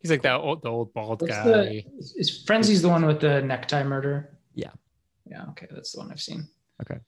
he's 0.00 0.10
like 0.10 0.22
that 0.22 0.40
old 0.40 0.62
the 0.62 0.68
old 0.68 0.92
bald 0.92 1.22
What's 1.22 1.34
guy. 1.34 1.44
the 1.44 1.84
is, 1.98 2.14
is 2.16 2.44
Frenzy's 2.46 2.82
the 2.82 2.88
one 2.88 3.04
with 3.06 3.20
the 3.20 3.40
necktie 3.42 3.82
murder? 3.82 4.36
Yeah. 4.54 4.70
Yeah. 5.26 5.44
Okay, 5.50 5.66
that's 5.70 5.92
the 5.92 6.00
one 6.00 6.10
I've 6.12 6.20
seen. 6.20 6.48
Okay. 6.82 7.00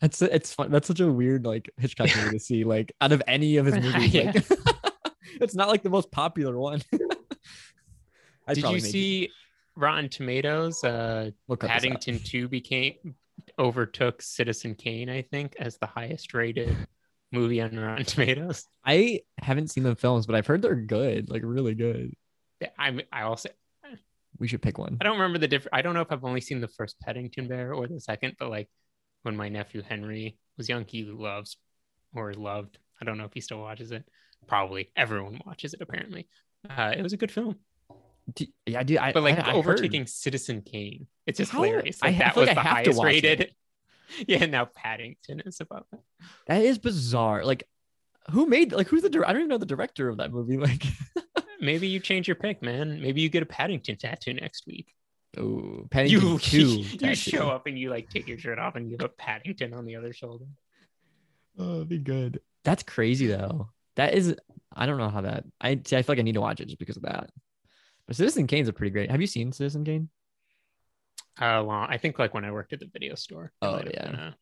That's 0.00 0.22
it's 0.22 0.54
fun. 0.54 0.70
That's 0.70 0.86
such 0.88 1.00
a 1.00 1.10
weird 1.10 1.44
like 1.44 1.70
Hitchcock 1.76 2.08
movie 2.16 2.30
to 2.30 2.40
see. 2.40 2.64
Like 2.70 2.92
out 3.00 3.12
of 3.12 3.22
any 3.26 3.56
of 3.58 3.66
his 3.66 3.74
movies, 3.76 4.14
Yeah. 4.14 4.32
like, 4.34 4.44
it's 5.40 5.54
not 5.54 5.68
like 5.68 5.82
the 5.82 5.90
most 5.90 6.10
popular 6.10 6.56
one. 6.58 6.80
I'd 8.48 8.54
Did 8.54 8.64
you 8.64 8.70
make- 8.72 8.84
see 8.84 9.30
Rotten 9.76 10.08
Tomatoes? 10.08 10.82
Uh, 10.82 11.30
We'll 11.46 11.56
cut 11.56 11.66
this 11.68 11.70
out. 11.74 11.82
Paddington 11.82 12.18
Two 12.20 12.48
became 12.48 13.14
overtook 13.58 14.22
Citizen 14.22 14.74
Kane, 14.74 15.10
I 15.10 15.22
think, 15.22 15.54
as 15.58 15.76
the 15.78 15.86
highest 15.86 16.32
rated 16.34 16.76
movie 17.32 17.60
on 17.60 17.76
Rotten 17.78 18.04
Tomatoes. 18.06 18.64
I 18.84 19.20
haven't 19.38 19.68
seen 19.68 19.84
the 19.84 19.94
films, 19.96 20.26
but 20.26 20.34
I've 20.34 20.46
heard 20.46 20.62
they're 20.62 20.74
good, 20.74 21.30
like 21.30 21.42
really 21.44 21.74
good. 21.74 22.14
I 22.78 23.02
I 23.12 23.22
also 23.22 23.48
We 24.38 24.48
should 24.48 24.62
pick 24.62 24.78
one. 24.78 24.98
I 25.00 25.04
don't 25.04 25.18
remember 25.18 25.38
the 25.38 25.48
different. 25.48 25.74
I 25.74 25.82
don't 25.82 25.94
know 25.94 26.00
if 26.02 26.10
I've 26.12 26.24
only 26.24 26.40
seen 26.40 26.60
the 26.60 26.68
first 26.68 26.98
Paddington 27.00 27.48
Bear 27.48 27.72
or 27.74 27.86
the 27.86 28.00
second, 28.00 28.36
but 28.38 28.50
like 28.50 28.68
when 29.22 29.36
my 29.36 29.48
nephew 29.48 29.82
Henry 29.86 30.38
was 30.56 30.68
young, 30.68 30.84
he 30.86 31.04
loves 31.04 31.56
or 32.14 32.32
loved. 32.34 32.78
I 33.00 33.04
don't 33.04 33.16
know 33.18 33.24
if 33.24 33.32
he 33.34 33.40
still 33.40 33.60
watches 33.60 33.92
it. 33.92 34.04
Probably 34.46 34.90
everyone 34.96 35.40
watches 35.46 35.74
it. 35.74 35.80
Apparently, 35.80 36.28
uh, 36.68 36.92
it 36.96 37.02
was 37.02 37.12
a 37.12 37.16
good 37.16 37.30
film. 37.30 37.56
D- 38.34 38.52
Yeah, 38.66 38.82
dude. 38.82 38.98
I, 38.98 39.12
But 39.12 39.22
like 39.22 39.38
I, 39.38 39.52
overtaking 39.52 40.06
Citizen 40.06 40.62
Kane, 40.62 41.06
it's 41.26 41.38
just 41.38 41.50
How- 41.52 41.62
hilarious. 41.62 41.98
I 42.02 42.08
Like, 42.08 42.14
I 42.16 42.18
that 42.18 42.36
was 42.36 42.46
like 42.46 42.54
the 42.56 42.60
I 42.60 42.64
have 42.64 42.84
to 42.84 42.92
highest 42.92 42.98
watch 42.98 43.24
it. 43.24 43.52
Yeah, 44.26 44.46
now 44.46 44.64
Paddington 44.64 45.40
is 45.40 45.60
about. 45.60 45.86
Heard. 45.90 46.00
That 46.46 46.62
is 46.62 46.78
bizarre. 46.78 47.44
Like, 47.44 47.64
who 48.30 48.46
made 48.46 48.72
like 48.72 48.88
who's 48.88 49.02
the 49.02 49.10
dir- 49.10 49.24
I 49.26 49.32
don't 49.32 49.42
even 49.42 49.48
know 49.48 49.58
the 49.58 49.66
director 49.66 50.08
of 50.08 50.18
that 50.18 50.32
movie. 50.32 50.56
Like, 50.56 50.84
Maybe 51.60 51.88
you 51.88 52.00
change 52.00 52.26
your 52.26 52.36
pick, 52.36 52.62
man. 52.62 53.00
Maybe 53.02 53.20
you 53.20 53.28
get 53.28 53.42
a 53.42 53.46
Paddington 53.46 53.96
tattoo 53.96 54.32
next 54.32 54.66
week. 54.66 54.94
oh, 55.36 55.86
Paddington 55.90 56.28
You 56.32 56.38
Two. 56.40 56.68
you 56.80 56.98
tattoo. 56.98 57.14
show 57.14 57.48
up 57.50 57.66
and 57.66 57.78
you 57.78 57.90
like 57.90 58.08
take 58.08 58.26
your 58.26 58.38
shirt 58.38 58.58
off 58.58 58.76
and 58.76 58.88
you 58.90 58.96
have 58.98 59.04
a 59.06 59.10
Paddington 59.10 59.74
on 59.74 59.84
the 59.84 59.96
other 59.96 60.12
shoulder. 60.12 60.46
Oh, 61.58 61.84
be 61.84 61.98
good. 61.98 62.40
That's 62.64 62.82
crazy 62.82 63.26
though. 63.26 63.68
That 63.96 64.14
is. 64.14 64.34
I 64.74 64.86
don't 64.86 64.98
know 64.98 65.08
how 65.10 65.20
that. 65.22 65.44
I 65.60 65.80
see. 65.84 65.96
I 65.96 66.02
feel 66.02 66.14
like 66.14 66.18
I 66.20 66.22
need 66.22 66.34
to 66.34 66.40
watch 66.40 66.60
it 66.60 66.66
just 66.66 66.78
because 66.78 66.96
of 66.96 67.02
that. 67.02 67.30
But 68.06 68.16
Citizen 68.16 68.46
Kane's 68.46 68.68
a 68.68 68.72
pretty 68.72 68.90
great. 68.90 69.10
Have 69.10 69.20
you 69.20 69.26
seen 69.26 69.52
Citizen 69.52 69.84
Kane? 69.84 70.08
Uh, 71.40 71.64
well, 71.64 71.86
I 71.88 71.96
think 71.96 72.18
like 72.18 72.34
when 72.34 72.44
I 72.44 72.52
worked 72.52 72.72
at 72.74 72.80
the 72.80 72.86
video 72.92 73.14
store. 73.14 73.50
Oh, 73.62 73.80
yeah. 73.82 74.32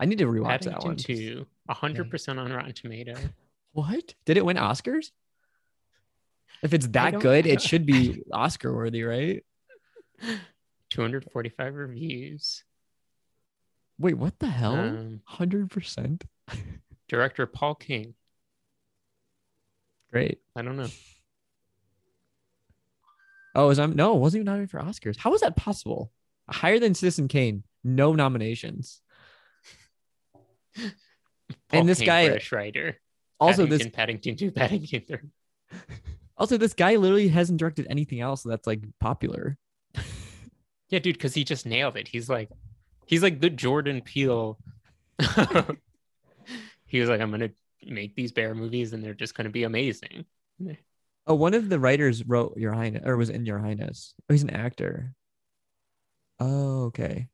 I 0.00 0.04
need 0.04 0.18
to 0.18 0.26
rewatch 0.26 0.62
that 0.62 0.84
one. 0.84 0.96
Two, 0.96 1.46
hundred 1.68 2.10
percent 2.10 2.38
on 2.38 2.52
Rotten 2.52 2.72
Tomato. 2.72 3.14
What? 3.72 4.14
Did 4.24 4.36
it 4.36 4.44
win 4.44 4.56
Oscars? 4.56 5.10
If 6.62 6.74
it's 6.74 6.88
that 6.88 7.20
good, 7.20 7.46
it 7.46 7.60
should 7.60 7.86
be 7.86 8.22
Oscar 8.32 8.74
worthy, 8.74 9.04
right? 9.04 9.44
Two 10.90 11.02
hundred 11.02 11.30
forty-five 11.32 11.74
reviews. 11.74 12.64
Wait, 13.98 14.14
what 14.14 14.38
the 14.38 14.46
hell? 14.46 14.74
Um, 14.74 15.20
Hundred 15.24 15.70
percent. 15.70 16.24
Director 17.08 17.46
Paul 17.46 17.74
King. 17.74 18.14
Great. 20.12 20.40
I 20.56 20.62
don't 20.62 20.76
know. 20.76 20.88
Oh, 23.58 23.70
is 23.70 23.80
I'm 23.80 23.96
no, 23.96 24.14
it 24.14 24.20
wasn't 24.20 24.42
even 24.42 24.46
nominated 24.46 24.70
for 24.70 24.78
Oscars. 24.78 25.16
How 25.16 25.34
is 25.34 25.40
that 25.40 25.56
possible? 25.56 26.12
Higher 26.48 26.78
than 26.78 26.94
Citizen 26.94 27.26
Kane, 27.26 27.64
no 27.82 28.14
nominations. 28.14 29.00
And 31.70 31.88
this 31.88 32.00
guy- 32.00 32.38
writer. 32.52 33.00
Also, 33.40 33.62
Paddington, 33.64 33.78
this 33.78 33.96
Paddington 33.96 34.36
Two, 34.36 34.50
Paddington 34.50 35.02
Three. 35.08 35.18
also 36.36 36.56
this 36.56 36.74
guy 36.74 36.96
literally 36.96 37.28
hasn't 37.28 37.58
directed 37.58 37.86
anything 37.88 38.20
else 38.20 38.42
that's 38.42 38.66
like 38.66 38.82
popular. 39.00 39.58
Yeah, 40.90 41.00
dude, 41.00 41.16
because 41.16 41.34
he 41.34 41.44
just 41.44 41.66
nailed 41.66 41.98
it. 41.98 42.08
He's 42.08 42.30
like, 42.30 42.48
he's 43.04 43.22
like 43.22 43.40
the 43.40 43.50
Jordan 43.50 44.00
Peele. 44.00 44.58
he 46.86 47.00
was 47.00 47.10
like, 47.10 47.20
I'm 47.20 47.30
gonna 47.30 47.50
make 47.84 48.14
these 48.14 48.32
bear 48.32 48.54
movies, 48.54 48.94
and 48.94 49.04
they're 49.04 49.12
just 49.12 49.34
gonna 49.34 49.50
be 49.50 49.64
amazing. 49.64 50.24
Oh, 51.28 51.34
one 51.34 51.52
of 51.52 51.68
the 51.68 51.78
writers 51.78 52.24
wrote 52.26 52.56
Your 52.56 52.72
Highness 52.72 53.02
or 53.04 53.16
was 53.18 53.28
in 53.28 53.44
Your 53.44 53.58
Highness. 53.58 54.14
Oh, 54.28 54.32
he's 54.32 54.42
an 54.42 54.50
actor. 54.50 55.14
Oh, 56.40 56.84
okay. 56.86 57.28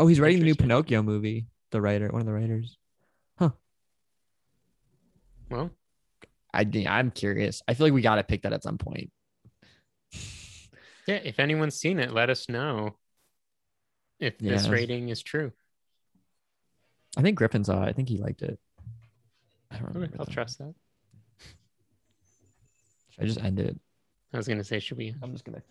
Oh, 0.00 0.08
he's 0.08 0.18
writing 0.18 0.40
the 0.40 0.44
new 0.44 0.56
Pinocchio 0.56 1.02
movie. 1.02 1.46
The 1.70 1.80
writer, 1.80 2.08
one 2.08 2.20
of 2.20 2.26
the 2.26 2.32
writers. 2.32 2.76
Huh. 3.38 3.50
Well, 5.48 5.70
I 6.52 6.66
I'm 6.88 7.10
curious. 7.12 7.62
I 7.68 7.74
feel 7.74 7.86
like 7.86 7.92
we 7.94 8.02
gotta 8.02 8.24
pick 8.24 8.42
that 8.42 8.52
at 8.52 8.62
some 8.64 8.78
point. 8.78 9.12
yeah. 11.06 11.16
If 11.22 11.38
anyone's 11.38 11.76
seen 11.76 12.00
it, 12.00 12.12
let 12.12 12.30
us 12.30 12.48
know. 12.48 12.96
If 14.18 14.38
this 14.38 14.64
Yeah. 14.66 14.72
rating 14.72 15.10
is 15.10 15.22
true, 15.22 15.52
I 17.16 17.22
think 17.22 17.36
Griffin 17.38 17.62
saw 17.64 17.84
it. 17.84 17.88
I 17.88 17.92
think 17.92 18.08
he 18.08 18.18
liked 18.18 18.42
it. 18.42 18.58
I 19.70 19.78
don't 19.78 19.96
okay, 19.96 20.12
I'll 20.18 20.24
though. 20.24 20.32
trust 20.32 20.58
that. 20.58 20.74
Should 23.18 23.24
I 23.24 23.26
just 23.26 23.40
end 23.44 23.60
it? 23.60 23.78
I 24.32 24.36
was 24.36 24.46
gonna 24.48 24.64
say, 24.64 24.78
should 24.78 24.98
we? 24.98 25.14
I'm 25.22 25.32
just 25.32 25.44
gonna. 25.44 25.62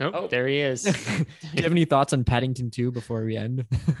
Nope, 0.00 0.14
Oh. 0.16 0.26
there 0.26 0.46
he 0.48 0.58
is. 0.58 0.82
Do 0.82 0.90
you 1.54 1.62
have 1.62 1.72
any 1.72 1.84
thoughts 1.84 2.12
on 2.12 2.24
Paddington 2.24 2.70
2 2.70 2.90
before 2.92 3.24
we 3.24 3.36
end? 3.36 3.66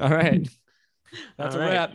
All 0.00 0.10
right. 0.10 0.48
That's 1.36 1.54
All 1.54 1.60
a 1.60 1.64
right. 1.64 1.72
wrap. 1.72 1.92